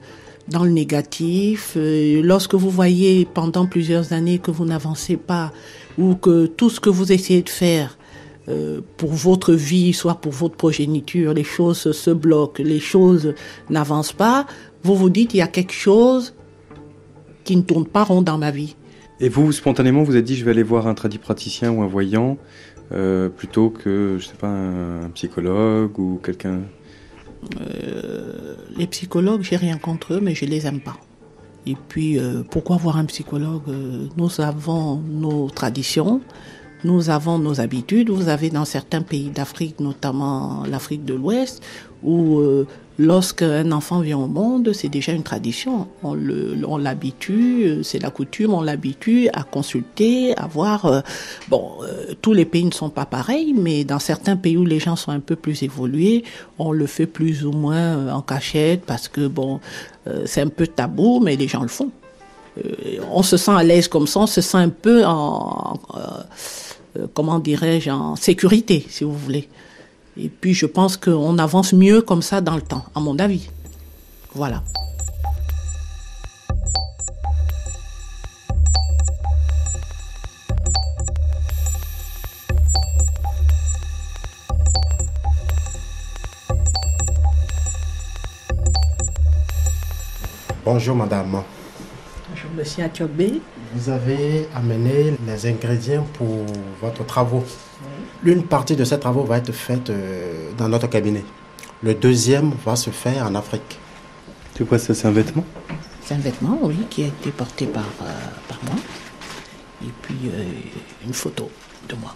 dans 0.49 0.63
le 0.63 0.71
négatif. 0.71 1.77
Lorsque 1.77 2.55
vous 2.55 2.69
voyez 2.69 3.25
pendant 3.25 3.65
plusieurs 3.65 4.13
années 4.13 4.39
que 4.39 4.51
vous 4.51 4.65
n'avancez 4.65 5.15
pas 5.15 5.51
ou 5.97 6.15
que 6.15 6.47
tout 6.47 6.69
ce 6.69 6.79
que 6.79 6.89
vous 6.89 7.11
essayez 7.11 7.43
de 7.43 7.49
faire 7.49 7.97
pour 8.97 9.11
votre 9.11 9.53
vie, 9.53 9.93
soit 9.93 10.15
pour 10.15 10.31
votre 10.31 10.55
progéniture, 10.55 11.35
les 11.35 11.43
choses 11.43 11.91
se 11.91 12.09
bloquent, 12.09 12.63
les 12.63 12.79
choses 12.79 13.35
n'avancent 13.69 14.11
pas, 14.11 14.47
vous 14.83 14.95
vous 14.95 15.09
dites 15.09 15.33
il 15.33 15.37
y 15.37 15.41
a 15.41 15.47
quelque 15.47 15.73
chose 15.73 16.33
qui 17.43 17.55
ne 17.55 17.61
tourne 17.61 17.85
pas 17.85 18.03
rond 18.03 18.21
dans 18.21 18.37
ma 18.37 18.51
vie. 18.51 18.75
Et 19.19 19.27
vous, 19.27 19.51
spontanément, 19.51 20.03
vous 20.03 20.13
avez 20.13 20.21
dit 20.21 20.35
je 20.35 20.45
vais 20.45 20.51
aller 20.51 20.63
voir 20.63 20.87
un 20.87 20.93
praticien 20.93 21.71
ou 21.71 21.81
un 21.81 21.87
voyant 21.87 22.37
euh, 22.91 23.29
plutôt 23.29 23.69
que, 23.69 24.17
je 24.19 24.25
sais 24.25 24.35
pas, 24.35 24.47
un, 24.47 25.09
psychologue 25.13 25.99
ou 25.99 26.19
quelqu'un 26.23 26.61
euh, 27.59 28.55
Les 28.77 28.87
psychologues, 28.87 29.41
j'ai 29.43 29.57
rien 29.57 29.77
contre 29.77 30.13
eux, 30.13 30.19
mais 30.21 30.35
je 30.35 30.45
les 30.45 30.65
aime 30.65 30.79
pas. 30.79 30.97
Et 31.67 31.75
puis, 31.89 32.17
euh, 32.17 32.43
pourquoi 32.49 32.77
voir 32.77 32.97
un 32.97 33.05
psychologue 33.05 33.63
Nous 34.15 34.41
avons 34.41 34.95
nos 34.95 35.49
traditions, 35.49 36.21
nous 36.83 37.09
avons 37.09 37.37
nos 37.37 37.59
habitudes. 37.59 38.09
Vous 38.09 38.29
avez 38.29 38.49
dans 38.49 38.65
certains 38.65 39.01
pays 39.01 39.29
d'Afrique, 39.29 39.79
notamment 39.81 40.63
l'Afrique 40.65 41.03
de 41.03 41.13
l'Ouest, 41.13 41.61
où 42.03 42.41
lorsqu'un 42.99 43.71
enfant 43.71 44.01
vient 44.01 44.19
au 44.19 44.27
monde, 44.27 44.71
c'est 44.73 44.89
déjà 44.89 45.13
une 45.13 45.23
tradition. 45.23 45.87
On 46.03 46.77
l'habitue, 46.77 47.63
euh, 47.65 47.83
c'est 47.83 47.97
la 47.97 48.11
coutume, 48.11 48.53
on 48.53 48.61
l'habitue 48.61 49.27
à 49.33 49.41
consulter, 49.41 50.37
à 50.37 50.45
voir. 50.45 50.85
Euh, 50.85 51.01
bon, 51.47 51.77
tous 52.21 52.33
les 52.33 52.45
pays 52.45 52.65
ne 52.65 52.71
sont 52.71 52.89
pas 52.91 53.05
pareils, 53.05 53.53
mais 53.57 53.83
dans 53.83 53.99
certains 53.99 54.35
pays 54.35 54.57
où 54.57 54.65
les 54.65 54.79
gens 54.79 54.95
sont 54.95 55.11
un 55.11 55.19
peu 55.19 55.35
plus 55.35 55.63
évolués, 55.63 56.23
on 56.59 56.71
le 56.71 56.85
fait 56.85 57.07
plus 57.07 57.45
ou 57.45 57.51
moins 57.51 58.13
en 58.13 58.21
cachette 58.21 58.81
parce 58.85 59.07
que 59.07 59.27
bon, 59.27 59.59
c'est 60.25 60.41
un 60.41 60.47
peu 60.47 60.67
tabou, 60.67 61.19
mais 61.19 61.35
les 61.35 61.47
gens 61.47 61.61
le 61.61 61.67
font. 61.67 61.91
on 63.11 63.23
se 63.23 63.37
sent 63.37 63.51
à 63.51 63.63
l'aise 63.63 63.87
comme 63.87 64.07
ça, 64.07 64.21
on 64.21 64.27
se 64.27 64.41
sent 64.41 64.57
un 64.57 64.69
peu 64.69 65.05
en 65.05 65.79
euh, 66.97 67.07
comment 67.13 67.39
dirais-je, 67.39 67.89
en 67.89 68.15
sécurité, 68.15 68.85
si 68.89 69.03
vous 69.03 69.13
voulez. 69.13 69.47
Et 70.17 70.29
puis 70.29 70.53
je 70.53 70.65
pense 70.65 70.97
qu'on 70.97 71.37
avance 71.37 71.73
mieux 71.73 72.01
comme 72.01 72.21
ça 72.21 72.41
dans 72.41 72.55
le 72.55 72.61
temps, 72.61 72.85
à 72.95 72.99
mon 72.99 73.17
avis. 73.19 73.49
Voilà. 74.33 74.63
Bonjour 90.71 90.95
madame. 90.95 91.41
Bonjour 92.29 92.51
monsieur 92.55 92.83
Athiobé. 92.83 93.41
Vous 93.73 93.89
avez 93.89 94.47
amené 94.55 95.15
les 95.25 95.45
ingrédients 95.47 96.05
pour 96.13 96.45
votre 96.79 97.03
travaux. 97.05 97.43
L'une 98.23 98.43
partie 98.43 98.75
de 98.75 98.83
ces 98.83 98.99
travaux 98.99 99.23
va 99.23 99.37
être 99.37 99.51
faite 99.51 99.89
euh, 99.89 100.51
dans 100.57 100.67
notre 100.67 100.87
cabinet. 100.87 101.23
Le 101.81 101.93
deuxième 101.93 102.51
va 102.65 102.75
se 102.75 102.89
faire 102.89 103.25
en 103.25 103.35
Afrique. 103.35 103.79
C'est 104.55 104.67
quoi 104.67 104.77
ça? 104.77 104.93
C'est 104.93 105.07
un 105.07 105.11
vêtement? 105.11 105.45
C'est 106.03 106.15
un 106.15 106.19
vêtement, 106.19 106.57
oui, 106.63 106.75
qui 106.89 107.03
a 107.03 107.07
été 107.07 107.31
porté 107.31 107.65
par, 107.65 107.83
euh, 108.01 108.05
par 108.47 108.59
moi. 108.65 108.75
Et 109.83 109.91
puis 110.01 110.17
euh, 110.25 110.43
une 111.05 111.13
photo 111.13 111.49
de 111.87 111.95
moi. 111.95 112.13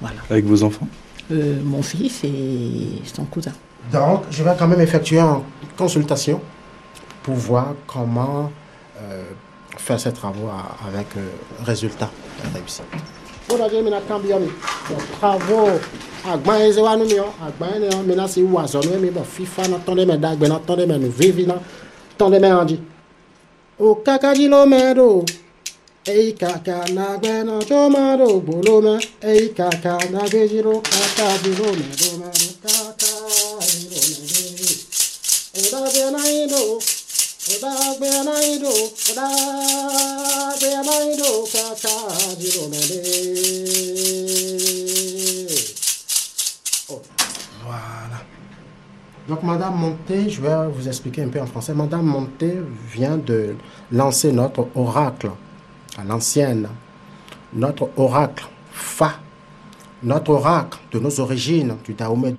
Voilà. 0.00 0.20
Avec 0.28 0.44
vos 0.44 0.62
enfants? 0.62 0.88
Mon 1.30 1.82
fils 1.82 2.22
et 2.22 3.02
son 3.04 3.24
cousin. 3.24 3.52
Donc, 3.92 4.22
je 4.30 4.44
vais 4.44 4.54
quand 4.56 4.68
même 4.68 4.80
effectuer 4.80 5.18
une 5.18 5.40
consultation 5.76 6.40
pour 7.22 7.34
voir 7.34 7.74
comment 7.86 8.52
faire 9.76 10.00
ces 10.00 10.12
travaux 10.12 10.48
avec 10.88 11.06
euh, 11.16 11.20
résultat 11.64 12.10
réussi. 12.54 12.82
Travaux 15.18 15.80
agbanyeзе 16.32 16.80
wa 16.80 16.96
nu 16.96 17.04
mi 17.04 17.20
o 17.20 17.28
agbanye 17.46 17.88
ne 17.88 18.02
mina 18.02 18.28
si 18.28 18.42
wu 18.42 18.58
azɔ 18.58 18.80
nu 18.84 18.98
mi 18.98 19.10
bɔ 19.10 19.22
fifa 19.24 19.68
na 19.68 19.76
tɔn 19.78 19.96
de 19.96 20.04
mɛ 20.04 20.16
dagbe 20.20 20.48
na 20.48 20.58
tɔn 20.58 20.76
de 20.76 20.86
mɛ 20.86 20.98
nu 20.98 21.08
vivi 21.08 21.46
na 21.46 21.54
tɔn 22.18 22.30
de 22.32 22.38
mɛ 22.38 22.48
hàn 22.48 22.66
dzi 22.66 22.78
o 23.78 23.94
kaka 23.94 24.34
lo 24.34 24.66
mɛ 24.66 24.94
do 24.94 25.24
eyi 26.06 26.32
kaka 26.32 26.84
nagbɛ 26.96 27.44
na 27.44 27.58
tso 27.60 27.88
ma 27.88 28.16
do 28.16 28.40
gbolo 28.40 28.80
mɛ 28.86 28.94
eyi 29.22 29.54
kaka 29.54 29.98
nagbe 30.10 30.40
dzi 30.48 30.62
lo 30.62 30.80
kaka 30.80 31.26
dzi 31.42 31.52
lo 31.58 31.68
mɛ 31.78 31.86
do 32.00 32.08
mɛ 32.20 32.28
Voilà. 47.64 48.20
Donc 49.28 49.42
Madame 49.42 49.74
Monté, 49.76 50.28
je 50.28 50.40
vais 50.40 50.68
vous 50.68 50.86
expliquer 50.86 51.22
un 51.22 51.28
peu 51.28 51.40
en 51.40 51.46
français. 51.46 51.72
Madame 51.74 52.04
Monté 52.04 52.58
vient 52.92 53.16
de 53.16 53.56
lancer 53.90 54.32
notre 54.32 54.68
oracle 54.74 55.30
à 55.98 56.04
l'ancienne, 56.04 56.68
notre 57.54 57.88
oracle 57.96 58.46
Fa, 58.70 59.12
notre 60.02 60.30
oracle 60.30 60.78
de 60.92 60.98
nos 60.98 61.20
origines 61.20 61.76
du 61.84 61.94
Dahomey. 61.94 62.36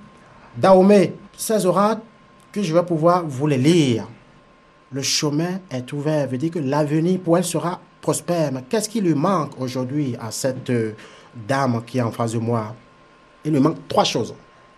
Dahomey, 0.56 1.16
ces 1.36 1.66
oracles 1.66 2.04
que 2.52 2.62
je 2.62 2.74
vais 2.74 2.84
pouvoir 2.84 3.26
vous 3.26 3.48
les 3.48 3.58
lire 3.58 4.08
le 4.92 5.02
chemin 5.02 5.60
est 5.70 5.92
ouvert, 5.94 6.28
veut 6.28 6.38
dire 6.38 6.52
que 6.52 6.60
l'avenir 6.60 7.20
pour 7.20 7.38
elle 7.38 7.44
sera 7.44 7.80
prospère. 8.02 8.52
Mais 8.52 8.64
qu'est-ce 8.70 8.90
qui 8.90 9.02
lui 9.02 9.14
manque 9.14 9.60
aujourd'hui 9.60 10.16
à 10.20 10.32
cette 10.32 10.70
euh, 10.70 10.94
dame 11.48 11.84
qui 11.86 11.98
est 11.98 12.02
en 12.02 12.12
face 12.12 12.34
de 12.34 12.40
moi? 12.40 12.76
Il 13.44 13.52
lui 13.52 13.60
manque 13.60 13.88
trois 13.88 14.04
choses. 14.04 14.34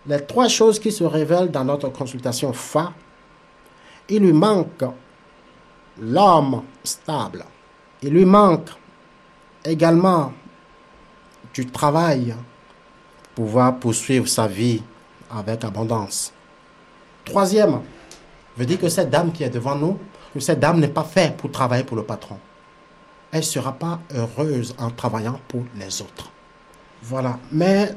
Les 0.06 0.24
trois 0.24 0.48
choses 0.48 0.78
qui 0.78 0.90
se 0.90 1.04
révèlent 1.04 1.50
dans 1.50 1.64
notre 1.64 1.88
consultation 1.90 2.52
FA, 2.52 2.92
il 4.08 4.22
lui 4.22 4.32
manque 4.32 4.84
l'homme 6.00 6.62
stable. 6.82 7.44
Il 8.02 8.10
lui 8.10 8.24
manque 8.24 8.70
également 9.64 10.32
du 11.52 11.66
travail 11.66 12.34
pour 13.34 13.44
pouvoir 13.44 13.76
poursuivre 13.76 14.26
sa 14.26 14.46
vie 14.46 14.82
avec 15.30 15.64
abondance. 15.64 16.32
Troisième, 17.24 17.80
veut 18.60 18.66
dire 18.66 18.78
que 18.78 18.90
cette 18.90 19.08
dame 19.08 19.32
qui 19.32 19.42
est 19.42 19.48
devant 19.48 19.74
nous, 19.74 19.98
que 20.34 20.38
cette 20.38 20.60
dame 20.60 20.80
n'est 20.80 20.88
pas 20.88 21.02
faite 21.02 21.38
pour 21.38 21.50
travailler 21.50 21.82
pour 21.82 21.96
le 21.96 22.02
patron. 22.02 22.36
Elle 23.32 23.40
ne 23.40 23.44
sera 23.44 23.72
pas 23.72 24.00
heureuse 24.14 24.74
en 24.78 24.90
travaillant 24.90 25.40
pour 25.48 25.62
les 25.76 26.02
autres. 26.02 26.30
Voilà. 27.02 27.38
Mais 27.50 27.94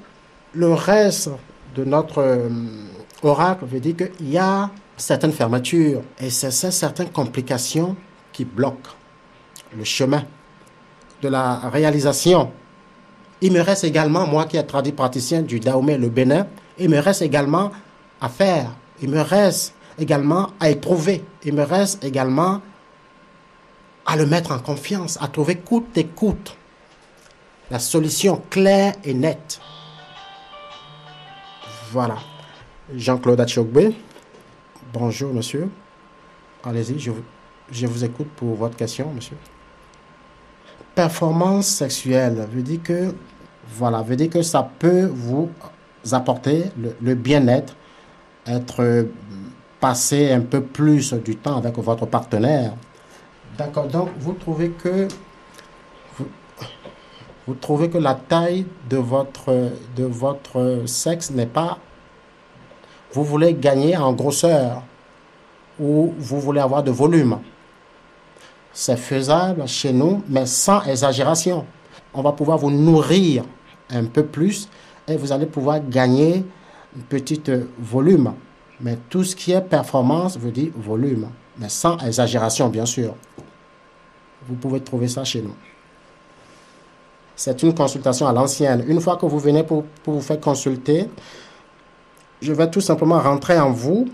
le 0.53 0.73
reste 0.73 1.29
de 1.75 1.83
notre 1.83 2.19
euh, 2.19 2.49
oracle 3.23 3.65
veut 3.65 3.81
dire 3.81 3.95
qu'il 3.97 4.29
y 4.29 4.37
a 4.37 4.69
certaines 4.95 5.33
fermetures 5.33 6.01
et 6.17 6.29
c'est 6.29 6.51
certaines 6.51 7.09
complications 7.09 7.97
qui 8.31 8.45
bloquent 8.45 8.91
le 9.75 9.83
chemin 9.83 10.23
de 11.21 11.27
la 11.27 11.55
réalisation. 11.69 12.51
Il 13.41 13.51
me 13.51 13.59
reste 13.59 13.83
également, 13.83 14.25
moi 14.25 14.45
qui 14.45 14.55
ai 14.55 14.65
traduit 14.65 14.93
praticien 14.93 15.41
du 15.41 15.59
Dahomey, 15.59 15.97
le 15.97 16.07
Bénin, 16.07 16.47
il 16.77 16.89
me 16.89 16.99
reste 16.99 17.21
également 17.21 17.71
à 18.21 18.29
faire. 18.29 18.69
Il 19.01 19.09
me 19.09 19.19
reste 19.19 19.73
également 19.97 20.51
à 20.59 20.69
éprouver. 20.69 21.23
Il 21.43 21.53
me 21.53 21.63
reste 21.63 22.03
également 22.03 22.61
à 24.05 24.15
le 24.15 24.25
mettre 24.25 24.51
en 24.51 24.59
confiance, 24.59 25.17
à 25.21 25.27
trouver 25.27 25.57
coûte 25.57 25.97
et 25.97 26.07
la 27.71 27.79
solution 27.79 28.41
claire 28.49 28.93
et 29.03 29.13
nette. 29.13 29.59
Voilà. 31.91 32.17
Jean-Claude 32.93 33.39
Atchogbe. 33.39 33.93
Bonjour, 34.91 35.33
monsieur. 35.33 35.69
Allez-y, 36.63 36.99
je 36.99 37.11
vous, 37.11 37.23
je 37.71 37.87
vous 37.87 38.03
écoute 38.03 38.27
pour 38.35 38.55
votre 38.55 38.75
question, 38.75 39.11
monsieur. 39.13 39.37
Performance 40.93 41.67
sexuelle 41.67 42.47
veut 42.51 42.61
dire 42.61 42.83
que, 42.83 43.15
voilà, 43.69 44.01
veut 44.01 44.15
dire 44.15 44.29
que 44.29 44.41
ça 44.41 44.69
peut 44.77 45.05
vous 45.05 45.49
apporter 46.11 46.65
le 47.01 47.15
bien-être, 47.15 47.75
être 48.45 49.07
passer 49.83 50.31
un 50.31 50.39
peu 50.39 50.61
plus 50.61 51.13
du 51.13 51.35
temps 51.35 51.57
avec 51.57 51.77
votre 51.77 52.05
partenaire. 52.05 52.71
D'accord, 53.57 53.85
donc 53.85 54.11
vous 54.17 54.31
trouvez 54.31 54.69
que 54.69 55.09
vous, 57.45 57.55
trouvez 57.55 57.89
que 57.89 57.97
la 57.97 58.15
taille 58.15 58.65
de 58.89 58.95
votre, 58.95 59.73
de 59.97 60.05
votre 60.05 60.83
sexe 60.85 61.31
n'est 61.31 61.53
pas... 61.59 61.79
Vous 63.11 63.25
voulez 63.25 63.53
gagner 63.55 63.97
en 63.97 64.13
grosseur 64.13 64.83
ou 65.77 66.13
vous 66.17 66.39
voulez 66.39 66.61
avoir 66.61 66.81
de 66.81 66.91
volume. 66.91 67.39
C'est 68.71 68.95
faisable 68.95 69.67
chez 69.67 69.91
nous, 69.91 70.23
mais 70.29 70.45
sans 70.45 70.81
exagération. 70.85 71.65
On 72.13 72.21
va 72.21 72.31
pouvoir 72.31 72.57
vous 72.57 72.71
nourrir 72.71 73.43
un 73.89 74.05
peu 74.05 74.23
plus 74.25 74.69
et 75.09 75.17
vous 75.17 75.33
allez 75.33 75.45
pouvoir 75.45 75.81
gagner 75.85 76.45
un 76.97 77.01
petit 77.09 77.43
volume. 77.77 78.33
Mais 78.83 78.97
tout 79.09 79.23
ce 79.23 79.35
qui 79.35 79.53
est 79.53 79.61
performance 79.61 80.37
veut 80.37 80.51
dire 80.51 80.71
volume, 80.75 81.29
mais 81.57 81.69
sans 81.69 81.97
exagération, 81.99 82.67
bien 82.67 82.85
sûr. 82.85 83.15
Vous 84.47 84.55
pouvez 84.55 84.81
trouver 84.81 85.07
ça 85.07 85.23
chez 85.23 85.41
nous. 85.41 85.55
c'est 87.35 87.63
une 87.63 87.73
consultation 87.73 88.27
à 88.27 88.33
l'ancienne. 88.33 88.83
Une 88.87 88.99
fois 88.99 89.15
que 89.15 89.25
vous 89.25 89.39
venez 89.39 89.63
pour, 89.63 89.83
pour 90.03 90.15
vous 90.15 90.21
faire 90.21 90.39
consulter, 90.39 91.09
je 92.41 92.51
vais 92.51 92.69
tout 92.69 92.81
simplement 92.81 93.19
rentrer 93.19 93.57
en 93.57 93.71
vous 93.71 94.09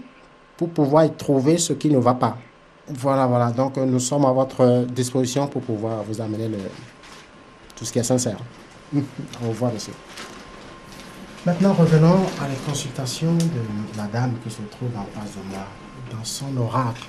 pour 0.56 0.70
pouvoir 0.70 1.06
y 1.06 1.12
trouver 1.12 1.58
ce 1.58 1.74
qui 1.74 1.90
ne 1.90 1.98
va 1.98 2.14
pas. 2.14 2.38
Voilà, 2.88 3.26
voilà. 3.26 3.52
Donc, 3.52 3.78
euh, 3.78 3.86
nous 3.86 4.00
sommes 4.00 4.26
à 4.26 4.32
votre 4.32 4.86
disposition 4.86 5.48
pour 5.48 5.64
pouvoir 5.64 6.04
vous 6.04 6.22
amener 6.22 6.48
le, 6.48 6.58
tout 7.76 7.86
ce 7.86 7.92
qui 7.92 8.00
est 8.00 8.04
sincère. 8.04 8.38
Au 8.96 9.50
revoir, 9.50 9.74
monsieur. 9.74 9.94
Maintenant, 11.46 11.72
revenons 11.72 12.26
à 12.42 12.50
la 12.50 12.56
consultation 12.66 13.34
de 13.34 13.98
la 13.98 14.08
dame 14.08 14.34
qui 14.44 14.52
se 14.52 14.62
trouve 14.64 14.90
en 14.98 15.06
face 15.06 15.38
de 15.38 15.50
moi, 15.50 15.66
dans 16.12 16.24
son 16.26 16.56
oracle. 16.58 17.06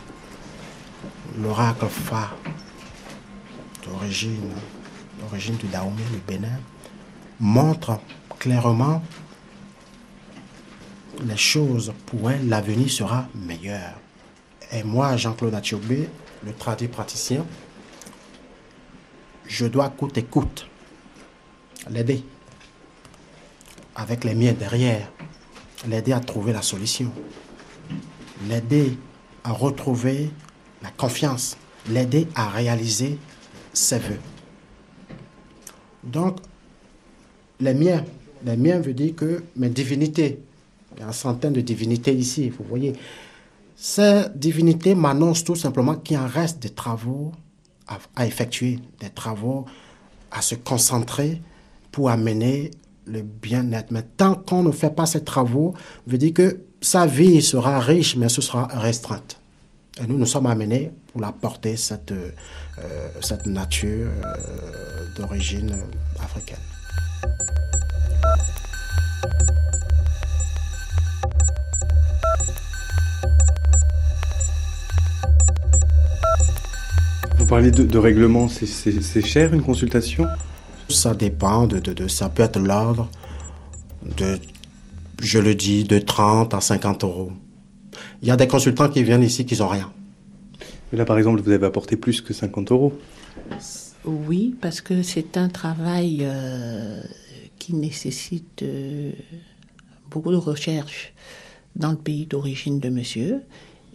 L'oracle 1.43 1.87
Fa, 1.89 2.31
d'origine, 3.85 4.53
d'origine 5.18 5.57
du 5.57 5.66
Dahomey, 5.66 6.03
le 6.12 6.18
Bénin, 6.18 6.61
montre 7.41 7.99
clairement 8.39 9.03
les 11.24 11.37
choses 11.37 11.93
pour 12.07 12.31
elle, 12.31 12.49
l'avenir 12.49 12.89
sera 12.89 13.26
meilleur. 13.35 13.95
Et 14.70 14.85
moi, 14.85 15.16
Jean-Claude 15.16 15.55
Athiobé, 15.55 16.09
le 16.45 16.53
traduit 16.53 16.87
praticien, 16.87 17.45
je 19.49 19.66
dois 19.66 19.89
coûte 19.89 20.16
et 20.18 20.24
coûte 20.24 20.68
l'aider 21.89 22.24
avec 24.01 24.24
les 24.24 24.34
miens 24.34 24.55
derrière, 24.55 25.12
l'aider 25.86 26.12
à 26.12 26.20
trouver 26.20 26.55
la 26.55 26.62
solution, 26.62 27.12
l'aider 28.48 28.96
à 29.44 29.53
retrouver 29.53 30.30
la 30.82 30.90
confiance, 30.90 31.59
l'aider 31.88 32.26
à 32.34 32.48
réaliser 32.48 33.18
ses 33.74 33.98
voeux. 33.98 34.18
Donc, 36.03 36.38
les 37.61 37.74
miens, 37.74 38.03
les 38.42 38.57
miens 38.57 38.80
veut 38.80 38.94
dire 38.94 39.14
que 39.14 39.44
mes 39.57 39.68
divinités, 39.68 40.40
il 40.96 41.01
y 41.01 41.03
a 41.03 41.07
une 41.07 41.12
centaine 41.12 41.53
de 41.53 41.61
divinités 41.61 42.14
ici, 42.14 42.48
vous 42.48 42.64
voyez, 42.66 42.94
ces 43.76 44.24
divinités 44.34 44.94
m'annoncent 44.94 45.44
tout 45.44 45.57
simplement 45.57 45.96
qu'il 45.96 46.16
en 46.16 46.26
reste 46.26 46.59
des 46.59 46.70
travaux 46.70 47.32
à, 47.86 47.98
à 48.16 48.26
effectuer, 48.26 48.78
des 48.98 49.11
travaux 49.11 49.66
à 50.30 50.40
se 50.40 50.55
concentrer 50.55 51.42
pour 51.92 52.09
amener 52.09 52.70
le 53.11 53.22
bien-être. 53.22 53.90
Mais 53.90 54.02
tant 54.16 54.34
qu'on 54.34 54.62
ne 54.62 54.70
fait 54.70 54.94
pas 54.94 55.06
ces 55.06 55.24
travaux, 55.24 55.74
veut 56.06 56.18
dire 56.18 56.34
que 56.34 56.61
sa 56.80 57.06
vie 57.06 57.42
sera 57.42 57.78
riche, 57.80 58.16
mais 58.16 58.28
ce 58.28 58.40
sera 58.40 58.66
restreinte. 58.66 59.40
Et 60.02 60.06
nous, 60.06 60.16
nous 60.16 60.26
sommes 60.26 60.46
amenés 60.46 60.92
pour 61.12 61.20
la 61.20 61.32
porter, 61.32 61.76
cette, 61.76 62.12
euh, 62.12 62.30
cette 63.20 63.46
nature 63.46 64.08
euh, 64.24 65.06
d'origine 65.16 65.76
africaine. 66.18 66.56
Vous 77.36 77.46
parlez 77.46 77.72
de, 77.72 77.98
règlement, 77.98 78.48
c'est 78.48 79.26
cher 79.26 79.52
une 79.52 79.62
consultation? 79.62 80.26
Ça 80.91 81.14
dépend 81.14 81.66
de, 81.66 81.78
de, 81.78 81.93
de- 81.93 82.09
ça 82.09 82.28
peut 82.28 82.43
être 82.43 82.59
l'ordre 82.59 83.09
de, 84.16 84.38
je 85.20 85.38
le 85.38 85.55
dis, 85.55 85.84
de 85.84 85.99
30 85.99 86.55
à 86.55 86.61
50 86.61 87.05
euros. 87.05 87.32
Il 88.22 88.28
y 88.28 88.30
a 88.30 88.36
des 88.36 88.49
consultants 88.49 88.88
qui 88.88 89.03
viennent 89.03 89.22
ici 89.22 89.47
qui 89.47 89.59
n'ont 89.59 89.68
rien. 89.68 89.93
Mais 90.93 90.99
Là, 90.99 91.05
par 91.05 91.18
exemple, 91.18 91.41
vous 91.43 91.51
avez 91.51 91.66
apporté 91.66 91.97
plus 91.97 92.20
que 92.20 92.32
50 92.34 92.70
euros. 92.72 92.93
Oui, 94.05 94.57
parce 94.61 94.80
que 94.80 95.03
c'est 95.03 95.36
un 95.36 95.49
travail 95.49 96.18
euh, 96.22 97.03
qui 97.59 97.74
nécessite 97.74 98.62
euh, 98.62 99.12
beaucoup 100.11 100.32
de 100.32 100.36
recherche 100.36 101.12
dans 101.76 101.91
le 101.91 101.97
pays 101.99 102.26
d'origine 102.26 102.80
de 102.80 102.88
monsieur. 102.88 103.43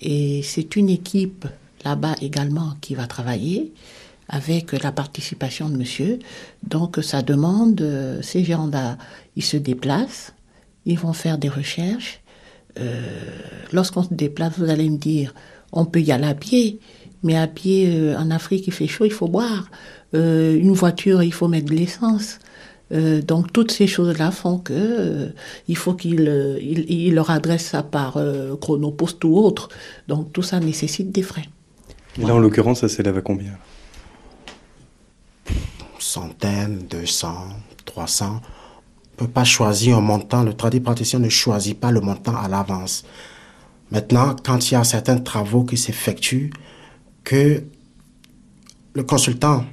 Et 0.01 0.41
c'est 0.43 0.75
une 0.75 0.89
équipe 0.89 1.45
là-bas 1.83 2.15
également 2.21 2.75
qui 2.81 2.95
va 2.95 3.07
travailler 3.07 3.73
avec 4.27 4.71
la 4.71 4.91
participation 4.91 5.69
de 5.69 5.77
monsieur. 5.77 6.19
Donc 6.67 6.99
ça 7.01 7.21
demande, 7.21 7.81
euh, 7.81 8.21
ces 8.21 8.43
gens-là, 8.43 8.97
ils 9.35 9.43
se 9.43 9.57
déplacent, 9.57 10.33
ils 10.85 10.99
vont 10.99 11.13
faire 11.13 11.37
des 11.37 11.49
recherches. 11.49 12.21
Euh, 12.79 13.01
Lorsqu'on 13.71 14.03
se 14.03 14.13
déplace, 14.13 14.53
vous 14.57 14.69
allez 14.69 14.89
me 14.89 14.97
dire, 14.97 15.33
on 15.71 15.85
peut 15.85 16.01
y 16.01 16.11
aller 16.11 16.27
à 16.27 16.33
pied, 16.33 16.79
mais 17.23 17.35
à 17.35 17.47
pied, 17.47 17.89
euh, 17.89 18.17
en 18.17 18.31
Afrique, 18.31 18.67
il 18.67 18.73
fait 18.73 18.87
chaud, 18.87 19.05
il 19.05 19.11
faut 19.11 19.27
boire. 19.27 19.69
Euh, 20.13 20.55
une 20.55 20.73
voiture, 20.73 21.23
il 21.23 21.33
faut 21.33 21.47
mettre 21.47 21.67
de 21.67 21.75
l'essence. 21.75 22.39
Donc 22.91 23.51
toutes 23.51 23.71
ces 23.71 23.87
choses-là 23.87 24.29
font 24.29 24.59
que 24.59 25.31
il 25.67 25.75
faut 25.75 25.95
qu'il 25.95 26.27
euh, 26.29 27.11
leur 27.11 27.31
adresse 27.31 27.65
ça 27.65 27.81
par 27.81 28.19
chronopost 28.61 29.25
ou 29.25 29.35
autre. 29.37 29.69
Donc 30.07 30.31
tout 30.31 30.43
ça 30.43 30.59
nécessite 30.59 31.11
des 31.11 31.23
frais. 31.23 31.49
Et 32.21 32.25
là, 32.25 32.35
en 32.35 32.39
l'occurrence, 32.39 32.81
ça 32.81 32.87
s'élève 32.87 33.17
à 33.17 33.21
combien? 33.21 33.53
Centaines, 36.15 36.87
200, 36.89 37.27
300. 37.83 38.25
On 38.25 38.33
ne 38.35 39.17
peut 39.17 39.27
pas 39.27 39.43
choisir 39.43 39.97
un 39.97 40.01
montant. 40.01 40.43
Le 40.43 40.53
traduit 40.53 40.79
praticien 40.79 41.19
ne 41.19 41.27
choisit 41.27 41.77
pas 41.77 41.91
le 41.91 41.99
montant 41.99 42.37
à 42.37 42.47
l'avance. 42.47 43.03
Maintenant, 43.91 44.33
quand 44.41 44.71
il 44.71 44.75
y 44.75 44.77
a 44.77 44.85
certains 44.85 45.17
travaux 45.17 45.65
qui 45.65 45.75
s'effectuent, 45.75 46.51
que 47.25 47.65
le 48.93 49.03
consultant 49.03 49.65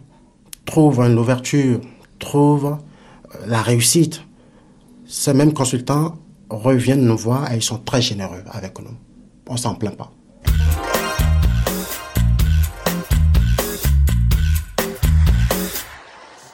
trouve 0.64 0.98
une 1.02 1.16
ouverture, 1.16 1.80
trouve 2.18 2.66
euh, 2.66 3.38
la 3.46 3.62
réussite, 3.62 4.22
ces 5.06 5.34
mêmes 5.34 5.52
consultants 5.52 6.16
reviennent 6.50 7.06
nous 7.06 7.16
voir 7.16 7.52
et 7.52 7.56
ils 7.56 7.62
sont 7.62 7.78
très 7.78 8.02
généreux 8.02 8.42
avec 8.50 8.80
nous. 8.80 8.96
On 9.48 9.56
s'en 9.56 9.76
plaint 9.76 9.96
pas. 9.96 10.12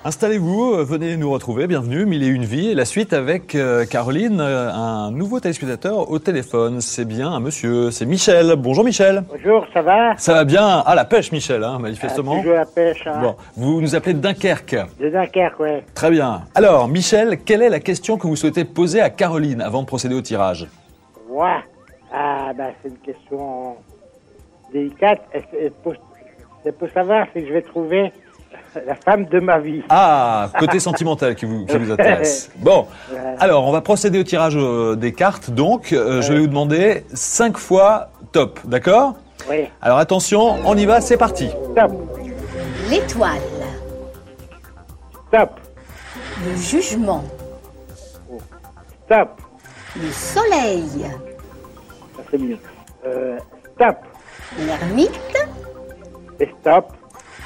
Installez-vous, 0.09 0.73
euh, 0.73 0.85
venez 0.85 1.19
nous 1.19 1.31
retrouver, 1.31 1.67
bienvenue, 1.67 2.07
Mille 2.07 2.23
et 2.23 2.29
une 2.29 2.47
vies. 2.47 2.71
Et 2.71 2.75
la 2.75 2.87
suite 2.87 3.13
avec 3.13 3.55
euh, 3.55 3.85
Caroline, 3.85 4.41
euh, 4.41 4.73
un 4.73 5.11
nouveau 5.11 5.39
téléspectateur 5.39 6.11
au 6.11 6.19
téléphone. 6.19 6.81
C'est 6.81 7.05
bien 7.05 7.31
un 7.31 7.41
monsieur, 7.41 7.91
c'est 7.91 8.07
Michel. 8.07 8.55
Bonjour 8.57 8.85
Michel. 8.85 9.23
Bonjour, 9.29 9.67
ça 9.75 9.83
va? 9.83 10.17
Ça 10.17 10.33
va 10.33 10.45
bien 10.47 10.83
Ah, 10.87 10.95
la 10.95 11.05
pêche 11.05 11.31
Michel, 11.31 11.63
hein, 11.63 11.79
manifestement. 11.79 12.37
Ah, 12.37 12.39
toujours 12.39 12.55
la 12.55 12.65
pêche, 12.65 13.07
hein. 13.07 13.21
Bon, 13.21 13.37
vous 13.55 13.83
nous 13.83 13.95
appelez 13.95 14.15
de 14.15 14.21
Dunkerque. 14.21 14.77
De 14.99 15.11
Dunkerque, 15.11 15.61
ouais. 15.61 15.85
Très 15.93 16.11
bien. 16.11 16.41
Alors, 16.55 16.89
Michel, 16.89 17.41
quelle 17.45 17.61
est 17.61 17.69
la 17.69 17.81
question 17.81 18.17
que 18.17 18.27
vous 18.27 18.37
souhaitez 18.37 18.65
poser 18.65 19.03
à 19.03 19.11
Caroline 19.11 19.61
avant 19.61 19.83
de 19.83 19.87
procéder 19.87 20.15
au 20.15 20.23
tirage? 20.23 20.69
Ouais. 21.29 21.61
Ah, 22.15 22.53
bah, 22.57 22.71
c'est 22.83 22.89
une 22.89 22.97
question 22.97 23.77
délicate. 24.73 25.21
Et 25.35 25.43
C'est 25.53 25.75
pour, 25.83 25.93
c'est 26.65 26.79
pour 26.79 26.89
savoir 26.95 27.27
si 27.37 27.47
je 27.47 27.53
vais 27.53 27.61
trouver 27.61 28.11
la 28.87 28.95
femme 28.95 29.27
de 29.27 29.41
ma 29.41 29.59
vie. 29.59 29.83
Ah, 29.89 30.51
côté 30.59 30.81
sentimental 30.81 31.35
qui 31.35 31.45
vous, 31.45 31.65
qui 31.67 31.77
vous 31.77 31.91
intéresse. 31.91 32.51
Bon, 32.59 32.87
alors 33.39 33.67
on 33.67 33.73
va 33.73 33.81
procéder 33.81 34.19
au 34.19 34.25
tirage 34.25 34.57
euh, 34.57 34.97
des 34.97 35.13
cartes. 35.13 35.51
Donc, 35.51 35.93
euh, 35.93 36.21
je 36.23 36.33
vais 36.33 36.41
vous 36.41 36.47
demander 36.47 37.05
5 37.15 37.57
fois 37.57 38.11
top, 38.33 38.61
d'accord? 38.65 39.15
Oui. 39.49 39.69
Alors 39.81 39.99
attention, 39.99 40.57
on 40.65 40.77
y 40.77 40.85
va, 40.85 41.01
c'est 41.01 41.17
parti. 41.17 41.49
Top. 41.75 41.93
L'étoile. 42.91 43.41
Top. 45.31 45.61
Le 46.45 46.57
jugement. 46.57 47.25
Stop. 49.07 49.41
Le 49.97 50.11
soleil. 50.11 51.07
Ça 52.17 52.23
c'est 52.31 52.39
mieux. 52.39 52.59
Euh, 53.07 53.39
stop. 53.75 53.97
L'ermite. 54.59 55.21
Et 56.41 56.49
stop. 56.61 56.93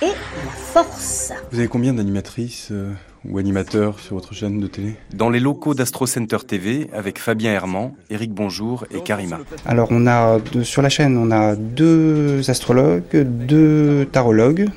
Et 0.02 0.06
la 0.06 0.50
force. 0.50 1.32
Vous 1.52 1.60
avez 1.60 1.68
combien 1.68 1.94
d'animatrices 1.94 2.70
euh, 2.72 2.92
ou 3.24 3.38
animateurs 3.38 4.00
sur 4.00 4.16
votre 4.16 4.34
chaîne 4.34 4.58
de 4.58 4.66
télé? 4.66 4.94
Dans 5.14 5.30
les 5.30 5.38
locaux 5.38 5.74
d'Astro 5.74 6.08
Center 6.08 6.38
TV 6.44 6.88
avec 6.92 7.20
Fabien 7.20 7.52
Herman, 7.52 7.92
Eric 8.10 8.32
Bonjour 8.32 8.84
et 8.90 9.00
Karima. 9.00 9.38
Alors 9.64 9.86
on 9.92 10.08
a 10.08 10.40
sur 10.64 10.82
la 10.82 10.88
chaîne 10.88 11.16
on 11.16 11.30
a 11.30 11.54
deux 11.54 12.50
astrologues, 12.50 13.14
deux 13.14 14.08
tarologues 14.10 14.70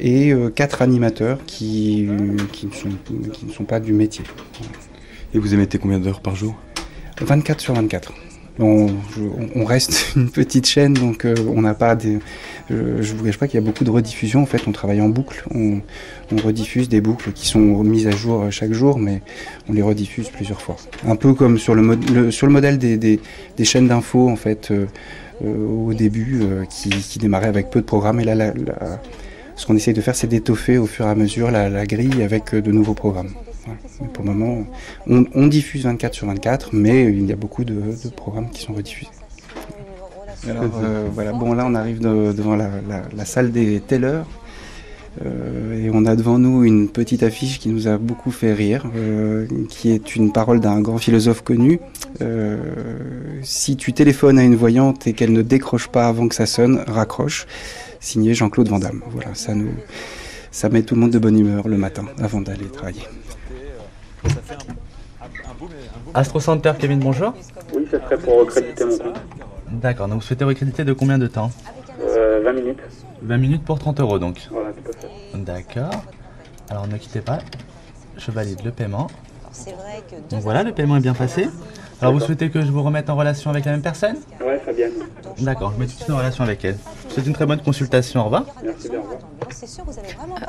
et 0.00 0.32
euh, 0.32 0.50
quatre 0.50 0.82
animateurs 0.82 1.38
qui, 1.46 2.08
qui, 2.52 2.66
ne 2.66 2.72
sont, 2.72 2.88
qui 3.32 3.46
ne 3.46 3.52
sont 3.52 3.64
pas 3.64 3.78
du 3.78 3.92
métier. 3.92 4.24
Et 5.34 5.38
vous 5.38 5.54
émettez 5.54 5.78
combien 5.78 6.00
d'heures 6.00 6.20
par 6.20 6.34
jour? 6.34 6.56
24 7.20 7.60
sur 7.60 7.74
24. 7.74 8.12
On, 8.60 8.88
on 9.54 9.64
reste 9.64 10.12
une 10.16 10.30
petite 10.30 10.66
chaîne, 10.66 10.92
donc 10.94 11.24
euh, 11.24 11.34
on 11.54 11.62
n'a 11.62 11.74
pas 11.74 11.94
des. 11.94 12.18
Je, 12.70 13.00
je 13.02 13.14
vous 13.14 13.24
cache 13.24 13.38
pas 13.38 13.46
qu'il 13.46 13.58
y 13.60 13.62
a 13.62 13.66
beaucoup 13.66 13.84
de 13.84 13.90
rediffusions. 13.90 14.42
En 14.42 14.46
fait, 14.46 14.66
on 14.66 14.72
travaille 14.72 15.00
en 15.00 15.08
boucle. 15.08 15.44
On, 15.54 15.80
on 16.32 16.36
rediffuse 16.36 16.88
des 16.88 17.00
boucles 17.00 17.32
qui 17.32 17.46
sont 17.46 17.60
mises 17.60 18.06
à 18.06 18.10
jour 18.10 18.42
euh, 18.42 18.50
chaque 18.50 18.72
jour, 18.72 18.98
mais 18.98 19.22
on 19.68 19.72
les 19.72 19.82
rediffuse 19.82 20.28
plusieurs 20.30 20.60
fois. 20.60 20.76
Un 21.06 21.16
peu 21.16 21.34
comme 21.34 21.56
sur 21.58 21.74
le, 21.74 21.96
le- 22.12 22.30
sur 22.30 22.46
le 22.46 22.52
modèle 22.52 22.78
des, 22.78 22.96
des, 22.96 23.20
des 23.56 23.64
chaînes 23.64 23.88
d'infos, 23.88 24.28
en 24.28 24.36
fait, 24.36 24.70
euh, 24.70 24.86
euh, 25.44 25.66
au 25.66 25.94
début, 25.94 26.40
euh, 26.42 26.64
qui, 26.64 26.90
qui 26.90 27.18
démarraient 27.20 27.46
avec 27.48 27.70
peu 27.70 27.80
de 27.80 27.86
programmes. 27.86 28.18
Et 28.20 28.24
là, 28.24 28.52
ce 29.56 29.66
qu'on 29.66 29.76
essaye 29.76 29.94
de 29.94 30.00
faire, 30.00 30.16
c'est 30.16 30.26
d'étoffer 30.26 30.78
au 30.78 30.86
fur 30.86 31.06
et 31.06 31.10
à 31.10 31.14
mesure 31.14 31.50
la, 31.50 31.68
la 31.70 31.86
grille 31.86 32.22
avec 32.22 32.54
euh, 32.54 32.60
de 32.60 32.72
nouveaux 32.72 32.94
programmes. 32.94 33.30
Voilà. 33.68 33.80
Mais 34.00 34.08
pour 34.08 34.24
le 34.24 34.32
moment, 34.32 34.64
on, 35.08 35.24
on 35.34 35.46
diffuse 35.46 35.84
24 35.84 36.14
sur 36.14 36.26
24, 36.26 36.70
mais 36.72 37.04
il 37.04 37.26
y 37.26 37.32
a 37.32 37.36
beaucoup 37.36 37.64
de, 37.64 37.74
de 37.74 38.08
programmes 38.14 38.50
qui 38.50 38.62
sont 38.62 38.74
rediffusés. 38.74 39.10
Alors 40.48 40.64
euh, 40.82 41.08
voilà, 41.12 41.32
bon 41.32 41.52
là 41.52 41.64
on 41.66 41.74
arrive 41.74 41.98
de- 42.00 42.32
devant 42.32 42.54
la, 42.56 42.68
la- 42.88 43.02
la 43.14 43.24
salle 43.24 43.50
des 43.52 43.80
tellers. 43.80 44.22
Euh, 45.26 45.84
et 45.86 45.90
on 45.92 46.04
a 46.06 46.14
devant 46.14 46.38
nous 46.38 46.62
une 46.62 46.88
petite 46.88 47.24
affiche 47.24 47.58
qui 47.58 47.70
nous 47.70 47.88
a 47.88 47.98
beaucoup 47.98 48.30
fait 48.30 48.52
rire, 48.54 48.84
euh, 48.94 49.46
qui 49.68 49.90
est 49.90 50.14
une 50.14 50.30
parole 50.32 50.60
d'un 50.60 50.80
grand 50.80 50.98
philosophe 50.98 51.42
connu. 51.42 51.80
Euh, 52.20 52.58
si 53.42 53.76
tu 53.76 53.92
téléphones 53.92 54.38
à 54.38 54.44
une 54.44 54.54
voyante 54.54 55.08
et 55.08 55.14
qu'elle 55.14 55.32
ne 55.32 55.42
décroche 55.42 55.88
pas 55.88 56.06
avant 56.06 56.28
que 56.28 56.36
ça 56.36 56.46
sonne, 56.46 56.84
raccroche. 56.86 57.46
Signé 58.00 58.32
Jean-Claude 58.32 58.68
Van 58.68 58.78
Damme. 58.78 59.02
Voilà, 59.10 59.34
ça 59.34 59.56
nous, 59.56 59.70
ça 60.52 60.68
met 60.68 60.82
tout 60.82 60.94
le 60.94 61.00
monde 61.00 61.10
de 61.10 61.18
bonne 61.18 61.36
humeur 61.36 61.66
le 61.66 61.76
matin 61.78 62.04
avant 62.20 62.40
d'aller 62.40 62.66
travailler. 62.66 63.02
Astro 66.14 66.40
Center, 66.40 66.72
Kevin, 66.78 67.00
bonjour. 67.00 67.32
Oui, 67.74 67.86
ça 67.90 67.98
serait 68.00 68.18
pour 68.18 68.38
recréditer 68.40 68.84
mon 68.84 68.96
compte. 68.98 69.16
D'accord, 69.70 70.08
donc 70.08 70.20
vous 70.20 70.26
souhaitez 70.26 70.44
recréditer 70.44 70.84
de 70.84 70.92
combien 70.92 71.18
de 71.18 71.26
temps 71.26 71.50
Euh, 72.00 72.40
20 72.44 72.52
minutes. 72.52 72.78
20 73.22 73.36
minutes 73.38 73.64
pour 73.64 73.78
30 73.78 74.00
euros 74.00 74.18
donc. 74.18 74.46
Voilà, 74.50 74.70
tout 74.72 74.90
à 74.90 75.00
fait. 75.00 75.38
D'accord. 75.42 75.90
Alors 76.70 76.86
ne 76.86 76.96
quittez 76.96 77.20
pas, 77.20 77.38
je 78.16 78.30
valide 78.30 78.60
le 78.64 78.70
paiement. 78.70 79.08
Donc 80.30 80.42
voilà, 80.42 80.62
le 80.62 80.72
paiement 80.72 80.96
est 80.96 81.00
bien 81.00 81.14
passé. 81.14 81.48
Alors 82.00 82.14
vous 82.14 82.20
souhaitez 82.20 82.48
que 82.48 82.60
je 82.60 82.70
vous 82.70 82.82
remette 82.82 83.10
en 83.10 83.16
relation 83.16 83.50
avec 83.50 83.64
la 83.64 83.72
même 83.72 83.82
personne 83.82 84.16
Ouais, 84.40 84.58
Fabienne. 84.64 84.92
D'accord, 85.40 85.72
je 85.74 85.80
mets 85.80 85.86
tout 85.86 85.92
de 85.92 85.96
suite 85.96 86.10
en 86.10 86.18
relation 86.18 86.44
avec 86.44 86.64
elle. 86.64 86.76
C'est 87.08 87.26
une 87.26 87.32
très 87.32 87.44
bonne 87.44 87.60
consultation, 87.60 88.20
au 88.20 88.24
revoir. 88.24 88.44
Merci 88.62 88.88
bien, 88.88 89.00
au 89.00 89.02
revoir. 89.02 89.18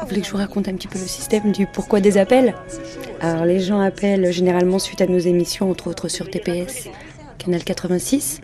Vous 0.01 0.07
voulez 0.07 0.21
que 0.21 0.27
je 0.27 0.31
vous 0.31 0.37
raconte 0.37 0.67
un 0.67 0.73
petit 0.73 0.87
peu 0.87 0.99
le 0.99 1.05
système 1.05 1.51
du 1.51 1.65
pourquoi 1.65 2.01
des 2.01 2.17
appels 2.17 2.53
Alors 3.21 3.45
les 3.45 3.59
gens 3.59 3.79
appellent 3.79 4.31
généralement 4.31 4.77
suite 4.77 5.01
à 5.01 5.07
nos 5.07 5.17
émissions, 5.17 5.71
entre 5.71 5.87
autres 5.87 6.07
sur 6.07 6.29
TPS, 6.29 6.87
canal 7.39 7.63
86, 7.63 8.41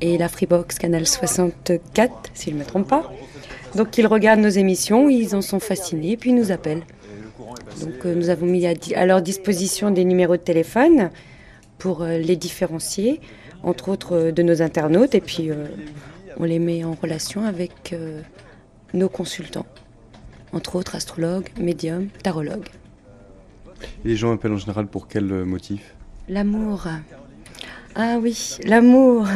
et 0.00 0.18
la 0.18 0.28
Freebox, 0.28 0.78
canal 0.78 1.06
64, 1.06 2.12
si 2.34 2.50
je 2.50 2.54
ne 2.56 2.60
me 2.60 2.64
trompe 2.64 2.88
pas. 2.88 3.12
Donc 3.76 3.96
ils 3.98 4.06
regardent 4.06 4.40
nos 4.40 4.48
émissions, 4.48 5.08
ils 5.08 5.36
en 5.36 5.42
sont 5.42 5.60
fascinés, 5.60 6.16
puis 6.16 6.30
ils 6.30 6.36
nous 6.36 6.50
appellent. 6.50 6.82
Donc 7.80 8.04
euh, 8.04 8.14
nous 8.14 8.28
avons 8.30 8.46
mis 8.46 8.66
à 8.66 9.06
leur 9.06 9.22
disposition 9.22 9.90
des 9.90 10.04
numéros 10.04 10.36
de 10.36 10.42
téléphone 10.42 11.10
pour 11.82 12.02
euh, 12.02 12.16
les 12.16 12.36
différencier, 12.36 13.20
entre 13.64 13.88
autres 13.88 14.14
euh, 14.14 14.30
de 14.30 14.44
nos 14.44 14.62
internautes, 14.62 15.16
et 15.16 15.20
puis 15.20 15.50
euh, 15.50 15.66
on 16.36 16.44
les 16.44 16.60
met 16.60 16.84
en 16.84 16.94
relation 16.94 17.44
avec 17.44 17.92
nos 18.94 19.08
consultants, 19.08 19.66
entre 20.52 20.76
autres 20.76 20.94
astrologues, 20.94 21.48
médiums, 21.58 22.06
tarologues. 22.22 22.68
Les 24.04 24.14
gens 24.14 24.32
appellent 24.32 24.52
en 24.52 24.58
général 24.58 24.86
pour 24.86 25.08
quel 25.08 25.24
motif? 25.24 25.94
L'amour. 26.28 26.86
Ah 27.96 28.18
oui, 28.22 28.58
l'amour. 28.64 29.26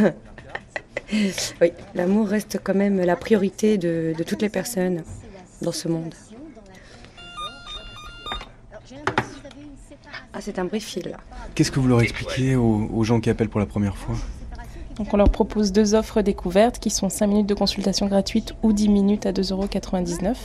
oui, 1.12 1.72
l'amour 1.96 2.28
reste 2.28 2.60
quand 2.62 2.76
même 2.76 3.00
la 3.00 3.16
priorité 3.16 3.76
de, 3.76 4.14
de 4.16 4.22
toutes 4.22 4.42
les 4.42 4.50
personnes 4.50 5.02
dans 5.62 5.72
ce 5.72 5.88
monde. 5.88 6.14
Ah, 10.36 10.40
c'est 10.42 10.58
un 10.58 10.66
briefing 10.66 11.04
là. 11.04 11.16
Qu'est-ce 11.54 11.70
que 11.70 11.80
vous 11.80 11.88
leur 11.88 12.02
expliquez 12.02 12.56
aux, 12.56 12.90
aux 12.92 13.04
gens 13.04 13.20
qui 13.20 13.30
appellent 13.30 13.48
pour 13.48 13.60
la 13.60 13.64
première 13.64 13.96
fois? 13.96 14.16
Donc 14.96 15.14
on 15.14 15.16
leur 15.16 15.30
propose 15.30 15.72
deux 15.72 15.94
offres 15.94 16.20
découvertes 16.20 16.78
qui 16.78 16.90
sont 16.90 17.08
5 17.08 17.26
minutes 17.26 17.46
de 17.46 17.54
consultation 17.54 18.06
gratuite 18.06 18.52
ou 18.62 18.74
10 18.74 18.90
minutes 18.90 19.24
à 19.24 19.32
2,99 19.32 20.22
euros. 20.24 20.36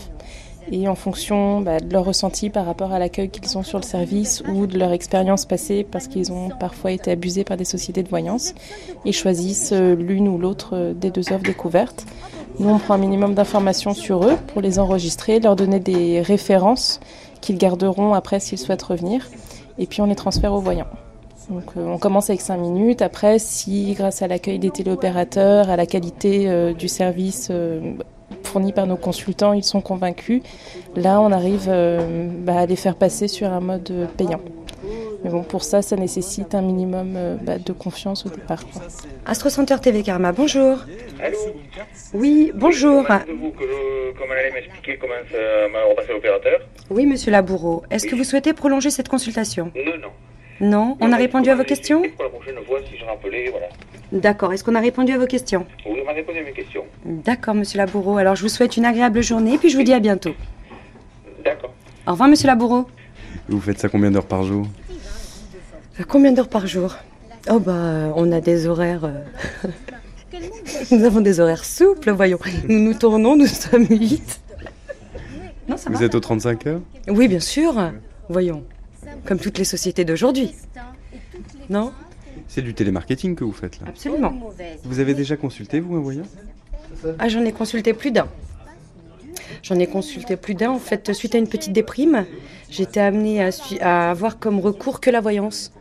Et 0.71 0.87
en 0.87 0.95
fonction 0.95 1.59
bah, 1.59 1.81
de 1.81 1.91
leur 1.91 2.05
ressenti 2.05 2.49
par 2.49 2.65
rapport 2.65 2.93
à 2.93 2.99
l'accueil 2.99 3.29
qu'ils 3.29 3.57
ont 3.57 3.63
sur 3.63 3.79
le 3.79 3.83
service 3.83 4.41
ou 4.47 4.65
de 4.65 4.79
leur 4.79 4.93
expérience 4.93 5.45
passée 5.45 5.85
parce 5.89 6.07
qu'ils 6.07 6.31
ont 6.31 6.51
parfois 6.57 6.93
été 6.93 7.11
abusés 7.11 7.43
par 7.43 7.57
des 7.57 7.65
sociétés 7.65 8.03
de 8.03 8.09
voyance, 8.09 8.53
ils 9.03 9.13
choisissent 9.13 9.73
euh, 9.73 9.95
l'une 9.95 10.29
ou 10.29 10.37
l'autre 10.37 10.69
euh, 10.73 10.93
des 10.93 11.11
deux 11.11 11.33
offres 11.33 11.43
découvertes. 11.43 12.05
Nous, 12.59 12.69
on 12.69 12.79
prend 12.79 12.93
un 12.93 12.99
minimum 12.99 13.33
d'informations 13.33 13.93
sur 13.93 14.23
eux 14.23 14.37
pour 14.53 14.61
les 14.61 14.79
enregistrer, 14.79 15.41
leur 15.41 15.57
donner 15.57 15.81
des 15.81 16.21
références 16.21 17.01
qu'ils 17.41 17.57
garderont 17.57 18.13
après 18.13 18.39
s'ils 18.39 18.59
souhaitent 18.59 18.83
revenir. 18.83 19.27
Et 19.81 19.87
puis 19.87 19.99
on 19.99 20.05
les 20.05 20.15
transfère 20.15 20.53
aux 20.53 20.61
voyants. 20.61 20.87
Donc 21.49 21.63
euh, 21.75 21.85
on 21.87 21.97
commence 21.97 22.29
avec 22.29 22.39
5 22.39 22.57
minutes. 22.57 23.01
Après, 23.01 23.39
si 23.39 23.93
grâce 23.93 24.21
à 24.21 24.27
l'accueil 24.27 24.59
des 24.59 24.69
téléopérateurs, 24.69 25.71
à 25.71 25.75
la 25.75 25.87
qualité 25.87 26.47
euh, 26.47 26.73
du 26.73 26.87
service 26.87 27.47
euh, 27.49 27.93
fourni 28.43 28.73
par 28.73 28.85
nos 28.85 28.95
consultants, 28.95 29.53
ils 29.53 29.63
sont 29.63 29.81
convaincus, 29.81 30.43
là 30.95 31.19
on 31.19 31.31
arrive 31.31 31.67
bah, 32.45 32.59
à 32.59 32.65
les 32.65 32.75
faire 32.75 32.95
passer 32.95 33.27
sur 33.27 33.51
un 33.51 33.59
mode 33.59 34.07
payant. 34.17 34.39
Mais 35.23 35.29
bon, 35.29 35.43
pour 35.43 35.63
ça, 35.63 35.81
ça 35.81 35.95
nécessite 35.95 36.55
un 36.55 36.61
minimum 36.61 37.13
euh, 37.15 37.35
bah, 37.41 37.57
de 37.59 37.73
confiance 37.73 38.25
au 38.25 38.29
départ. 38.29 38.65
quoi. 38.67 38.81
Astro 39.25 39.49
Center 39.49 39.75
TV 39.81 40.01
Karma, 40.01 40.31
bonjour. 40.31 40.79
Allô 41.21 41.37
Oui, 42.13 42.51
bonjour. 42.55 43.03
Vous, 43.03 43.51
que 43.51 43.63
je- 43.63 44.17
comme 44.17 44.27
elle 44.31 44.39
allait 44.39 44.51
m'expliquer 44.51 44.97
comment 44.99 45.13
ça 45.31 45.37
m'a 45.71 45.83
repassé 45.89 46.11
l'opérateur 46.13 46.59
Oui, 46.89 47.05
monsieur 47.05 47.31
Laboureau, 47.31 47.83
est-ce 47.91 48.07
que 48.07 48.15
vous 48.15 48.23
souhaitez 48.23 48.53
prolonger 48.53 48.89
cette 48.89 49.09
consultation? 49.09 49.71
Non, 49.75 49.93
non. 50.01 50.07
Non 50.59 50.97
On 51.01 51.11
a 51.11 51.17
répondu 51.17 51.49
à 51.49 51.55
vos 51.55 51.63
questions? 51.63 52.01
Pour 52.15 52.23
la 52.23 52.29
prochaine 52.29 52.55
fois, 52.67 52.79
si 52.89 52.97
je 52.97 53.05
rappelais, 53.05 53.49
voilà. 53.51 53.67
D'accord, 54.11 54.53
est-ce 54.53 54.63
qu'on 54.63 54.75
a 54.75 54.79
répondu 54.79 55.11
à 55.13 55.17
vos 55.17 55.25
questions? 55.27 55.65
Oui, 55.87 55.99
on 56.01 56.05
m'a 56.05 56.11
répondu 56.13 56.39
à 56.39 56.43
mes 56.43 56.51
questions. 56.51 56.83
D'accord, 57.05 57.53
monsieur 57.55 57.77
Laboureau. 57.77 58.17
Alors 58.17 58.35
je 58.35 58.41
vous 58.41 58.49
souhaite 58.49 58.75
une 58.77 58.85
agréable 58.85 59.21
journée, 59.21 59.57
puis 59.57 59.69
je 59.69 59.77
vous 59.77 59.83
dis 59.83 59.93
à 59.93 59.99
bientôt. 59.99 60.33
D'accord. 61.45 61.73
Au 62.07 62.11
revoir, 62.11 62.27
monsieur 62.29 62.47
Laboureau. 62.47 62.85
Vous 63.47 63.59
faites 63.59 63.79
ça 63.79 63.89
combien 63.89 64.11
d'heures 64.11 64.25
par 64.27 64.43
jour? 64.43 64.65
Combien 66.07 66.31
d'heures 66.31 66.49
par 66.49 66.67
jour? 66.67 66.95
Oh 67.49 67.59
bah, 67.59 67.71
euh, 67.73 68.11
on 68.15 68.31
a 68.31 68.41
des 68.41 68.67
horaires. 68.67 69.05
euh, 69.05 69.67
nous 70.91 71.03
avons 71.03 71.21
des 71.21 71.39
horaires 71.39 71.65
souples, 71.65 72.11
voyons. 72.11 72.39
Nous 72.67 72.79
nous 72.79 72.93
tournons, 72.93 73.35
nous 73.35 73.47
sommes 73.47 73.87
huit. 73.87 74.41
Non, 75.67 75.77
ça 75.77 75.89
Vous 75.89 75.97
va 75.97 76.05
êtes 76.05 76.15
aux 76.15 76.19
35 76.19 76.67
heures? 76.67 76.81
Oui, 77.07 77.27
bien 77.27 77.39
sûr. 77.39 77.91
Voyons. 78.29 78.63
Comme 79.25 79.39
toutes 79.39 79.57
les 79.57 79.65
sociétés 79.65 80.05
d'aujourd'hui. 80.05 80.53
Non? 81.69 81.91
C'est 82.47 82.61
du 82.61 82.73
télémarketing 82.73 83.35
que 83.35 83.43
vous 83.43 83.51
faites 83.53 83.79
là. 83.79 83.87
Absolument. 83.89 84.33
Vous 84.83 84.99
avez 84.99 85.13
déjà 85.13 85.37
consulté, 85.37 85.79
vous, 85.79 85.95
un 85.95 86.01
voyant? 86.01 86.23
Ah, 87.19 87.29
j'en 87.29 87.43
ai 87.45 87.51
consulté 87.51 87.93
plus 87.93 88.11
d'un. 88.11 88.27
J'en 89.63 89.79
ai 89.79 89.87
consulté 89.87 90.35
plus 90.35 90.53
d'un. 90.55 90.71
En 90.71 90.79
fait, 90.79 91.13
suite 91.13 91.35
à 91.35 91.37
une 91.37 91.47
petite 91.47 91.71
déprime, 91.73 92.25
j'étais 92.69 92.99
amenée 92.99 93.49
à 93.81 94.11
avoir 94.11 94.39
comme 94.39 94.59
recours 94.59 94.99
que 94.99 95.09
la 95.09 95.21
voyance. 95.21 95.71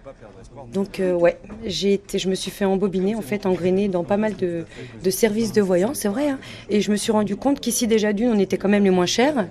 Donc, 0.73 1.01
euh, 1.01 1.13
ouais, 1.15 1.39
j'ai 1.65 1.95
été, 1.95 2.19
je 2.19 2.29
me 2.29 2.35
suis 2.35 2.51
fait 2.51 2.65
embobiner, 2.65 3.17
en 3.17 3.23
fait, 3.23 3.45
engrainer 3.47 3.89
dans 3.89 4.05
pas 4.05 4.17
mal 4.17 4.37
de, 4.37 4.65
services 5.11 5.53
de 5.53 5.61
voyance, 5.61 5.99
c'est 6.01 6.09
vrai. 6.09 6.29
hein. 6.29 6.39
Et 6.69 6.81
je 6.81 6.91
me 6.93 6.97
suis 6.97 7.11
rendu 7.11 7.35
compte 7.37 7.59
qu'ici, 7.61 7.87
déjà 7.89 8.13
d'une, 8.13 8.29
on 8.31 8.39
était 8.39 8.57
quand 8.57 8.69
même 8.69 8.85
les 8.85 8.91
moins 8.91 9.07
chers 9.07 9.49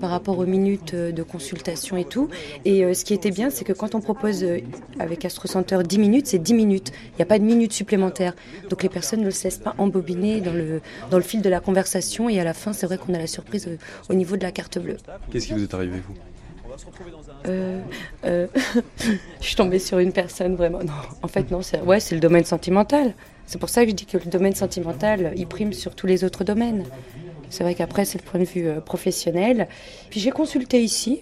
par 0.00 0.10
rapport 0.10 0.38
aux 0.38 0.46
minutes 0.46 0.94
euh, 0.94 1.12
de 1.12 1.22
consultation 1.22 1.96
et 1.96 2.04
tout. 2.04 2.28
Et 2.64 2.84
euh, 2.84 2.94
ce 2.94 3.04
qui 3.04 3.14
était 3.14 3.30
bien, 3.30 3.50
c'est 3.50 3.64
que 3.64 3.72
quand 3.72 3.94
on 3.94 4.00
propose 4.00 4.44
avec 4.98 5.24
Astro 5.24 5.48
Center 5.48 5.78
10 5.84 5.98
minutes, 5.98 6.26
c'est 6.26 6.38
10 6.38 6.54
minutes. 6.54 6.92
Il 7.12 7.16
n'y 7.16 7.22
a 7.22 7.26
pas 7.26 7.38
de 7.38 7.44
minutes 7.44 7.72
supplémentaires. 7.72 8.34
Donc 8.68 8.82
les 8.82 8.88
personnes 8.88 9.22
ne 9.22 9.30
se 9.30 9.44
laissent 9.44 9.58
pas 9.58 9.74
embobiner 9.78 10.40
dans 10.40 10.52
le, 10.52 10.80
dans 11.10 11.16
le 11.18 11.22
fil 11.22 11.42
de 11.42 11.48
la 11.48 11.60
conversation. 11.60 12.28
Et 12.28 12.38
à 12.40 12.44
la 12.44 12.54
fin, 12.54 12.72
c'est 12.72 12.86
vrai 12.86 12.98
qu'on 12.98 13.12
a 13.14 13.18
la 13.18 13.26
surprise 13.26 13.68
au 14.08 14.14
niveau 14.14 14.36
de 14.36 14.42
la 14.42 14.52
carte 14.52 14.78
bleue. 14.78 14.96
Qu'est-ce 15.30 15.48
qui 15.48 15.52
vous 15.54 15.62
est 15.62 15.74
arrivé, 15.74 16.00
vous? 16.06 16.14
Euh, 17.46 17.80
euh, 18.24 18.46
je 19.40 19.46
suis 19.46 19.56
tombée 19.56 19.78
sur 19.78 19.98
une 19.98 20.12
personne 20.12 20.56
vraiment. 20.56 20.80
Non, 20.80 20.92
en 21.22 21.28
fait, 21.28 21.50
non, 21.50 21.62
c'est 21.62 21.80
ouais, 21.80 22.00
c'est 22.00 22.14
le 22.14 22.20
domaine 22.20 22.44
sentimental. 22.44 23.14
C'est 23.46 23.58
pour 23.58 23.68
ça 23.68 23.84
que 23.84 23.90
je 23.90 23.94
dis 23.94 24.06
que 24.06 24.18
le 24.18 24.26
domaine 24.30 24.54
sentimental, 24.54 25.32
il 25.36 25.46
prime 25.46 25.72
sur 25.72 25.94
tous 25.94 26.06
les 26.06 26.24
autres 26.24 26.44
domaines. 26.44 26.84
C'est 27.48 27.64
vrai 27.64 27.74
qu'après, 27.74 28.04
c'est 28.04 28.18
le 28.22 28.28
point 28.28 28.38
de 28.40 28.44
vue 28.44 28.68
euh, 28.68 28.80
professionnel. 28.80 29.66
Puis 30.10 30.20
j'ai 30.20 30.30
consulté 30.30 30.82
ici. 30.82 31.20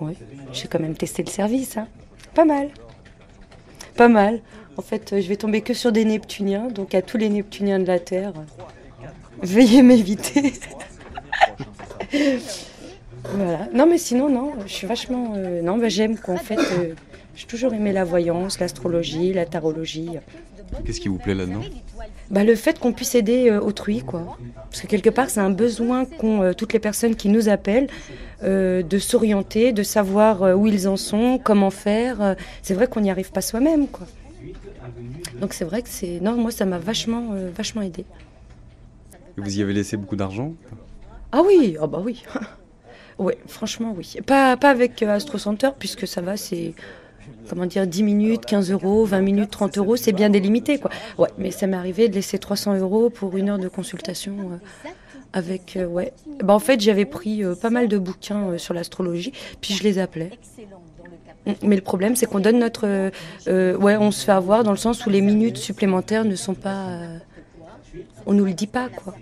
Oui, 0.00 0.14
j'ai 0.52 0.66
quand 0.68 0.80
même 0.80 0.96
testé 0.96 1.22
le 1.22 1.30
service. 1.30 1.76
hein. 1.76 1.88
Pas 2.34 2.44
mal. 2.46 2.70
Pas 3.96 4.08
mal. 4.08 4.40
En 4.78 4.82
fait, 4.82 5.20
je 5.20 5.28
vais 5.28 5.36
tomber 5.36 5.60
que 5.60 5.74
sur 5.74 5.92
des 5.92 6.06
Neptuniens. 6.06 6.68
Donc, 6.68 6.94
à 6.94 7.02
tous 7.02 7.18
les 7.18 7.28
Neptuniens 7.28 7.78
de 7.78 7.84
la 7.84 7.98
Terre, 7.98 8.32
veuillez 9.42 9.82
m'éviter. 9.82 10.54
Voilà. 13.24 13.68
Non, 13.72 13.86
mais 13.86 13.98
sinon, 13.98 14.28
non, 14.28 14.52
je 14.66 14.72
suis 14.72 14.86
vachement. 14.86 15.34
euh, 15.36 15.62
non, 15.62 15.78
bah, 15.78 15.88
j'aime 15.88 16.18
quoi. 16.18 16.34
En 16.34 16.38
fait, 16.38 16.58
euh, 16.58 16.94
j'ai 17.34 17.46
toujours 17.46 17.72
aimé 17.72 17.92
la 17.92 18.04
voyance, 18.04 18.58
l'astrologie, 18.58 19.32
la 19.32 19.46
tarologie. 19.46 20.10
Qu'est-ce 20.84 21.00
qui 21.00 21.08
vous 21.08 21.18
plaît 21.18 21.34
là-dedans? 21.34 21.60
Bah, 22.30 22.44
le 22.44 22.54
fait 22.54 22.78
qu'on 22.78 22.92
puisse 22.92 23.14
aider 23.14 23.50
euh, 23.50 23.60
autrui, 23.60 24.00
quoi. 24.00 24.36
Parce 24.70 24.80
que 24.82 24.86
quelque 24.86 25.10
part, 25.10 25.30
c'est 25.30 25.40
un 25.40 25.50
besoin 25.50 26.04
qu'ont 26.04 26.52
toutes 26.56 26.72
les 26.72 26.78
personnes 26.78 27.14
qui 27.14 27.28
nous 27.28 27.48
appellent 27.48 27.88
de 28.42 28.98
s'orienter, 28.98 29.72
de 29.72 29.82
savoir 29.84 30.58
où 30.58 30.66
ils 30.66 30.88
en 30.88 30.96
sont, 30.96 31.38
comment 31.42 31.70
faire. 31.70 32.34
C'est 32.62 32.74
vrai 32.74 32.86
qu'on 32.88 33.00
n'y 33.00 33.10
arrive 33.10 33.30
pas 33.30 33.42
soi-même, 33.42 33.86
quoi. 33.86 34.06
Donc 35.40 35.52
c'est 35.54 35.64
vrai 35.64 35.82
que 35.82 35.88
c'est. 35.88 36.18
Non, 36.20 36.32
moi, 36.36 36.50
ça 36.50 36.64
m'a 36.64 36.78
vachement, 36.78 37.28
vachement 37.54 37.82
aidé. 37.82 38.04
Et 39.38 39.40
Vous 39.40 39.58
y 39.58 39.62
avez 39.62 39.72
laissé 39.72 39.96
beaucoup 39.96 40.16
d'argent? 40.16 40.54
Ah 41.30 41.42
oui, 41.46 41.76
ah 41.80 41.86
bah 41.86 42.02
oui. 42.04 42.22
ouais, 43.22 43.38
franchement 43.46 43.94
oui. 43.96 44.16
Pas, 44.26 44.56
pas 44.56 44.70
avec 44.70 45.02
euh, 45.02 45.08
Astro 45.14 45.38
Center 45.38 45.70
puisque 45.78 46.06
ça 46.06 46.20
va, 46.20 46.36
c'est 46.36 46.74
comment 47.48 47.66
dire 47.66 47.86
10 47.86 48.02
minutes, 48.02 48.44
15 48.46 48.70
euros, 48.70 49.04
20 49.04 49.20
minutes, 49.20 49.50
30 49.50 49.78
euros, 49.78 49.96
c'est 49.96 50.12
bien 50.12 50.30
délimité 50.30 50.78
quoi. 50.78 50.90
Ouais, 51.18 51.28
mais 51.38 51.50
ça 51.50 51.66
m'est 51.66 51.76
arrivé 51.76 52.08
de 52.08 52.14
laisser 52.14 52.38
300 52.38 52.76
euros 52.78 53.10
pour 53.10 53.36
une 53.36 53.48
heure 53.50 53.58
de 53.58 53.68
consultation. 53.68 54.36
euh, 54.52 54.88
avec 55.34 55.76
euh, 55.76 55.86
ouais. 55.86 56.12
Bah 56.44 56.52
en 56.52 56.58
fait 56.58 56.78
j'avais 56.80 57.06
pris 57.06 57.42
pas 57.60 57.70
mal 57.70 57.88
de 57.88 57.96
bouquins 57.98 58.58
sur 58.58 58.74
l'astrologie, 58.74 59.32
puis 59.62 59.72
je 59.74 59.82
les 59.82 59.98
appelais. 59.98 60.30
Mm, 61.46 61.52
Mais 61.62 61.76
le 61.76 61.82
problème, 61.82 62.16
c'est 62.16 62.26
qu'on 62.26 62.40
donne 62.40 62.58
notre. 62.58 62.86
ouais, 63.48 63.96
on 63.96 64.10
se 64.10 64.24
fait 64.26 64.32
avoir 64.32 64.62
dans 64.62 64.70
le 64.72 64.76
sens 64.76 65.06
où 65.06 65.10
les 65.10 65.22
minutes 65.22 65.56
supplémentaires 65.56 66.24
ne 66.26 66.36
sont 66.36 66.54
pas. 66.54 66.98
on 68.26 68.34
nous 68.34 68.44
le 68.44 68.52
dit 68.52 68.66
pas, 68.66 68.88
quoi. 68.90 69.14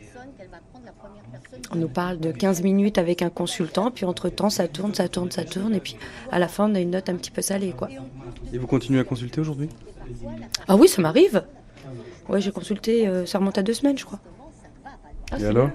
On 1.72 1.76
nous 1.76 1.88
parle 1.88 2.18
de 2.18 2.32
15 2.32 2.62
minutes 2.62 2.98
avec 2.98 3.22
un 3.22 3.30
consultant, 3.30 3.90
puis 3.90 4.04
entre-temps, 4.04 4.50
ça 4.50 4.66
tourne, 4.66 4.92
ça 4.94 5.08
tourne, 5.08 5.30
ça 5.30 5.44
tourne, 5.44 5.74
et 5.74 5.80
puis 5.80 5.96
à 6.32 6.38
la 6.40 6.48
fin, 6.48 6.68
on 6.68 6.74
a 6.74 6.80
une 6.80 6.90
note 6.90 7.08
un 7.08 7.14
petit 7.14 7.30
peu 7.30 7.42
salée, 7.42 7.72
quoi. 7.76 7.88
Et 8.52 8.58
vous 8.58 8.66
continuez 8.66 8.98
à 8.98 9.04
consulter 9.04 9.40
aujourd'hui? 9.40 9.68
Ah 10.66 10.76
oui, 10.76 10.88
ça 10.88 11.00
m'arrive. 11.00 11.44
Ouais, 12.28 12.40
j'ai 12.40 12.50
consulté, 12.50 13.06
euh, 13.06 13.24
ça 13.24 13.38
remonte 13.38 13.58
à 13.58 13.62
deux 13.62 13.74
semaines, 13.74 13.96
je 13.96 14.04
crois. 14.04 14.18
Et 15.38 15.44
alors? 15.44 15.70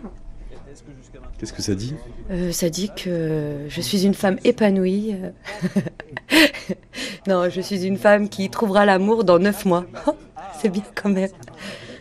Qu'est-ce 1.37 1.53
que 1.53 1.61
ça 1.61 1.75
dit? 1.75 1.93
Euh, 2.31 2.51
ça 2.51 2.69
dit 2.69 2.89
que 2.95 3.65
je 3.67 3.81
suis 3.81 4.05
une 4.05 4.13
femme 4.13 4.37
épanouie. 4.43 5.15
non, 7.27 7.49
je 7.49 7.61
suis 7.61 7.85
une 7.85 7.97
femme 7.97 8.29
qui 8.29 8.49
trouvera 8.49 8.85
l'amour 8.85 9.23
dans 9.23 9.39
neuf 9.39 9.65
mois. 9.65 9.85
C'est 10.61 10.69
bien 10.69 10.83
quand 10.93 11.09
même. 11.09 11.29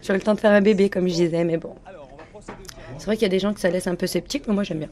J'aurai 0.03 0.19
le 0.19 0.25
temps 0.25 0.35
de 0.35 0.41
faire 0.41 0.53
un 0.53 0.61
bébé, 0.61 0.89
comme 0.89 1.09
je 1.09 1.15
disais, 1.15 1.45
mais 1.45 1.57
bon. 1.57 1.75
C'est 2.99 3.07
vrai 3.07 3.17
qu'il 3.17 3.23
y 3.25 3.27
a 3.27 3.31
des 3.31 3.39
gens 3.39 3.53
que 3.53 3.61
ça 3.61 3.71
laisse 3.71 3.87
un 3.87 3.95
peu 3.95 4.07
sceptique, 4.07 4.45
mais 4.49 4.55
moi 4.55 4.63
j'aime 4.65 4.79
bien. 4.79 4.89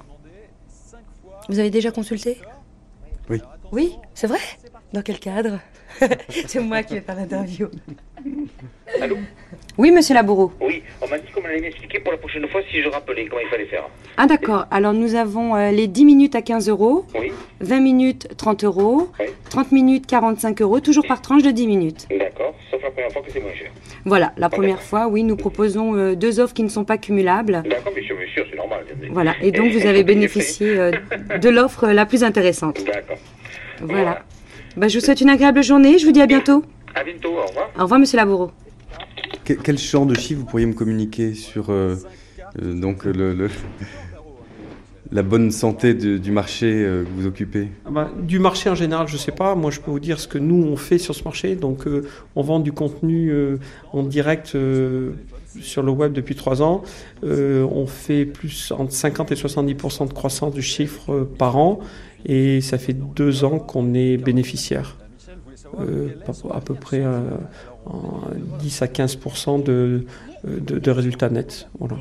Vous 1.49 1.59
avez 1.59 1.71
déjà 1.71 1.91
consulté 1.91 2.39
Oui. 3.31 3.41
Oui, 3.73 3.95
c'est 4.15 4.27
vrai 4.27 4.39
Dans 4.93 5.03
quel 5.03 5.19
cadre 5.19 5.59
C'est 6.47 6.61
moi 6.61 6.83
qui 6.83 6.95
vais 6.95 7.01
faire 7.01 7.17
l'interview. 7.17 7.69
Allô 9.01 9.17
Oui, 9.79 9.91
monsieur 9.91 10.15
Laboureau. 10.15 10.53
Oui, 10.61 10.83
on 11.01 11.09
m'a 11.09 11.19
dit 11.19 11.31
qu'on 11.33 11.45
allait 11.45 11.61
m'expliquer 11.61 12.01
pour 12.01 12.13
la 12.13 12.19
prochaine 12.19 12.47
fois 12.49 12.61
si 12.71 12.81
je 12.83 12.89
rappelais 12.89 13.27
comment 13.27 13.41
il 13.43 13.49
fallait 13.49 13.67
faire. 13.67 13.85
Ah 14.17 14.27
d'accord, 14.27 14.67
alors 14.71 14.93
nous 14.93 15.15
avons 15.15 15.57
euh, 15.57 15.71
les 15.71 15.87
10 15.89 16.05
minutes 16.05 16.35
à 16.35 16.43
15 16.43 16.69
euros, 16.69 17.07
Oui, 17.19 17.33
20 17.61 17.81
minutes 17.81 18.29
30 18.37 18.65
euros, 18.65 19.09
30 19.51 19.73
minutes 19.73 20.07
45 20.07 20.61
euros, 20.63 20.81
toujours 20.81 21.07
par 21.07 21.21
tranche 21.23 21.43
de 21.43 21.51
10 21.51 21.67
minutes. 21.67 22.07
d'accord, 22.11 22.55
sauf 22.71 22.83
la 22.83 22.91
première 22.91 23.11
fois 23.13 23.23
que 23.23 23.31
c'est 23.33 23.41
moins 23.41 23.55
cher. 23.55 23.71
Voilà, 24.05 24.33
la 24.37 24.49
première 24.49 24.83
fois, 24.83 25.07
oui, 25.07 25.23
nous 25.23 25.37
proposons 25.37 25.95
euh, 25.95 26.15
deux 26.17 26.41
offres 26.41 26.55
qui 26.55 26.65
ne 26.65 26.69
sont 26.69 26.85
pas 26.85 26.99
cumulables. 26.99 27.63
D'accord, 27.69 27.93
bien 27.95 28.03
sûr, 28.05 28.17
bien 28.17 28.27
sûr, 28.35 28.45
c'est 28.51 28.57
normal. 28.57 28.85
Voilà, 29.11 29.35
et 29.43 29.53
donc 29.53 29.71
vous 29.73 29.87
avez 29.87 30.03
bénéficié 30.03 30.77
euh, 30.79 30.91
de 31.41 31.49
l'offre 31.49 31.87
la 31.89 32.05
plus 32.05 32.25
intéressante. 32.25 32.85
D'accord. 32.85 33.17
Voilà. 33.81 34.25
Bah, 34.77 34.89
je 34.89 34.99
vous 34.99 35.05
souhaite 35.05 35.21
une 35.21 35.29
agréable 35.31 35.63
journée, 35.63 35.99
je 35.99 36.07
vous 36.07 36.13
dis 36.13 36.21
à 36.23 36.27
bientôt. 36.27 36.65
À 36.95 37.05
bientôt, 37.05 37.31
au 37.37 37.47
revoir. 37.47 37.71
Au 37.79 37.83
revoir, 37.83 38.01
monsieur 38.01 38.17
Laboureau. 38.19 38.51
Que- 39.45 39.53
Quel 39.55 39.79
genre 39.79 40.07
de 40.07 40.15
chiffres 40.15 40.41
vous 40.41 40.47
pourriez 40.47 40.67
me 40.67 40.73
communiquer 40.75 41.35
sur 41.35 41.71
euh, 41.71 41.95
euh, 42.61 42.75
donc 42.75 43.05
le, 43.05 43.33
le- 43.35 43.51
la 45.13 45.23
bonne 45.23 45.51
santé 45.51 45.95
du 45.95 46.31
marché 46.31 46.67
euh, 46.67 47.05
que 47.05 47.09
vous 47.17 47.27
occupez? 47.27 47.69
Ah 47.87 47.91
bah, 47.91 48.11
du 48.21 48.39
marché 48.39 48.71
en 48.71 48.75
général, 48.75 49.09
je 49.09 49.17
sais 49.17 49.33
pas. 49.33 49.55
Moi, 49.55 49.71
je 49.71 49.81
peux 49.81 49.91
vous 49.91 50.01
dire 50.01 50.19
ce 50.19 50.27
que 50.27 50.39
nous 50.39 50.63
on 50.65 50.77
fait 50.77 50.99
sur 50.99 51.15
ce 51.15 51.23
marché. 51.25 51.55
Donc, 51.55 51.87
euh, 51.87 52.09
on 52.35 52.43
vend 52.43 52.61
du 52.61 52.73
contenu 52.73 53.31
euh, 53.31 53.59
en 53.93 54.03
direct 54.03 54.57
sur 55.61 55.83
le 55.83 55.91
web 55.93 56.13
depuis 56.13 56.35
trois 56.35 56.63
ans. 56.63 56.83
On 57.23 57.87
fait 57.87 58.25
plus 58.25 58.73
entre 58.73 58.93
50 58.93 59.33
et 59.33 59.35
70% 59.35 60.09
de 60.09 60.13
croissance 60.13 60.55
du 60.55 60.63
chiffre 60.63 61.29
par 61.39 61.57
an, 61.57 61.81
et 62.25 62.61
ça 62.61 62.79
fait 62.79 62.95
deux 62.95 63.45
ans 63.45 63.59
qu'on 63.59 63.93
est 63.95 64.17
bénéficiaire. 64.17 64.97
À 66.51 66.61
peu 66.61 66.75
près 66.75 67.01
euh, 67.03 67.21
en 67.87 68.21
10 68.61 68.83
à 68.83 68.89
15 68.89 69.19
de, 69.65 70.05
de, 70.45 70.79
de 70.79 70.91
résultats 70.91 71.31
nets. 71.31 71.69
Voilà. 71.79 71.97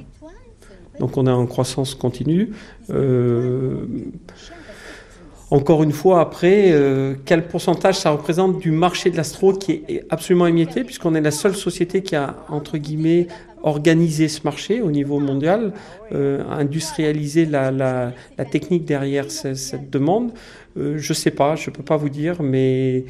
Donc 1.00 1.18
on 1.18 1.26
est 1.28 1.32
en 1.32 1.46
croissance 1.46 1.96
continue. 1.96 2.52
Euh, 2.90 3.86
encore 5.50 5.84
une 5.84 5.92
fois, 5.92 6.22
après, 6.22 6.72
euh, 6.72 7.16
quel 7.26 7.46
pourcentage 7.48 7.96
ça 7.96 8.12
représente 8.12 8.60
du 8.60 8.72
marché 8.72 9.10
de 9.10 9.18
l'astro 9.18 9.52
qui 9.54 9.84
est 9.90 10.06
absolument 10.10 10.48
émietté, 10.48 10.84
puisqu'on 10.86 11.14
est 11.14 11.22
la 11.22 11.32
seule 11.32 11.56
société 11.56 12.04
qui 12.04 12.16
a, 12.16 12.38
entre 12.48 12.78
guillemets, 12.78 13.28
organisé 13.64 14.28
ce 14.28 14.42
marché 14.44 14.82
au 14.82 14.90
niveau 14.92 15.20
mondial, 15.20 15.74
euh, 16.14 16.42
industrialisé 16.50 17.46
la, 17.46 18.14
technique 18.50 18.86
derrière 18.86 19.30
ce- 19.30 19.54
cette 19.54 19.90
demande. 19.90 20.32
Je 20.78 21.14
sais 21.14 21.32
pas, 21.32 21.58
je 21.58 21.70
peux 21.70 21.84
pas 21.84 21.98
vous 21.98 22.08
dire, 22.10 22.42
mais 22.42 23.04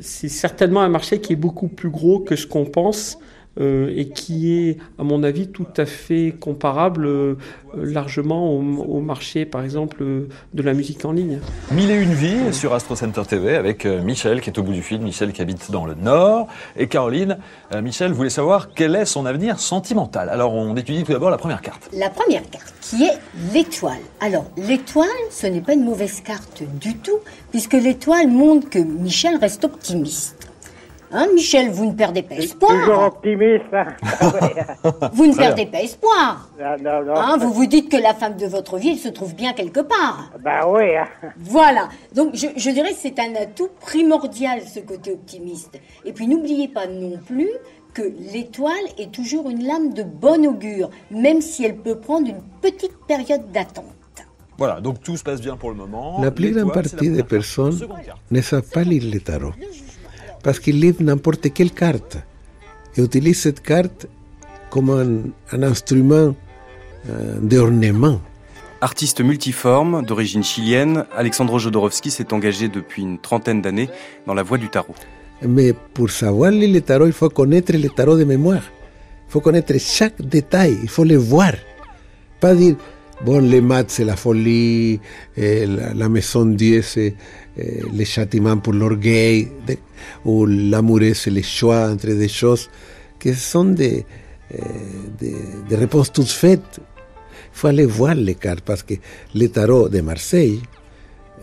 c'est 0.00 0.28
certainement 0.28 0.80
un 0.82 0.88
marché 0.88 1.20
qui 1.20 1.32
est 1.32 1.36
beaucoup 1.36 1.66
plus 1.66 1.90
gros 1.90 2.20
que 2.20 2.36
ce 2.36 2.46
qu'on 2.46 2.64
pense. 2.66 3.18
Euh, 3.60 3.92
et 3.96 4.08
qui 4.08 4.52
est, 4.52 4.78
à 4.98 5.04
mon 5.04 5.22
avis, 5.22 5.48
tout 5.48 5.66
à 5.76 5.86
fait 5.86 6.34
comparable 6.38 7.06
euh, 7.06 7.36
largement 7.74 8.52
au, 8.52 8.58
au 8.60 9.00
marché, 9.00 9.44
par 9.44 9.62
exemple, 9.62 9.98
euh, 10.02 10.28
de 10.54 10.62
la 10.62 10.72
musique 10.72 11.04
en 11.04 11.12
ligne. 11.12 11.40
Mille 11.72 11.90
et 11.90 12.02
une 12.02 12.12
vies 12.12 12.52
sur 12.52 12.72
Astro 12.74 12.96
Center 12.96 13.22
TV 13.28 13.54
avec 13.54 13.86
euh, 13.86 14.02
Michel 14.02 14.40
qui 14.40 14.50
est 14.50 14.58
au 14.58 14.62
bout 14.62 14.72
du 14.72 14.82
fil, 14.82 15.00
Michel 15.00 15.32
qui 15.32 15.42
habite 15.42 15.70
dans 15.70 15.86
le 15.86 15.94
Nord, 15.94 16.48
et 16.76 16.86
Caroline. 16.86 17.38
Euh, 17.72 17.82
Michel 17.82 18.12
voulait 18.12 18.30
savoir 18.30 18.72
quel 18.74 18.94
est 18.96 19.04
son 19.04 19.26
avenir 19.26 19.60
sentimental? 19.60 20.28
Alors 20.28 20.54
on 20.54 20.76
étudie 20.76 21.04
tout 21.04 21.12
d'abord 21.12 21.30
la 21.30 21.38
première 21.38 21.62
carte. 21.62 21.88
La 21.92 22.10
première 22.10 22.48
carte, 22.50 22.74
qui 22.80 23.04
est 23.04 23.18
l'étoile. 23.52 23.98
Alors, 24.20 24.46
l'étoile, 24.56 25.08
ce 25.30 25.46
n'est 25.46 25.60
pas 25.60 25.74
une 25.74 25.84
mauvaise 25.84 26.20
carte 26.20 26.62
du 26.80 26.96
tout, 26.96 27.18
puisque 27.50 27.74
l'étoile 27.74 28.28
montre 28.28 28.70
que 28.70 28.78
Michel 28.78 29.36
reste 29.36 29.64
optimiste. 29.64 30.48
Hein, 31.12 31.28
Michel, 31.34 31.70
vous 31.70 31.86
ne 31.86 31.92
perdez 31.92 32.22
pas 32.22 32.34
espoir. 32.34 32.72
Toujours 32.72 33.02
optimiste. 33.04 33.64
hein. 33.72 33.86
Vous 35.12 35.26
ne 35.26 35.32
Très 35.32 35.46
perdez 35.46 35.66
pas 35.66 35.80
espoir. 35.82 36.50
Non, 36.58 36.76
non, 36.82 37.04
non. 37.04 37.14
Hein, 37.16 37.36
vous 37.38 37.52
vous 37.52 37.66
dites 37.66 37.90
que 37.90 37.96
la 37.96 38.12
femme 38.14 38.36
de 38.36 38.46
votre 38.46 38.76
vie, 38.78 38.90
elle 38.90 38.98
se 38.98 39.08
trouve 39.08 39.34
bien 39.34 39.52
quelque 39.52 39.80
part. 39.80 40.32
Bah 40.42 40.66
oui. 40.68 40.96
hein. 40.96 41.06
Voilà. 41.38 41.88
Donc, 42.14 42.34
je, 42.34 42.46
je 42.56 42.70
dirais 42.70 42.90
que 42.90 42.98
c'est 43.00 43.18
un 43.20 43.34
atout 43.36 43.68
primordial, 43.80 44.62
ce 44.62 44.80
côté 44.80 45.12
optimiste. 45.12 45.78
Et 46.04 46.12
puis, 46.12 46.26
n'oubliez 46.26 46.68
pas 46.68 46.86
non 46.86 47.18
plus 47.24 47.50
que 47.94 48.02
l'étoile 48.32 48.74
est 48.98 49.10
toujours 49.12 49.48
une 49.48 49.64
lame 49.66 49.94
de 49.94 50.02
bon 50.02 50.44
augure, 50.46 50.90
même 51.10 51.40
si 51.40 51.64
elle 51.64 51.76
peut 51.76 51.98
prendre 51.98 52.28
une 52.28 52.42
petite 52.60 52.96
période 53.06 53.50
d'attente. 53.52 53.84
Voilà, 54.58 54.80
donc 54.80 55.02
tout 55.02 55.16
se 55.16 55.22
passe 55.22 55.40
bien 55.40 55.56
pour 55.56 55.68
le 55.70 55.76
moment. 55.76 56.20
La 56.22 56.30
plus 56.30 56.50
grande 56.52 56.72
partie 56.72 57.10
des 57.10 57.22
personnes 57.22 57.78
ne 58.30 58.40
savent 58.40 58.62
pas 58.70 58.82
lire 58.84 59.02
le 59.12 59.20
tarot. 59.20 59.52
Parce 60.46 60.60
qu'ils 60.60 60.80
lisent 60.80 61.00
n'importe 61.00 61.52
quelle 61.52 61.72
carte 61.72 62.18
et 62.96 63.02
utilisent 63.02 63.40
cette 63.40 63.62
carte 63.62 64.06
comme 64.70 64.90
un, 64.90 65.56
un 65.56 65.62
instrument 65.64 66.36
euh, 67.10 67.40
d'ornement. 67.40 68.20
Artiste 68.80 69.20
multiforme, 69.22 70.04
d'origine 70.06 70.44
chilienne, 70.44 71.04
Alexandro 71.16 71.58
Jodorowsky 71.58 72.12
s'est 72.12 72.32
engagé 72.32 72.68
depuis 72.68 73.02
une 73.02 73.18
trentaine 73.18 73.60
d'années 73.60 73.88
dans 74.24 74.34
la 74.34 74.44
voie 74.44 74.56
du 74.56 74.68
tarot. 74.68 74.94
Mais 75.42 75.72
pour 75.72 76.10
savoir 76.10 76.52
lire 76.52 76.72
le 76.72 76.80
tarot, 76.80 77.06
il 77.06 77.12
faut 77.12 77.28
connaître 77.28 77.72
le 77.72 77.88
tarot 77.88 78.16
de 78.16 78.22
mémoire. 78.22 78.62
Il 79.28 79.32
faut 79.32 79.40
connaître 79.40 79.74
chaque 79.80 80.22
détail, 80.22 80.78
il 80.80 80.88
faut 80.88 81.02
le 81.02 81.16
voir. 81.16 81.54
Pas 82.38 82.54
dire, 82.54 82.76
bon, 83.24 83.40
les 83.40 83.60
maths 83.60 83.90
c'est 83.90 84.04
la 84.04 84.14
folie, 84.14 85.00
la, 85.36 85.92
la 85.92 86.08
maison 86.08 86.46
Dieu 86.46 86.82
c'est 86.82 87.16
eh, 87.58 87.82
le 87.92 88.04
châtiment 88.04 88.58
pour 88.58 88.72
l'orgueil, 88.72 89.48
ou 90.24 90.46
l'amour 90.46 91.00
c'est 91.14 91.30
le 91.30 91.42
choix 91.42 91.88
entre 91.88 92.08
des 92.08 92.28
choses 92.28 92.68
qui 93.18 93.34
sont 93.34 93.66
des, 93.66 94.04
eh, 94.50 94.58
des, 95.18 95.34
des 95.68 95.76
réponses 95.76 96.12
toutes 96.12 96.28
faites. 96.30 96.78
Il 96.78 97.58
faut 97.58 97.68
aller 97.68 97.86
voir 97.86 98.14
les 98.14 98.34
cartes 98.34 98.60
parce 98.60 98.82
que 98.82 98.94
le 99.34 99.48
tarot 99.48 99.88
de 99.88 100.00
Marseille, 100.00 100.60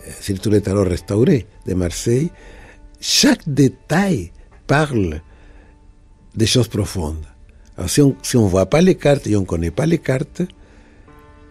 eh, 0.06 0.10
surtout 0.20 0.50
le 0.50 0.60
tarot 0.60 0.84
restauré 0.84 1.46
de 1.66 1.74
Marseille, 1.74 2.30
chaque 3.00 3.48
détail 3.48 4.32
parle 4.66 5.20
des 6.34 6.46
choses 6.46 6.68
profondes. 6.68 7.26
Alors, 7.76 7.90
si 7.90 8.00
on 8.00 8.16
si 8.22 8.36
on 8.36 8.46
voit 8.46 8.66
pas 8.66 8.80
les 8.80 8.94
cartes 8.94 9.26
et 9.26 9.36
on 9.36 9.44
connaît 9.44 9.70
pas 9.72 9.86
les 9.86 9.98
cartes, 9.98 10.42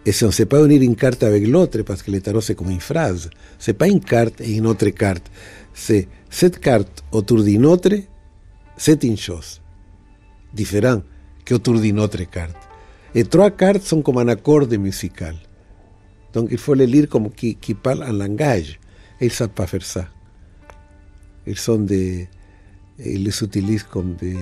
et 0.06 0.12
si 0.12 0.24
on 0.24 0.28
ne 0.28 0.32
sait 0.32 0.46
pas 0.46 0.62
unir 0.62 0.82
une 0.82 0.96
carte 0.96 1.22
avec 1.22 1.46
l'autre, 1.46 1.82
parce 1.82 2.02
que 2.02 2.10
le 2.10 2.20
tarot 2.20 2.40
c'est 2.40 2.54
comme 2.54 2.70
une 2.70 2.80
phrase, 2.80 3.30
c'est 3.58 3.72
pas 3.74 3.88
une 3.88 4.00
carte 4.00 4.40
et 4.40 4.56
une 4.56 4.66
autre 4.66 4.88
carte, 4.90 5.30
c'est 5.72 6.08
cette 6.28 6.60
carte 6.60 7.02
autour 7.12 7.42
d'une 7.42 7.64
autre, 7.66 7.90
c'est 8.76 9.02
une 9.04 9.16
chose 9.16 9.60
différente 10.52 11.04
que 11.44 11.54
autour 11.54 11.80
d'une 11.80 12.00
autre 12.00 12.22
carte. 12.30 12.56
Et 13.14 13.24
trois 13.24 13.50
cartes 13.50 13.82
sont 13.82 14.02
comme 14.02 14.18
un 14.18 14.28
accord 14.28 14.66
musical. 14.78 15.36
Donc 16.32 16.48
il 16.50 16.58
faut 16.58 16.74
les 16.74 16.86
lire 16.86 17.08
comme 17.08 17.30
qui, 17.30 17.54
qui 17.54 17.74
parlent 17.74 18.02
un 18.02 18.12
langage. 18.12 18.80
Et 19.20 19.26
ils 19.26 19.32
savent 19.32 19.50
pas 19.50 19.66
faire 19.66 19.84
ça. 19.84 20.08
Ils 21.46 21.58
sont 21.58 21.78
des. 21.78 22.28
Ils 22.98 23.22
les 23.22 23.42
utilisent 23.42 23.84
comme 23.84 24.14
des. 24.16 24.36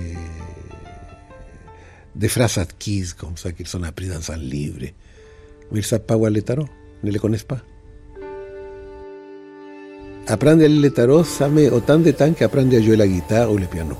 des 2.15 2.27
phrases 2.27 2.57
acquises, 2.57 3.13
comme 3.13 3.37
ça, 3.37 3.51
qu'ils 3.51 3.77
ont 3.77 3.83
appris 3.83 4.07
dans 4.07 4.31
un 4.31 4.37
livre. 4.37 4.87
Ne 5.73 5.81
savent 5.81 6.01
pas 6.01 6.15
voir 6.15 6.29
les 6.29 6.43
tarots, 6.43 6.67
ne 7.03 7.09
les 7.11 7.17
connaissent 7.19 7.43
pas. 7.43 7.57
Apprendre 10.27 10.63
à 10.63 10.67
lire 10.67 10.81
les 10.81 10.91
tarots, 10.91 11.23
ça 11.23 11.49
met 11.49 11.69
autant 11.69 11.97
de 11.97 12.11
temps 12.11 12.31
qu'apprendre 12.31 12.75
à 12.77 12.79
jouer 12.79 12.95
la 12.95 13.07
guitare 13.07 13.51
ou 13.51 13.57
le 13.57 13.65
piano. 13.65 13.95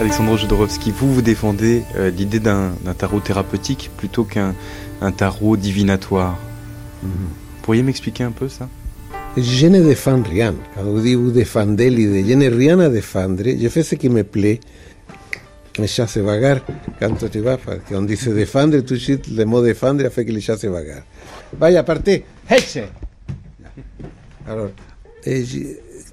Alexandre 0.00 0.36
Jodorowsky, 0.36 0.90
vous, 0.90 1.14
vous 1.14 1.22
défendez 1.22 1.84
euh, 1.96 2.10
l'idée 2.10 2.40
d'un 2.40 2.72
tarot 2.98 3.20
thérapeutique 3.20 3.90
plutôt 3.96 4.24
qu'un 4.24 4.54
tarot 5.16 5.56
divinatoire. 5.56 6.36
Vous 7.02 7.08
pourriez 7.62 7.82
m'expliquer 7.82 8.24
un 8.24 8.32
peu 8.32 8.48
ça? 8.48 8.68
Je 9.36 9.66
ne 9.66 9.82
défends 9.82 10.22
rien. 10.22 10.54
Quand 10.76 10.84
vous 10.84 11.00
dites 11.00 11.16
vous 11.16 11.32
l'idée, 11.32 12.24
je 12.24 12.34
n'ai 12.34 12.48
rien 12.48 12.78
à 12.78 12.88
défendre. 12.88 13.42
Je 13.44 13.68
fais 13.68 13.82
ce 13.82 13.96
qui 13.96 14.08
me 14.08 14.22
plaît. 14.22 14.60
Les 15.76 15.88
chats 15.88 16.06
se 16.06 16.20
bagarrent 16.20 16.64
quand 17.00 17.16
tu 17.28 17.40
vas, 17.40 17.56
parce 17.56 17.80
qu'on 17.88 18.02
dit 18.02 18.16
se 18.16 18.30
défendre, 18.30 18.78
tout 18.82 18.94
de 18.94 19.36
le 19.36 19.44
mot 19.44 19.60
défendre 19.60 20.04
a 20.06 20.10
fait 20.10 20.24
que 20.24 20.30
les 20.30 20.40
chats 20.40 20.56
se 20.56 20.68
bagarrent. 20.68 21.02
Vaya, 21.58 21.82
partez, 21.82 22.24
heche 22.48 22.78
Alors, 24.46 24.70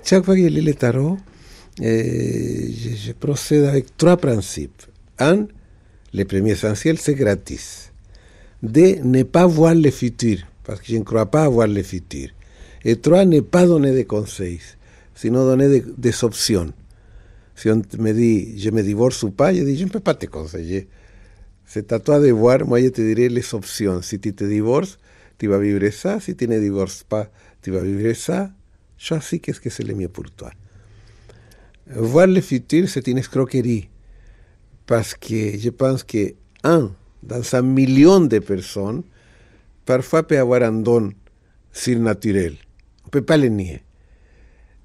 chaque 0.03 0.26
fois 0.26 0.36
que 0.36 0.41
je 0.41 0.47
lis 0.47 0.61
le 0.61 0.74
tarot, 0.74 1.19
je, 1.80 2.72
je, 3.05 3.11
procède 3.11 3.65
avec 3.65 3.95
trois 3.97 4.17
principes. 4.17 4.82
Un, 5.19 5.45
le 6.11 6.24
premier 6.26 6.53
essentiel, 6.53 6.97
c'est 6.97 7.13
gratis. 7.13 7.91
Deux, 8.63 8.95
ne 9.03 9.22
pas 9.22 9.45
voir 9.45 9.76
le 9.76 9.91
futur, 9.91 10.39
parce 10.63 10.80
que 10.80 10.88
je 10.88 10.97
ne 10.97 11.03
crois 11.03 11.28
pas 11.28 11.43
avoir 11.43 11.67
le 11.67 11.84
futur. 11.84 12.30
Et 12.84 12.95
trois, 12.95 13.25
ne 13.25 13.41
pas 13.41 13.65
donner 13.65 13.93
de 13.93 14.03
conseils, 14.03 14.59
sinon 15.13 15.45
donner 15.45 15.79
de, 15.79 15.93
des 15.97 16.23
options. 16.23 16.73
Si 17.55 17.69
on 17.69 17.82
me 17.99 18.11
dit, 18.11 18.57
je 18.59 18.69
me 18.71 18.82
divorce 18.82 19.21
ou 19.23 19.32
pas, 19.32 19.53
je 19.53 19.61
dis, 19.61 19.77
je 19.77 19.86
ne 19.86 19.89
peux 19.89 19.99
pas 19.99 20.15
te 20.15 20.25
conseiller. 20.25 20.88
C'est 21.65 21.93
à 21.93 21.99
toi 21.99 22.19
de 22.19 22.32
voir, 22.32 22.65
moi 22.65 22.82
je 22.82 22.88
te 22.88 23.01
dirai 23.01 23.29
les 23.29 23.53
options. 23.53 24.01
Si 24.01 24.19
tu 24.19 24.34
te 24.34 24.43
divorces, 24.43 24.97
tu 25.38 25.47
vas 25.47 25.59
vivre 25.59 25.89
ça. 25.91 26.19
Si 26.19 26.36
tu 26.36 26.47
ne 26.47 26.59
divorces 26.59 27.03
pas, 27.03 27.29
tu 27.61 27.71
vas 27.71 27.82
vivre 27.82 28.13
ça. 28.13 28.51
Choisis 28.97 29.39
qu'est-ce 29.41 29.61
que 29.61 29.69
c'est 29.69 29.84
le 29.84 29.93
mieux 29.93 30.09
pour 30.09 30.29
toi. 30.32 30.51
Voir 31.88 32.27
le 32.27 32.41
futur, 32.41 32.89
c'est 32.89 33.07
une 33.07 33.19
escroquerie. 33.19 33.89
Parce 34.86 35.13
que 35.15 35.57
je 35.57 35.69
pense 35.69 36.03
que 36.03 36.34
un 36.63 36.91
dans 37.23 37.55
un 37.55 37.61
million 37.61 38.19
de 38.21 38.39
personnes, 38.39 39.03
parfois 39.86 40.23
peut 40.23 40.39
avoir 40.39 40.63
un 40.63 40.73
don 40.73 41.11
surnaturel. 41.71 42.55
On 43.04 43.08
ne 43.08 43.12
peut 43.12 43.22
pas 43.22 43.38
le 43.38 43.47
nier. 43.47 43.84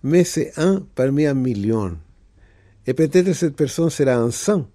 Mais 0.03 0.25
c'est 0.25 0.53
un 0.57 0.87
parmi 0.95 1.27
un 1.27 1.35
million. 1.35 1.99
Et 2.87 2.95
peut-être 2.95 3.33
cette 3.33 3.57
personne 3.57 3.91
sera 3.91 4.15
un 4.15 4.31
saint, 4.31 4.69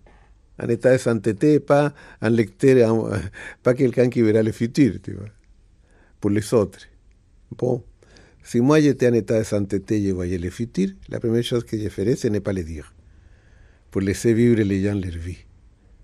en 0.61 0.67
état 0.67 0.91
de 0.91 0.97
sainteté, 0.97 1.59
pas 1.59 1.93
un 2.21 2.29
lecteur, 2.29 3.19
pas 3.63 3.73
quelqu'un 3.73 4.09
qui 4.09 4.21
verra 4.21 4.43
le 4.43 4.51
futur, 4.51 4.95
tu 5.01 5.13
vois, 5.13 5.29
pour 6.19 6.29
les 6.29 6.53
autres. 6.53 6.87
Bon. 7.57 7.83
Si 8.43 8.59
moi 8.59 8.81
j'étais 8.81 9.07
en 9.07 9.13
état 9.13 9.39
de 9.39 9.43
sainteté 9.43 9.97
et 9.97 10.07
je 10.07 10.13
voyais 10.13 10.37
le 10.37 10.49
futur, 10.49 10.89
la 11.09 11.19
première 11.19 11.43
chose 11.43 11.63
que 11.63 11.77
je 11.77 11.89
ferais, 11.89 12.15
ce 12.15 12.27
n'est 12.27 12.39
pas 12.39 12.53
le 12.53 12.63
dire. 12.63 12.93
Pour 13.91 14.01
laisser 14.01 14.33
vivre 14.33 14.61
les 14.61 14.83
gens 14.83 14.95
leur 14.95 15.11
vie 15.11 15.37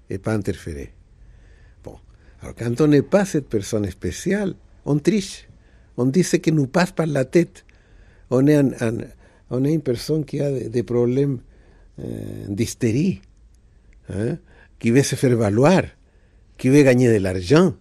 et 0.09 0.17
pas 0.19 0.33
interférer. 0.33 0.93
Bon. 1.83 1.97
Alors 2.41 2.55
quand 2.55 2.79
on 2.81 2.87
n'est 2.87 3.01
pas 3.01 3.25
cette 3.25 3.49
personne 3.49 3.89
spéciale, 3.89 4.53
on 4.85 4.99
triche. 4.99 5.46
On 5.97 6.05
dit 6.05 6.23
ce 6.23 6.37
qui 6.37 6.51
nous 6.51 6.67
passe 6.67 6.91
par 6.91 7.07
la 7.07 7.25
tête. 7.25 7.65
On 8.29 8.45
est, 8.47 8.55
un, 8.55 8.69
un, 8.81 8.97
on 9.49 9.63
est 9.65 9.73
une 9.73 9.81
personne 9.81 10.23
qui 10.25 10.39
a 10.39 10.51
des, 10.51 10.69
des 10.69 10.83
problèmes 10.83 11.39
euh, 11.99 12.45
d'hystérie, 12.47 13.21
hein, 14.09 14.37
qui 14.79 14.91
veut 14.91 15.03
se 15.03 15.15
faire 15.15 15.35
valoir, 15.35 15.83
qui 16.57 16.69
veut 16.69 16.83
gagner 16.83 17.11
de 17.11 17.23
l'argent, 17.23 17.73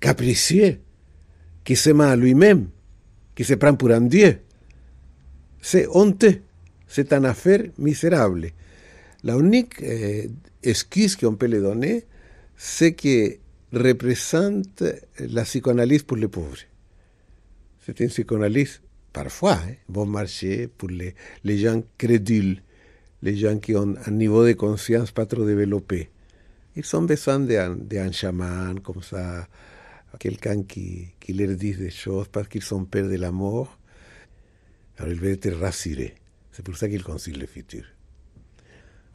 capricieux 0.00 0.78
qui 1.64 1.76
se 1.76 1.90
ment 1.90 2.04
à 2.04 2.16
lui-même, 2.16 2.68
qui 3.34 3.44
se 3.44 3.54
prend 3.54 3.74
pour 3.74 3.90
un 3.90 4.00
dieu. 4.02 4.38
C'est 5.60 5.86
honteux, 5.88 6.40
c'est 6.88 7.12
une 7.12 7.24
affaire 7.26 7.62
misérable. 7.78 8.48
La 9.22 9.36
unique 9.36 9.74
eh, 9.80 10.30
excuse 10.62 11.14
qu'on 11.16 11.34
peut 11.36 11.46
lui 11.46 11.60
donner, 11.60 12.04
c'est 12.56 12.92
que 12.92 13.36
représente 13.72 14.84
la 15.18 15.44
psychanalyse 15.44 16.02
pour 16.02 16.16
les 16.16 16.28
pauvres. 16.28 16.58
C'est 17.84 17.98
une 18.00 18.08
psychanalyse 18.08 18.80
parfois 19.12 19.54
hein, 19.54 19.74
bon 19.88 20.06
marché 20.06 20.68
pour 20.68 20.88
les, 20.88 21.14
les 21.44 21.58
gens 21.58 21.82
crédules, 21.98 22.62
les 23.22 23.36
gens 23.36 23.58
qui 23.58 23.74
ont 23.74 23.94
un 24.06 24.10
niveau 24.10 24.46
de 24.46 24.52
conscience 24.52 25.10
pas 25.10 25.26
trop 25.26 25.44
développé. 25.44 26.10
Ils 26.74 26.96
ont 26.96 27.02
besoin 27.02 27.40
d'un 27.40 27.76
de 27.76 28.12
chaman 28.12 28.80
comme 28.80 29.02
ça, 29.02 29.46
quelqu'un 30.18 30.62
qui, 30.62 31.08
qui 31.20 31.32
leur 31.34 31.54
dit 31.56 31.74
des 31.74 31.90
choses 31.90 32.28
parce 32.28 32.48
qu'ils 32.48 32.74
ont 32.74 32.84
peur 32.84 33.08
de 33.08 33.16
la. 33.16 33.28
Alors 33.28 33.68
ils 35.06 35.14
veulent 35.14 35.32
être 35.32 35.52
rassurés. 35.58 36.14
C'est 36.50 36.64
pour 36.64 36.76
ça 36.76 36.88
qu'ils 36.88 37.02
concilient 37.02 37.38
le 37.38 37.46
futur. 37.46 37.84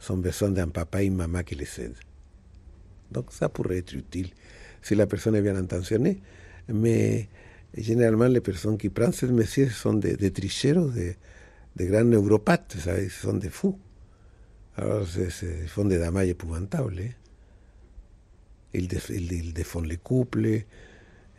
Ils 0.00 0.12
ont 0.12 0.18
besoin 0.18 0.50
d'un 0.50 0.68
papa 0.68 1.02
et 1.02 1.06
une 1.06 1.16
maman 1.16 1.42
qui 1.42 1.54
les 1.54 1.80
aident. 1.80 1.96
Donc 3.10 3.32
ça 3.32 3.48
pourrait 3.48 3.78
être 3.78 3.94
utile 3.94 4.30
si 4.88 4.94
la 4.94 5.06
personne 5.06 5.36
est 5.36 5.42
bien 5.42 5.56
intentionnée. 5.56 6.18
Mais 6.68 7.28
généralement, 7.76 8.26
les 8.26 8.40
personnes 8.40 8.78
qui 8.78 8.88
prennent 8.88 9.12
cette 9.12 9.30
métier 9.30 9.68
sont 9.68 9.94
des, 9.94 10.16
des 10.16 10.30
tricheros, 10.32 10.88
des, 10.90 11.16
des 11.76 11.86
grands 11.86 12.04
neuropathes, 12.04 12.76
¿sabes? 12.78 13.10
sont 13.10 13.34
des 13.34 13.50
fous. 13.50 13.78
Alors, 14.76 15.06
ils 15.18 15.68
font 15.68 15.84
des 15.84 15.98
dommages 15.98 16.28
épouvantables. 16.28 17.00
Hein? 17.00 17.10
Ils, 18.72 18.88
def, 18.88 19.10
ils, 19.10 19.30
ils 19.32 19.52
défendent 19.52 19.86
les 19.86 19.96
couples, 19.96 20.62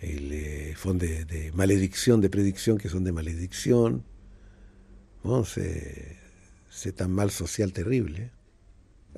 ils 0.04 0.74
font 0.76 0.93
des, 0.93 1.26
des, 1.26 1.52
malédictions, 1.54 2.18
des 2.18 2.30
prédictions 2.30 2.78
qui 2.78 2.88
sont 2.88 3.02
des 3.02 3.12
malédictions. 3.12 4.02
Bon, 5.24 5.43
c'est 5.43 7.02
un 7.02 7.08
mal 7.08 7.32
social 7.32 7.72
terrible. 7.72 8.14
Hein? 8.20 8.28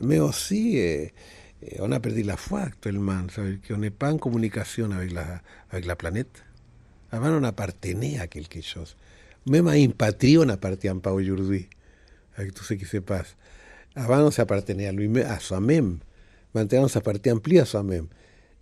Mais 0.01 0.19
aussi, 0.19 0.79
eh, 1.63 1.77
on 1.79 1.91
a 1.91 1.99
perdu 1.99 2.23
la 2.23 2.37
foi 2.37 2.61
actuellement, 2.61 3.25
qu'on 3.67 3.77
n'est 3.77 3.89
pas 3.91 4.11
en 4.11 4.17
communication 4.17 4.91
avec 4.91 5.11
la, 5.11 5.41
avec 5.71 5.85
la 5.85 5.95
planète. 5.95 6.43
Avant, 7.11 7.29
on 7.29 7.43
appartenait 7.43 8.19
à 8.19 8.27
quelque 8.27 8.61
chose. 8.61 8.95
Même 9.47 9.67
à 9.67 9.77
une 9.77 9.93
patrie, 9.93 10.37
on 10.37 10.45
n'appartient 10.45 10.93
pas 11.01 11.11
aujourd'hui, 11.11 11.67
avec 12.35 12.53
tout 12.53 12.63
ce 12.63 12.73
qui 12.73 12.85
se 12.85 12.97
passe. 12.97 13.35
Avant, 13.95 14.21
on 14.21 14.31
s'appartenait 14.31 14.87
à, 14.87 14.91
lui 14.91 15.21
à 15.21 15.39
soi-même. 15.39 15.99
Maintenant, 16.53 16.83
on 16.83 16.87
s'appartient 16.87 17.33
plus 17.43 17.59
à 17.59 17.65
soi-même. 17.65 18.07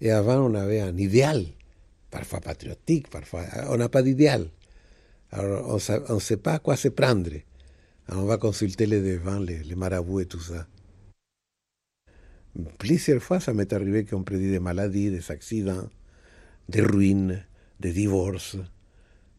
Et 0.02 0.12
avant, 0.12 0.40
on 0.50 0.56
avait 0.56 0.80
un 0.80 0.98
idéal, 0.98 1.46
parfois 2.10 2.40
patriotique, 2.40 3.10
parfois. 3.10 3.44
On 3.70 3.78
n'a 3.78 3.90
pas 3.90 4.02
d'idéal. 4.02 4.50
Alors, 5.32 5.80
on 6.10 6.16
ne 6.16 6.20
sait 6.20 6.38
pas 6.38 6.54
à 6.54 6.60
quoi 6.60 6.76
se 6.76 6.88
prendre. 6.88 7.30
Alors, 8.08 8.24
on 8.24 8.26
va 8.26 8.38
consulter 8.38 8.86
les 8.88 9.02
devants, 9.02 9.40
les, 9.40 9.60
les 9.60 9.76
marabouts 9.76 10.22
et 10.22 10.26
tout 10.26 10.40
ça. 10.40 10.66
Plusieurs 12.78 13.22
fois, 13.22 13.40
ça 13.40 13.54
m'est 13.54 13.72
arrivé 13.74 14.06
qu'on 14.06 14.24
prédit 14.24 14.50
des 14.50 14.60
maladies, 14.60 15.12
des 15.12 15.32
accidents, 15.32 15.88
des 16.68 16.82
ruines, 16.82 17.44
de 17.80 17.90
divorce, 17.90 18.58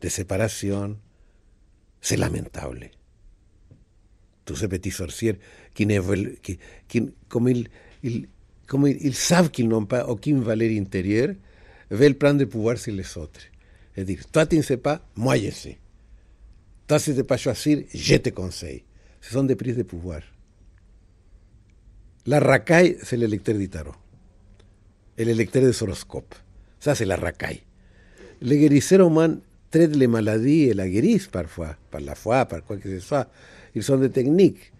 de 0.00 0.08
séparation. 0.08 0.96
C'est 2.00 2.16
lamentable. 2.16 2.90
Tous 4.44 4.56
ces 4.56 4.68
petits 4.68 4.90
sorciers 4.90 5.38
qui 5.74 5.86
ne 5.86 6.00
veulent, 6.00 6.36
qui, 6.42 6.58
qui, 6.88 7.10
comme, 7.28 7.48
ils, 7.48 7.68
ils, 8.02 8.28
comme 8.66 8.86
ils, 8.86 8.96
ils 9.00 9.14
savent 9.14 9.50
qu'ils 9.50 9.68
n'ont 9.68 9.86
pas 9.86 10.06
aucune 10.06 10.40
valeur 10.42 10.70
intérieure, 10.80 11.34
veulent 11.90 12.14
prendre 12.16 12.40
le 12.40 12.48
pouvoir 12.48 12.78
sur 12.78 12.94
les 12.94 13.18
autres. 13.18 13.40
Et 13.96 14.04
dire, 14.04 14.20
toi 14.30 14.46
tu 14.46 14.56
ne 14.56 14.62
sais 14.62 14.76
pas, 14.76 15.04
moi 15.16 15.36
je 15.36 15.50
sais. 15.50 15.78
Toi 16.86 16.98
si 16.98 17.12
tu 17.12 17.18
ne 17.18 17.22
pas 17.22 17.36
choisir, 17.36 17.82
je 17.92 18.16
te 18.16 18.30
conseille. 18.30 18.84
Ce 19.20 19.32
sont 19.32 19.44
des 19.44 19.56
prises 19.56 19.76
de 19.76 19.82
pouvoir. 19.82 20.22
La 22.26 22.38
racaille, 22.38 22.96
c'est 23.02 23.16
le 23.16 23.26
lecteur 23.26 23.54
du 23.56 23.68
tarot. 23.68 23.94
Et 25.16 25.24
le 25.24 25.32
lecteur 25.32 25.62
des 25.62 25.82
horoscopes. 25.82 26.34
Ça, 26.78 26.94
c'est 26.94 27.04
la 27.06 27.16
racaille. 27.16 27.60
Les 28.42 28.58
guérisseurs 28.58 29.06
humains 29.06 29.38
traitent 29.70 29.96
les 29.96 30.06
maladies 30.06 30.64
et 30.64 30.74
la 30.74 30.88
guérissent 30.88 31.28
parfois, 31.28 31.76
par 31.90 32.00
la 32.00 32.14
foi, 32.14 32.44
par 32.46 32.64
quoi 32.64 32.76
que 32.76 32.88
ce 32.88 33.00
soit. 33.00 33.28
Ils 33.74 33.82
sont 33.82 33.96
des 33.96 34.10
techniques. 34.10 34.72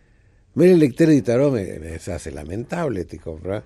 Mais 0.56 0.76
tarot, 1.22 1.50
mais, 1.52 1.78
mais 1.80 1.98
ça 1.98 2.18
c'est 2.18 2.32
lamentable, 2.32 3.04
tu 3.06 3.18
comprends 3.18 3.62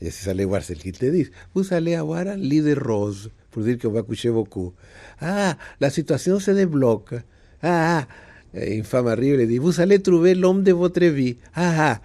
Et 0.00 0.10
si 0.10 0.28
allez 0.28 0.44
voir 0.44 0.62
ce 0.62 0.74
te 0.74 1.06
disent. 1.06 1.30
Vous 1.54 1.74
allez 1.74 1.94
avoir 1.96 2.26
un 2.26 2.36
lit 2.36 2.60
de 2.62 2.78
rose, 2.78 3.30
pour 3.50 3.62
dire 3.62 3.78
qu'on 3.78 3.90
va 3.90 4.02
coucher 4.02 4.30
beaucoup. 4.30 4.72
Ah, 5.20 5.56
la 5.80 5.90
situation 5.90 6.38
se 6.38 6.52
débloque. 6.52 7.14
Ah, 7.62 8.06
une 8.54 8.84
femme 8.84 9.08
arrive 9.08 9.40
et 9.40 9.46
dit, 9.46 9.58
vous 9.58 9.80
allez 9.80 10.00
trouver 10.00 10.34
l'homme 10.34 10.62
de 10.62 10.72
votre 10.72 11.04
vie. 11.04 11.36
Ah, 11.54 11.94
ah, 11.94 12.00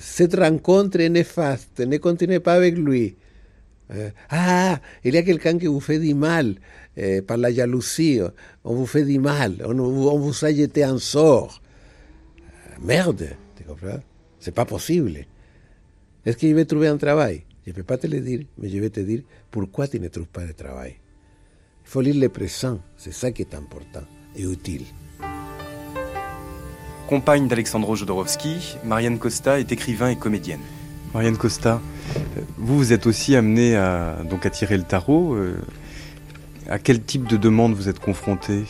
cette 0.00 0.34
rencontre 0.34 1.00
est 1.00 1.08
néfaste, 1.08 1.80
ne 1.80 1.96
continuez 1.96 2.40
pas 2.40 2.54
avec 2.54 2.76
lui. 2.76 3.16
Ah, 4.28 4.78
il 5.04 5.14
y 5.14 5.18
a 5.18 5.22
quelqu'un 5.22 5.58
qui 5.58 5.66
vous 5.66 5.80
fait 5.80 5.98
du 5.98 6.14
mal. 6.14 6.56
par 7.26 7.36
la 7.36 7.52
jalousie, 7.52 8.20
on 8.64 8.74
vous 8.74 8.86
fait 8.86 9.04
du 9.04 9.18
mal, 9.18 9.62
on, 9.64 9.74
vous 9.74 10.44
a 10.44 10.52
jeté 10.52 10.84
un 10.84 10.98
sort. 10.98 11.60
Merde, 12.82 13.30
tu 13.56 13.64
comprends 13.64 14.00
C'est 14.38 14.54
pas 14.54 14.64
possible. 14.64 15.24
Est-ce 16.24 16.36
que 16.36 16.48
je 16.48 16.54
vais 16.54 16.64
trouver 16.64 16.88
un 16.88 16.96
travail 16.98 17.44
Je 17.66 17.72
ne 17.72 17.82
peux 17.82 17.96
te 17.96 18.06
le 18.06 18.20
dire, 18.20 18.44
mais 18.58 18.68
je 18.68 18.78
vais 18.78 18.90
te 18.90 19.00
dire 19.00 19.22
pourquoi 19.50 19.88
tu 19.88 19.98
ne 19.98 20.08
trouves 20.08 20.28
pas 20.28 20.46
de 20.46 20.52
travail. 20.52 20.96
Il 21.84 21.88
faut 21.90 22.00
lire 22.00 22.16
le 22.16 22.28
présent, 22.28 22.80
c'est 22.96 23.12
ça 23.12 23.32
qui 23.32 23.42
est 23.42 23.54
important 23.54 24.04
et 24.36 24.42
utile. 24.42 24.84
Compagne 27.10 27.48
d'Alexandro 27.48 27.96
Jodorowsky, 27.96 28.76
Marianne 28.84 29.18
Costa 29.18 29.58
est 29.58 29.72
écrivain 29.72 30.10
et 30.10 30.16
comédienne. 30.16 30.60
Marianne 31.12 31.36
Costa, 31.36 31.80
vous, 32.56 32.76
vous 32.76 32.92
êtes 32.92 33.04
aussi 33.04 33.34
amenée 33.34 33.76
à, 33.76 34.18
donc, 34.30 34.46
à 34.46 34.50
tirer 34.50 34.76
le 34.76 34.84
tarot. 34.84 35.34
Euh, 35.34 35.60
à 36.68 36.78
quel 36.78 37.02
type 37.02 37.26
de 37.26 37.36
demande 37.36 37.74
vous 37.74 37.88
êtes 37.88 37.98
confrontée? 37.98 38.62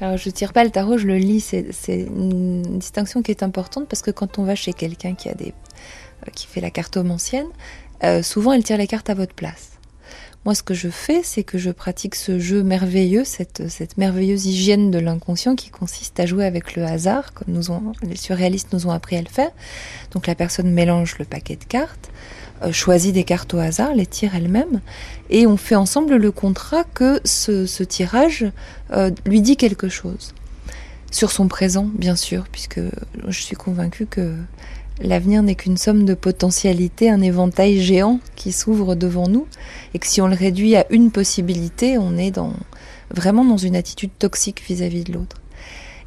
Alors 0.00 0.16
je 0.16 0.28
tire 0.30 0.52
pas 0.52 0.64
le 0.64 0.70
tarot, 0.70 0.98
je 0.98 1.06
le 1.06 1.16
lis. 1.16 1.38
C'est 1.40 2.00
une 2.00 2.62
distinction 2.80 3.22
qui 3.22 3.30
est 3.30 3.44
importante 3.44 3.86
parce 3.86 4.02
que 4.02 4.10
quand 4.10 4.40
on 4.40 4.42
va 4.42 4.56
chez 4.56 4.72
quelqu'un 4.72 5.14
qui 5.14 5.28
a 5.28 5.34
des, 5.34 5.54
euh, 6.26 6.30
qui 6.34 6.48
fait 6.48 6.60
la 6.60 6.70
cartomancienne, 6.70 7.46
euh, 8.02 8.20
souvent 8.24 8.52
elle 8.52 8.64
tire 8.64 8.78
les 8.78 8.88
cartes 8.88 9.10
à 9.10 9.14
votre 9.14 9.34
place. 9.34 9.77
Moi, 10.44 10.54
ce 10.54 10.62
que 10.62 10.74
je 10.74 10.88
fais, 10.88 11.20
c'est 11.22 11.42
que 11.42 11.58
je 11.58 11.70
pratique 11.70 12.14
ce 12.14 12.38
jeu 12.38 12.62
merveilleux, 12.62 13.24
cette, 13.24 13.60
merveilleuse 13.98 14.46
hygiène 14.46 14.90
de 14.90 14.98
l'inconscient 14.98 15.56
qui 15.56 15.68
consiste 15.68 16.18
à 16.20 16.26
jouer 16.26 16.46
avec 16.46 16.74
le 16.76 16.84
hasard, 16.84 17.34
comme 17.34 17.60
les 18.02 18.16
surréalistes 18.16 18.72
nous 18.72 18.86
ont 18.86 18.90
appris 18.90 19.16
à 19.16 19.20
le 19.20 19.28
faire. 19.28 19.50
Donc 20.12 20.26
la 20.26 20.34
personne 20.34 20.70
mélange 20.70 21.16
le 21.18 21.24
paquet 21.24 21.56
de 21.56 21.64
cartes, 21.64 22.10
euh, 22.62 22.72
choisit 22.72 23.12
des 23.12 23.24
cartes 23.24 23.52
au 23.52 23.58
hasard, 23.58 23.94
les 23.94 24.06
tire 24.06 24.34
elle-même, 24.34 24.80
et 25.28 25.46
on 25.46 25.56
fait 25.56 25.74
ensemble 25.74 26.16
le 26.16 26.32
contrat 26.32 26.84
que 26.84 27.20
ce, 27.24 27.66
ce 27.66 27.82
tirage 27.82 28.46
euh, 28.92 29.10
lui 29.26 29.42
dit 29.42 29.56
quelque 29.56 29.88
chose. 29.88 30.34
Sur 31.10 31.30
son 31.30 31.48
présent, 31.48 31.88
bien 31.94 32.16
sûr, 32.16 32.44
puisque 32.52 32.80
je 33.26 33.40
suis 33.40 33.56
convaincue 33.56 34.06
que 34.06 34.34
L'avenir 35.00 35.42
n'est 35.44 35.54
qu'une 35.54 35.76
somme 35.76 36.04
de 36.04 36.14
potentialités, 36.14 37.08
un 37.08 37.20
éventail 37.20 37.80
géant 37.80 38.18
qui 38.34 38.50
s'ouvre 38.50 38.96
devant 38.96 39.28
nous, 39.28 39.46
et 39.94 39.98
que 39.98 40.06
si 40.06 40.20
on 40.20 40.26
le 40.26 40.34
réduit 40.34 40.74
à 40.74 40.86
une 40.90 41.12
possibilité, 41.12 41.98
on 41.98 42.16
est 42.16 42.32
dans, 42.32 42.52
vraiment 43.10 43.44
dans 43.44 43.56
une 43.56 43.76
attitude 43.76 44.10
toxique 44.18 44.62
vis-à-vis 44.66 45.04
de 45.04 45.12
l'autre. 45.12 45.36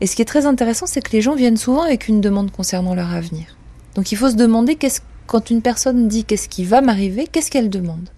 Et 0.02 0.08
ce 0.08 0.16
qui 0.16 0.22
est 0.22 0.26
très 0.26 0.46
intéressant, 0.46 0.88
c'est 0.88 1.02
que 1.02 1.12
les 1.12 1.22
gens 1.22 1.36
viennent 1.36 1.58
souvent 1.58 1.84
avec 1.84 2.08
une 2.08 2.22
demande 2.22 2.52
concernant 2.52 2.96
leur 2.96 3.14
avenir. 3.14 3.58
Donc 3.96 4.12
il 4.12 4.18
faut 4.18 4.30
se 4.30 4.36
demander 4.36 4.78
quand 5.26 5.50
une 5.50 5.62
personne 5.62 6.08
dit 6.08 6.26
qu'est-ce 6.26 6.50
qui 6.50 6.66
va 6.66 6.82
m'arriver, 6.82 7.28
qu'est-ce 7.28 7.52
qu'elle 7.52 7.70
demande. 7.70 8.10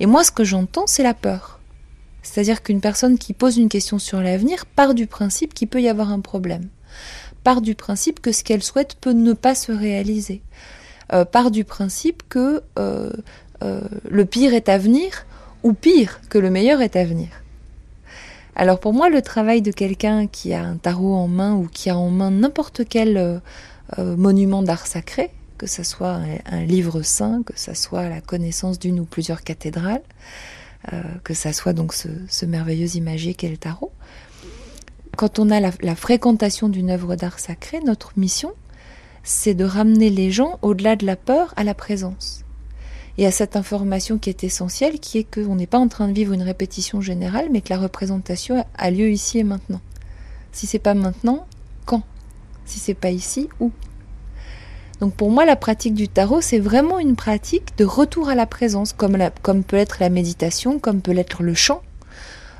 Et 0.00 0.06
moi, 0.06 0.24
ce 0.24 0.32
que 0.32 0.42
j'entends, 0.42 0.86
c'est 0.86 1.02
la 1.02 1.14
peur. 1.14 1.60
C'est-à-dire 2.22 2.62
qu'une 2.62 2.80
personne 2.80 3.18
qui 3.18 3.34
pose 3.34 3.56
une 3.56 3.68
question 3.68 3.98
sur 3.98 4.20
l'avenir 4.20 4.66
part 4.66 4.94
du 4.94 5.06
principe 5.06 5.54
qu'il 5.54 5.68
peut 5.68 5.82
y 5.82 5.88
avoir 5.88 6.10
un 6.10 6.20
problème 6.20 6.68
part 7.42 7.60
du 7.60 7.74
principe 7.74 8.20
que 8.20 8.32
ce 8.32 8.44
qu'elle 8.44 8.62
souhaite 8.62 8.96
peut 9.00 9.12
ne 9.12 9.32
pas 9.32 9.54
se 9.54 9.72
réaliser, 9.72 10.42
euh, 11.12 11.24
part 11.24 11.50
du 11.50 11.64
principe 11.64 12.22
que 12.28 12.62
euh, 12.78 13.12
euh, 13.62 13.80
le 14.08 14.24
pire 14.24 14.54
est 14.54 14.68
à 14.68 14.78
venir, 14.78 15.26
ou 15.62 15.72
pire, 15.72 16.20
que 16.28 16.38
le 16.38 16.50
meilleur 16.50 16.80
est 16.80 16.96
à 16.96 17.04
venir. 17.04 17.28
Alors 18.56 18.80
pour 18.80 18.92
moi, 18.92 19.08
le 19.08 19.22
travail 19.22 19.62
de 19.62 19.72
quelqu'un 19.72 20.26
qui 20.26 20.52
a 20.52 20.62
un 20.62 20.76
tarot 20.76 21.14
en 21.14 21.28
main 21.28 21.54
ou 21.54 21.68
qui 21.68 21.88
a 21.88 21.96
en 21.96 22.10
main 22.10 22.30
n'importe 22.30 22.82
quel 22.88 23.40
monument 23.98 24.62
d'art 24.62 24.86
sacré, 24.86 25.30
que 25.56 25.66
ce 25.66 25.82
soit 25.82 26.20
un, 26.46 26.62
livre 26.64 27.02
saint, 27.02 27.42
que 27.44 27.58
ce 27.58 27.72
soit 27.72 28.08
la 28.10 28.20
connaissance 28.20 28.78
d'une 28.78 29.00
ou 29.00 29.04
plusieurs 29.04 29.42
cathédrales, 29.42 30.02
que 31.24 31.32
ce 31.32 31.52
soit 31.52 31.72
donc 31.72 31.94
ce, 31.94 32.08
ce 32.28 32.44
merveilleux 32.44 32.96
imagier 32.96 33.32
qu'est 33.32 33.48
le 33.48 33.56
tarot, 33.56 33.91
quand 35.16 35.38
on 35.38 35.50
a 35.50 35.60
la, 35.60 35.96
fréquentation 35.96 36.68
d'une 36.68 36.90
œuvre 36.90 37.16
d'art 37.16 37.38
sacré, 37.38 37.80
notre 37.80 38.12
mission, 38.16 38.52
c'est 39.22 39.54
de 39.54 39.64
ramener 39.64 40.10
les 40.10 40.30
gens 40.30 40.58
au-delà 40.62 40.96
de 40.96 41.06
la 41.06 41.16
peur 41.16 41.52
à 41.56 41.64
la 41.64 41.74
présence. 41.74 42.44
Et 43.18 43.26
à 43.26 43.30
cette 43.30 43.56
information 43.56 44.18
qui 44.18 44.30
est 44.30 44.42
essentielle, 44.42 44.98
qui 44.98 45.18
est 45.18 45.24
qu'on 45.24 45.54
n'est 45.54 45.66
pas 45.66 45.78
en 45.78 45.88
train 45.88 46.08
de 46.08 46.14
vivre 46.14 46.32
une 46.32 46.42
répétition 46.42 47.00
générale, 47.00 47.48
mais 47.50 47.60
que 47.60 47.68
la 47.68 47.78
représentation 47.78 48.64
a 48.74 48.90
lieu 48.90 49.10
ici 49.10 49.38
et 49.38 49.44
maintenant. 49.44 49.80
Si 50.50 50.66
c'est 50.66 50.78
pas 50.78 50.94
maintenant, 50.94 51.46
quand? 51.84 52.02
Si 52.64 52.78
c'est 52.78 52.94
pas 52.94 53.10
ici, 53.10 53.48
où? 53.60 53.70
Donc 55.00 55.14
pour 55.14 55.30
moi, 55.30 55.44
la 55.44 55.56
pratique 55.56 55.94
du 55.94 56.08
tarot, 56.08 56.40
c'est 56.40 56.60
vraiment 56.60 56.98
une 57.00 57.16
pratique 57.16 57.76
de 57.76 57.84
retour 57.84 58.28
à 58.28 58.34
la 58.34 58.46
présence, 58.46 58.92
comme, 58.92 59.64
peut 59.64 59.76
être 59.76 59.96
la 59.98 60.10
méditation, 60.10 60.78
comme 60.78 61.00
peut 61.00 61.10
l'être 61.10 61.42
le 61.42 61.54
chant, 61.54 61.82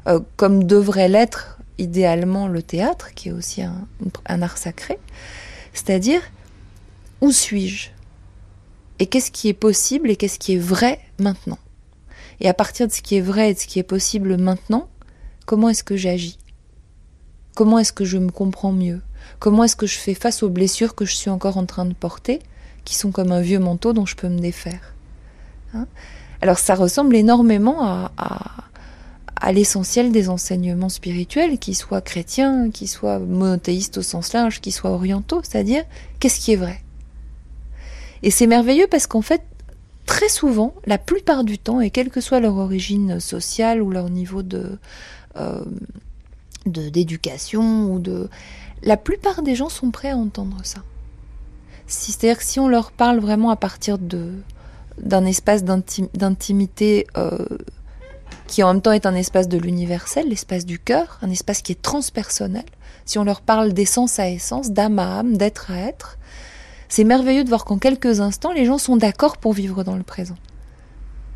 euh, 0.09 0.19
comme 0.37 0.65
devrait 0.65 1.09
l'être 1.09 1.52
idéalement 1.79 2.49
le 2.49 2.63
théâtre, 2.63 3.15
qui 3.15 3.29
est 3.29 3.33
aussi 3.33 3.63
un, 3.63 4.43
art 4.43 4.59
sacré, 4.59 4.99
c'est-à-dire 5.73 6.23
où 7.21 7.31
suis-je? 7.31 7.91
Et 8.99 9.07
qu'est-ce 9.07 9.31
qui 9.31 9.49
est 9.49 9.55
possible 9.55 10.11
et 10.11 10.17
qu'est-ce 10.17 10.39
qui 10.39 10.55
est 10.55 10.59
vrai 10.59 11.01
maintenant? 11.19 11.59
Et 12.41 12.49
à 12.49 12.55
partir 12.55 12.87
de 12.87 12.93
ce 12.93 13.03
qui 13.03 13.17
est 13.17 13.21
vrai 13.21 13.51
et 13.51 13.55
de 13.55 13.59
ce 13.59 13.67
qui 13.67 13.79
est 13.79 13.85
possible 13.85 14.37
maintenant, 14.37 14.89
comment 15.47 15.69
est-ce 15.69 15.85
que 15.85 15.97
j'agis? 15.97 16.39
Comment 17.55 17.79
est-ce 17.79 17.93
que 17.93 18.05
je 18.05 18.19
me 18.19 18.31
comprends 18.31 18.73
mieux? 18.73 19.01
Comment 19.39 19.65
est-ce 19.65 19.77
que 19.77 19.87
je 19.87 19.99
fais 19.99 20.15
face 20.15 20.43
aux 20.43 20.49
blessures 20.49 20.95
que 20.95 21.05
je 21.05 21.15
suis 21.15 21.31
encore 21.31 21.57
en 21.57 21.67
train 21.67 21.85
de 21.85 21.95
porter, 21.95 22.41
qui 22.85 22.95
sont 22.95 23.13
comme 23.13 23.33
un 23.33 23.41
vieux 23.41 23.59
manteau 23.59 23.93
dont 23.93 24.07
je 24.07 24.17
peux 24.17 24.29
me 24.29 24.39
défaire? 24.39 24.95
Hein? 25.75 25.87
Alors 26.41 26.59
ça 26.59 26.75
ressemble 26.75 27.15
énormément 27.15 27.85
à 27.85 28.13
à 28.17 28.72
l'essentiel 29.51 30.13
des 30.13 30.29
enseignements 30.29 30.89
spirituels, 30.89 31.59
qu'ils 31.59 31.75
soient 31.75 32.01
chrétiens, 32.01 32.71
qu'ils 32.71 32.89
soient 32.89 33.19
monothéistes 33.19 33.99
au 33.99 34.03
sens 34.03 34.33
large, 34.33 34.61
qu'ils 34.61 34.73
soient 34.73 34.91
orientaux, 34.93 35.41
c'est-à-dire 35.43 35.85
qu'est-ce 36.21 36.39
qui 36.39 36.53
est 36.53 36.57
vrai? 36.57 36.81
Et 38.23 38.31
c'est 38.31 38.47
merveilleux 38.47 38.87
parce 38.89 39.09
qu'en 39.09 39.23
fait, 39.23 39.43
très 40.07 40.29
souvent, 40.29 40.75
la 40.87 40.99
plupart 40.99 41.43
du 41.43 41.59
temps, 41.59 41.81
et 41.81 41.91
quelle 41.91 42.11
que 42.11 42.21
soit 42.21 42.39
leur 42.39 42.57
origine 42.57 43.19
sociale 43.19 43.83
ou 43.83 43.91
leur 43.91 44.11
niveau 44.11 44.43
de 44.43 44.79
euh, 45.37 45.65
d'éducation 46.67 47.93
ou 47.93 47.99
de, 47.99 48.29
la 48.83 48.97
plupart 48.97 49.43
des 49.43 49.55
gens 49.55 49.69
sont 49.69 49.91
prêts 49.91 50.11
à 50.11 50.17
entendre 50.17 50.59
ça. 50.63 50.83
C'est-à-dire 51.87 52.39
que 52.39 52.45
si 52.45 52.61
on 52.61 52.69
leur 52.69 52.93
parle 52.93 53.19
vraiment 53.19 53.51
à 53.51 53.57
partir 53.57 53.99
de 53.99 54.33
d'un 54.99 55.25
espace 55.25 55.65
d'intimité 55.65 57.07
euh, 57.17 57.39
qui 58.53 58.63
en 58.63 58.75
même 58.75 58.83
temps 58.83 58.93
est 58.93 59.07
un 59.07 59.15
espace 59.15 59.49
de 59.49 59.57
l'universel, 59.57 60.29
l'espace 60.29 60.67
du 60.67 60.79
cœur, 60.79 61.19
un 61.23 61.31
espace 61.31 61.63
qui 61.63 61.73
est 61.73 61.81
transpersonnel. 61.81 62.67
Si 63.07 63.19
on 63.19 63.25
leur 63.25 63.41
parle 63.41 63.73
d'essence 63.73 64.19
à 64.19 64.29
essence, 64.29 64.73
d'âme 64.73 64.99
à 64.99 65.21
âme, 65.21 65.39
d'être 65.39 65.71
à 65.71 65.79
être, 65.79 66.19
c'est 66.91 67.05
merveilleux 67.05 67.45
de 67.45 67.49
voir 67.49 67.65
qu'en 67.65 67.79
quelques 67.79 68.21
instants, 68.21 68.53
les 68.53 68.67
gens 68.67 68.77
sont 68.77 68.99
d'accord 68.99 69.39
pour 69.39 69.55
vivre 69.55 69.85
dans 69.85 69.97
le 69.97 70.03
présent. 70.03 70.37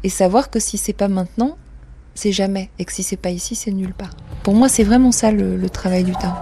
Et 0.04 0.10
savoir 0.10 0.50
que 0.50 0.60
si 0.60 0.76
c'est 0.76 0.92
pas 0.92 1.08
maintenant, 1.08 1.56
c'est 2.14 2.32
jamais, 2.32 2.68
et 2.78 2.84
que 2.84 2.92
si 2.92 3.02
c'est 3.02 3.16
pas 3.16 3.30
ici, 3.30 3.54
c'est 3.54 3.72
nulle 3.72 3.94
part. 3.94 4.14
Pour 4.42 4.54
moi, 4.54 4.68
c'est 4.68 4.84
vraiment 4.84 5.10
ça 5.10 5.30
le, 5.32 5.70
travail 5.70 6.04
du 6.04 6.12
temps. 6.12 6.38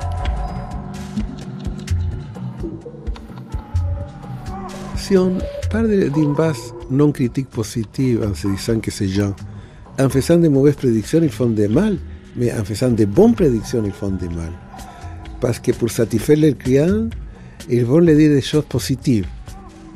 Si 4.97 5.17
on 5.17 5.39
parle 5.71 6.11
d'une 6.11 6.35
base 6.35 6.75
non 6.91 7.13
critique 7.13 7.49
positive 7.49 8.29
en 8.29 8.35
se 8.35 8.49
disant 8.49 8.81
que 8.81 8.91
ces 8.91 9.07
gens 9.07 9.37
de 9.99 10.49
mauvaises 10.49 10.77
prédictions, 10.77 11.21
ils 11.23 11.31
font 11.31 11.51
de 11.51 11.67
mal, 11.67 11.99
en 12.41 12.65
faisant 12.65 12.91
de 12.91 13.05
bonnes 13.05 13.35
prédictions, 13.35 13.83
ils 13.85 13.93
font 13.93 14.11
de 14.11 14.27
mal. 14.29 14.53
Parce 15.41 15.59
que 15.59 15.73
pour 15.73 15.91
satisfaire 15.91 16.37
les 16.37 16.55
clients, 16.55 17.09
ils 17.69 17.85
vont 17.85 17.99
leur 17.99 18.17
dire 18.17 18.31
des 18.31 18.41
choses 18.41 18.65
positives. 18.65 19.27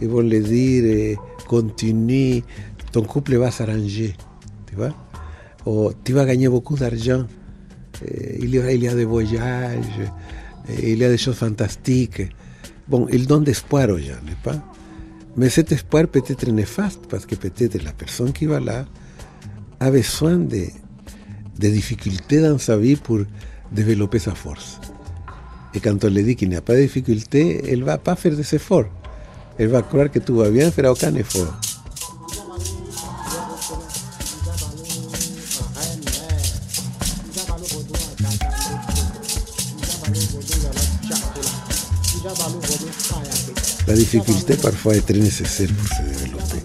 Ils 0.01 0.09
vont 0.09 0.20
leur 0.20 0.42
dire 0.42 0.84
eh, 0.84 1.16
continue, 1.46 2.42
ton 2.92 3.03
couple 3.03 3.36
va 3.36 3.51
s'arranger, 3.51 4.14
tu 4.66 4.76
vois, 4.76 4.94
ou 5.66 5.90
tu 6.05 6.12
vas 6.12 6.24
beaucoup 6.49 6.76
d'argent. 6.76 7.24
Eh, 8.07 8.38
il, 8.40 8.55
y 8.55 8.59
a, 8.59 8.72
il 8.72 8.82
y 8.82 8.88
a 8.88 8.94
des 8.94 9.05
voyages, 9.05 10.01
eh, 10.68 10.92
il 10.92 10.99
y 10.99 11.05
a 11.05 11.09
des 11.09 11.18
choses 11.18 11.36
fantastiques. 11.36 12.22
Bon, 12.86 13.07
ils 13.12 13.26
donnent 13.26 13.44
d'espoir 13.44 13.88
aux 13.88 13.99
gens, 13.99 14.20
n'est-ce 14.24 14.42
pas 14.42 14.62
Mais 15.36 15.51
cet 15.51 15.72
espoir 15.72 16.07
peut 16.07 16.22
être 16.26 16.51
néfaste 16.51 17.03
parce 17.09 17.26
que 17.26 17.34
peut-être 17.34 17.82
la 17.82 17.92
personne 17.92 18.32
qui 18.32 18.46
va 18.46 18.61
là, 18.61 18.86
a 19.81 19.91
besoin 19.91 20.37
de, 20.37 20.66
de 21.59 21.68
difficultés 21.68 22.41
dans 22.41 22.59
sa 22.59 22.76
vie 22.76 22.97
pour 22.97 23.20
développer 23.70 24.18
sa 24.18 24.35
force. 24.35 24.81
Et 25.74 25.81
quand 25.81 26.03
on 26.05 26.09
lui 26.09 26.24
dit 26.24 26.37
qu'il 26.37 26.49
n'y 26.49 26.57
a 26.57 26.62
pas 26.62 26.74
de 26.74 26.83
difficulté, 26.83 27.62
elle 27.68 27.81
ne 27.81 27.85
va 27.85 27.99
pas 27.99 28.16
faire 28.16 28.35
des 28.35 28.55
efforts. 28.55 28.87
Elle 29.59 29.68
va 29.68 29.83
croire 29.83 30.11
que 30.11 30.18
tout 30.18 30.37
va 30.37 30.51
bien, 30.51 30.70
fera 30.70 30.93
aucun 30.93 31.14
effort. 31.14 31.55
La 43.87 43.95
difficulté 43.95 44.57
parfois 44.57 44.97
est 44.97 45.01
très 45.01 45.14
nécessaire 45.14 45.68
pour 45.68 45.89
se 45.89 46.03
développer. 46.03 46.59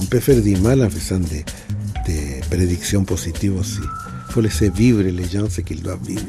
On 0.00 0.04
peut 0.06 0.20
faire 0.20 0.40
du 0.40 0.56
mal 0.56 0.82
en 0.82 0.90
faisant 0.90 1.18
des, 1.18 1.44
sí. 3.62 3.80
faut 4.30 4.40
laisser 4.40 4.70
vivre 4.70 5.02
les 5.02 5.28
gens 5.28 5.48
ce 5.48 5.60
qu'ils 5.60 5.82
doivent 5.82 6.02
vivre. 6.02 6.24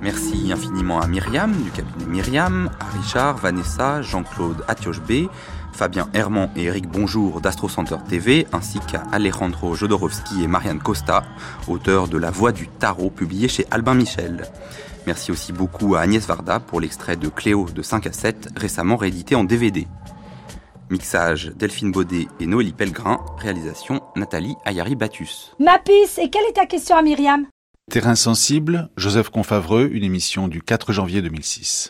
Merci 0.00 0.52
infiniment 0.52 1.00
à 1.00 1.06
Myriam 1.06 1.52
du 1.62 1.70
cabinet 1.70 2.06
Myriam, 2.06 2.70
à 2.80 2.86
Richard, 2.96 3.36
Vanessa, 3.36 4.00
Jean-Claude 4.00 4.64
Atioche-B, 4.68 5.28
Fabien 5.72 6.08
Herman 6.14 6.50
et 6.56 6.64
Eric 6.64 6.88
Bonjour 6.88 7.40
d'Astro 7.40 7.68
Center 7.68 7.96
TV, 8.08 8.46
ainsi 8.52 8.78
qu'à 8.80 9.02
Alejandro 9.12 9.74
Jodorowsky 9.74 10.42
et 10.42 10.46
Marianne 10.46 10.80
Costa, 10.80 11.24
auteurs 11.66 12.08
de 12.08 12.16
La 12.16 12.30
Voix 12.30 12.52
du 12.52 12.68
Tarot, 12.68 13.10
publié 13.10 13.48
chez 13.48 13.66
Albin 13.70 13.94
Michel. 13.94 14.44
Merci 15.06 15.32
aussi 15.32 15.52
beaucoup 15.52 15.94
à 15.94 16.00
Agnès 16.00 16.26
Varda 16.26 16.60
pour 16.60 16.80
l'extrait 16.80 17.16
de 17.16 17.28
Cléo 17.28 17.68
de 17.70 17.82
5 17.82 18.06
à 18.06 18.12
7, 18.12 18.50
récemment 18.56 18.96
réédité 18.96 19.34
en 19.34 19.44
DVD. 19.44 19.86
Mixage 20.90 21.52
Delphine 21.54 21.92
Baudet 21.92 22.28
et 22.40 22.46
Noélie 22.46 22.72
Pellegrin, 22.72 23.18
réalisation 23.38 24.02
Nathalie 24.16 24.56
Ayari-Batus. 24.64 25.54
Ma 25.58 25.78
puce, 25.78 26.18
et 26.18 26.30
quelle 26.30 26.44
est 26.48 26.54
ta 26.54 26.66
question 26.66 26.96
à 26.96 27.02
Myriam? 27.02 27.46
Terrain 27.90 28.16
sensible, 28.16 28.90
Joseph 28.96 29.30
Confavreux, 29.30 29.88
une 29.92 30.04
émission 30.04 30.46
du 30.46 30.60
4 30.60 30.92
janvier 30.92 31.22
2006. 31.22 31.86